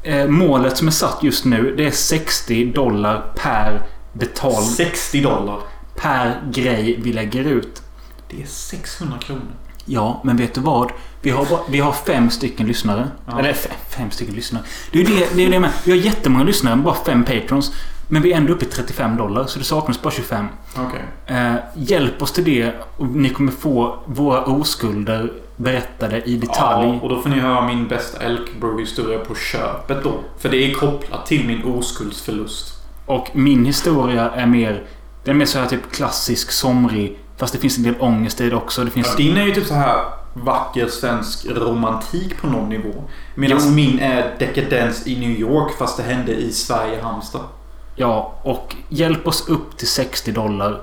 Eh, 0.02 0.26
målet 0.26 0.76
som 0.76 0.86
är 0.86 0.92
satt 0.92 1.22
just 1.22 1.44
nu 1.44 1.74
det 1.76 1.86
är 1.86 1.90
60 1.90 2.64
dollar 2.72 3.22
per 3.34 3.82
betald... 4.12 4.66
60 4.66 5.20
dollar? 5.20 5.58
Per 5.96 6.40
grej 6.52 7.00
vi 7.02 7.12
lägger 7.12 7.44
ut. 7.44 7.82
Det 8.30 8.42
är 8.42 8.46
600 8.46 9.18
kronor. 9.18 9.42
Ja, 9.93 10.20
men 10.24 10.36
vet 10.36 10.55
du 10.55 10.61
vad? 10.61 10.93
Vi 11.22 11.30
har, 11.30 11.45
bara, 11.45 11.61
vi 11.68 11.78
har 11.78 11.93
fem 11.93 12.30
stycken 12.30 12.66
lyssnare. 12.66 13.09
Ja. 13.26 13.38
Eller 13.38 13.53
fem, 13.53 13.72
fem 13.88 14.11
stycken 14.11 14.34
lyssnare. 14.34 14.62
Det 14.93 14.99
är 14.99 15.05
ju 15.05 15.16
det, 15.16 15.36
det, 15.36 15.45
är 15.45 15.51
det 15.51 15.61
med. 15.61 15.70
Vi 15.84 15.91
har 15.91 15.99
jättemånga 15.99 16.45
lyssnare, 16.45 16.76
men 16.76 16.84
bara 16.84 16.95
fem 16.95 17.24
patrons. 17.24 17.72
Men 18.09 18.22
vi 18.22 18.32
är 18.32 18.36
ändå 18.36 18.53
uppe 18.53 18.64
i 18.64 18.68
35 18.68 19.16
dollar, 19.16 19.47
så 19.47 19.59
det 19.59 19.64
saknas 19.64 20.03
bara 20.03 20.11
25. 20.11 20.47
Okej. 20.76 21.05
Eh, 21.26 21.55
hjälp 21.74 22.22
oss 22.22 22.32
till 22.32 22.45
det 22.45 22.72
och 22.97 23.07
ni 23.07 23.28
kommer 23.28 23.53
få 23.53 23.99
våra 24.07 24.45
oskulder 24.45 25.32
berättade 25.57 26.22
i 26.22 26.36
detalj. 26.36 26.88
Ja, 26.88 27.01
och 27.03 27.09
då 27.09 27.22
får 27.22 27.30
ni 27.30 27.41
höra 27.41 27.66
min 27.66 27.88
bästa 27.88 28.24
Elkbro-historia 28.24 29.18
på 29.18 29.34
köpet 29.34 30.03
då. 30.03 30.20
För 30.38 30.49
det 30.49 30.57
är 30.57 30.74
kopplat 30.74 31.26
till 31.26 31.47
min 31.47 31.64
oskuldsförlust. 31.64 32.84
Och 33.07 33.28
min 33.32 33.64
historia 33.64 34.30
är 34.30 34.47
mer... 34.47 34.84
Den 35.24 35.34
är 35.34 35.38
mer 35.38 35.47
så 35.47 35.59
här 35.59 35.66
typ 35.66 35.93
klassisk, 35.93 36.51
somrig. 36.51 37.18
Fast 37.41 37.53
det 37.53 37.59
finns 37.59 37.76
en 37.76 37.82
del 37.84 37.95
ångest 38.01 38.41
i 38.41 38.51
det 38.51 38.57
också. 38.57 38.84
Det 38.84 38.91
finns... 38.91 39.07
Ja, 39.11 39.16
din 39.16 39.36
är 39.36 39.45
ju 39.47 39.55
typ 39.55 39.66
så 39.66 39.74
här 39.74 40.05
vacker 40.34 40.88
svensk 40.88 41.47
romantik 41.47 42.36
på 42.41 42.47
någon 42.47 42.68
nivå. 42.68 43.05
Medan 43.34 43.59
Jo. 43.64 43.70
min 43.70 43.99
är 43.99 44.36
dekadens 44.38 45.07
i 45.07 45.20
New 45.20 45.30
York 45.30 45.72
fast 45.78 45.97
det 45.97 46.03
hände 46.03 46.32
i 46.34 46.53
Sverige, 46.53 47.03
Halmstad. 47.03 47.41
Ja, 47.97 48.34
och 48.43 48.76
hjälp 48.88 49.26
oss 49.26 49.49
upp 49.49 49.76
till 49.76 49.88
60 49.88 50.32
dollar. 50.32 50.80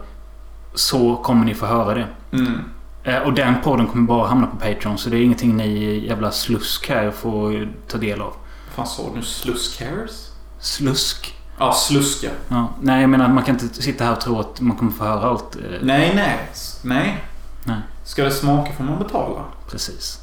Så 0.73 1.15
kommer 1.15 1.45
ni 1.45 1.53
få 1.53 1.65
höra 1.65 1.93
det. 1.93 2.07
Mm. 2.37 2.59
Eh, 3.03 3.17
Och 3.21 3.33
den 3.33 3.53
podden 3.63 3.87
kommer 3.87 4.07
bara 4.07 4.27
hamna 4.27 4.47
på 4.47 4.55
Patreon. 4.57 4.97
Så 4.97 5.09
det 5.09 5.17
är 5.17 5.21
ingenting 5.21 5.57
ni 5.57 6.05
jävla 6.07 6.31
slusk 6.31 6.89
här 6.89 7.11
får 7.11 7.69
ta 7.87 7.97
del 7.97 8.21
av. 8.21 8.33
Vad 8.75 8.75
fan 8.75 8.87
sa 8.87 9.03
du? 9.15 9.21
Sluskcares? 9.21 10.31
Slusk? 10.59 11.36
Ja, 11.57 11.73
sluska. 11.73 12.29
Ja. 12.49 12.67
Nej, 12.81 13.01
jag 13.01 13.09
menar 13.09 13.27
man 13.29 13.43
kan 13.43 13.55
inte 13.59 13.81
sitta 13.81 14.03
här 14.05 14.11
och 14.11 14.21
tro 14.21 14.39
att 14.39 14.61
man 14.61 14.77
kommer 14.77 14.91
få 14.91 15.03
höra 15.03 15.29
allt. 15.29 15.55
eh, 15.55 15.61
Nej, 15.81 16.11
nej. 16.15 16.39
Nej. 16.81 17.23
Nej. 17.63 17.77
Ska 18.03 18.23
det 18.23 18.31
smaka 18.31 18.71
får 18.77 18.83
man 18.83 18.99
betala. 18.99 19.39
Precis. 19.71 20.19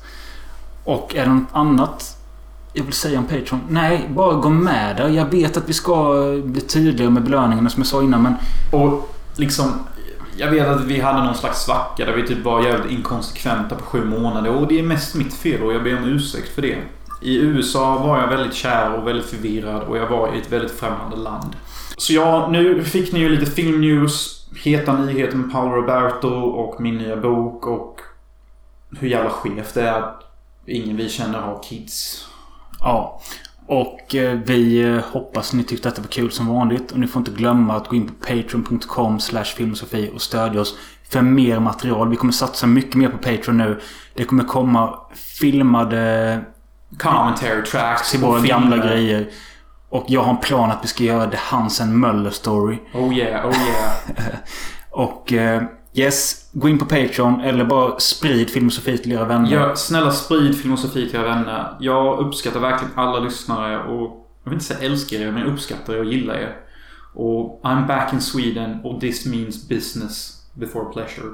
Och 0.84 1.14
är 1.16 1.26
det 1.26 1.32
något 1.32 1.48
annat 1.52 2.16
jag 2.72 2.84
vill 2.84 2.92
säga 2.92 3.18
om 3.18 3.24
Patreon? 3.26 3.60
Nej, 3.68 4.08
bara 4.14 4.34
gå 4.34 4.48
med 4.48 4.96
där. 4.96 5.08
Jag 5.08 5.26
vet 5.26 5.56
att 5.56 5.68
vi 5.68 5.72
ska 5.72 6.14
bli 6.44 6.60
tydliga 6.60 7.10
med 7.10 7.22
belöningarna 7.22 7.70
som 7.70 7.80
jag 7.82 7.86
sa 7.86 8.02
innan, 8.02 8.22
men... 8.22 8.34
Och 8.72 9.14
liksom... 9.36 9.72
Jag 10.36 10.50
vet 10.50 10.68
att 10.68 10.84
vi 10.84 11.00
hade 11.00 11.24
någon 11.24 11.34
slags 11.34 11.64
svacka 11.64 12.04
där 12.04 12.12
vi 12.12 12.26
typ 12.28 12.44
var 12.44 12.62
jävligt 12.62 12.92
inkonsekventa 12.92 13.74
på 13.74 13.84
sju 13.84 14.04
månader. 14.04 14.50
Och 14.50 14.68
det 14.68 14.78
är 14.78 14.82
mest 14.82 15.14
mitt 15.14 15.34
fel 15.34 15.62
och 15.62 15.72
jag 15.74 15.82
ber 15.84 15.98
om 15.98 16.04
ursäkt 16.04 16.54
för 16.54 16.62
det. 16.62 16.76
I 17.24 17.36
USA 17.36 17.98
var 17.98 18.20
jag 18.20 18.28
väldigt 18.28 18.54
kär 18.54 18.92
och 18.92 19.08
väldigt 19.08 19.26
förvirrad 19.26 19.82
och 19.82 19.96
jag 19.96 20.08
var 20.08 20.34
i 20.34 20.38
ett 20.38 20.52
väldigt 20.52 20.70
främmande 20.70 21.16
land. 21.16 21.56
Så 21.96 22.12
ja, 22.12 22.48
nu 22.52 22.84
fick 22.84 23.12
ni 23.12 23.18
ju 23.18 23.28
lite 23.28 23.50
filmnews, 23.50 24.46
heta 24.64 24.98
nyheter 24.98 25.36
med 25.36 25.52
Paolo 25.52 25.72
Roberto 25.72 26.28
och 26.28 26.80
min 26.80 26.98
nya 26.98 27.16
bok 27.16 27.66
och 27.66 28.00
hur 28.98 29.08
jävla 29.08 29.30
skevt 29.30 29.74
det 29.74 29.82
är 29.82 29.92
att 29.92 30.22
ingen 30.66 30.96
vi 30.96 31.08
känner 31.08 31.38
har 31.38 31.62
kids. 31.62 32.26
Ja. 32.80 33.20
Och 33.66 34.14
eh, 34.14 34.38
vi 34.46 34.82
eh, 34.82 35.00
hoppas 35.12 35.52
ni 35.52 35.64
tyckte 35.64 35.88
att 35.88 35.94
det 35.94 36.02
var 36.02 36.08
kul 36.08 36.30
som 36.30 36.46
vanligt. 36.46 36.92
Och 36.92 36.98
ni 36.98 37.06
får 37.06 37.20
inte 37.20 37.30
glömma 37.30 37.76
att 37.76 37.88
gå 37.88 37.96
in 37.96 38.06
på 38.06 38.14
patreon.com 38.14 39.18
filmosofi 39.56 40.10
och 40.14 40.22
stödja 40.22 40.60
oss 40.60 40.76
för 41.10 41.22
mer 41.22 41.60
material. 41.60 42.08
Vi 42.08 42.16
kommer 42.16 42.32
satsa 42.32 42.66
mycket 42.66 42.94
mer 42.94 43.08
på 43.08 43.18
Patreon 43.18 43.56
nu. 43.56 43.80
Det 44.14 44.24
kommer 44.24 44.44
komma 44.44 44.98
filmade 45.40 46.40
Commentary 46.98 47.64
tracks 47.64 48.10
till 48.10 48.20
våra 48.20 48.40
gamla 48.40 48.76
grejer. 48.76 49.26
Och 49.88 50.04
jag 50.08 50.22
har 50.22 50.30
en 50.30 50.40
plan 50.40 50.70
att 50.70 50.84
vi 50.84 50.88
ska 50.88 51.04
göra 51.04 51.30
The 51.30 51.36
Hansen 51.36 52.00
Möller 52.00 52.30
Story. 52.30 52.78
Oh 52.94 53.18
yeah, 53.18 53.46
oh 53.46 53.54
yeah. 53.66 54.34
Och 54.90 55.32
eh, 55.32 55.62
yes, 55.94 56.50
gå 56.52 56.68
in 56.68 56.78
på 56.78 56.84
Patreon 56.84 57.40
eller 57.40 57.64
bara 57.64 57.98
sprid 57.98 58.50
Filmosofi 58.50 58.98
till 58.98 59.12
era 59.12 59.24
vänner. 59.24 59.52
Ja, 59.52 59.76
snälla 59.76 60.10
sprid 60.10 60.62
filosofi 60.62 61.10
till 61.10 61.20
era 61.20 61.28
vänner. 61.28 61.76
Jag 61.80 62.18
uppskattar 62.18 62.60
verkligen 62.60 62.92
alla 62.98 63.18
lyssnare 63.18 63.84
och 63.84 64.28
jag 64.44 64.50
vill 64.50 64.52
inte 64.52 64.64
säga 64.64 64.80
älskar 64.80 65.16
er, 65.16 65.32
men 65.32 65.42
jag 65.42 65.52
uppskattar 65.52 65.94
er 65.94 65.98
och 65.98 66.04
gillar 66.04 66.34
er. 66.34 66.56
Och 67.14 67.60
I'm 67.64 67.86
back 67.86 68.12
in 68.12 68.20
Sweden 68.20 68.80
och 68.84 69.00
this 69.00 69.26
means 69.26 69.68
business 69.68 70.42
before 70.54 70.92
pleasure. 70.92 71.30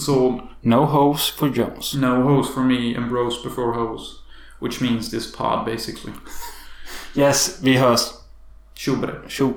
Så... 0.00 0.40
No 0.60 0.84
hoes 0.86 1.30
for 1.38 1.48
Jones. 1.48 1.94
No 1.94 2.22
hoes 2.22 2.54
for 2.54 2.60
me 2.60 2.96
and 2.96 3.08
bros 3.08 3.42
before 3.44 3.72
hoes. 3.72 4.22
Which 4.60 4.80
means 4.80 5.10
this 5.10 5.36
pod 5.36 5.64
basically. 5.66 6.12
Yes, 7.14 7.60
vi 7.62 7.76
hörs. 7.76 8.14
Tjo. 8.74 8.96
Tjo. 9.28 9.54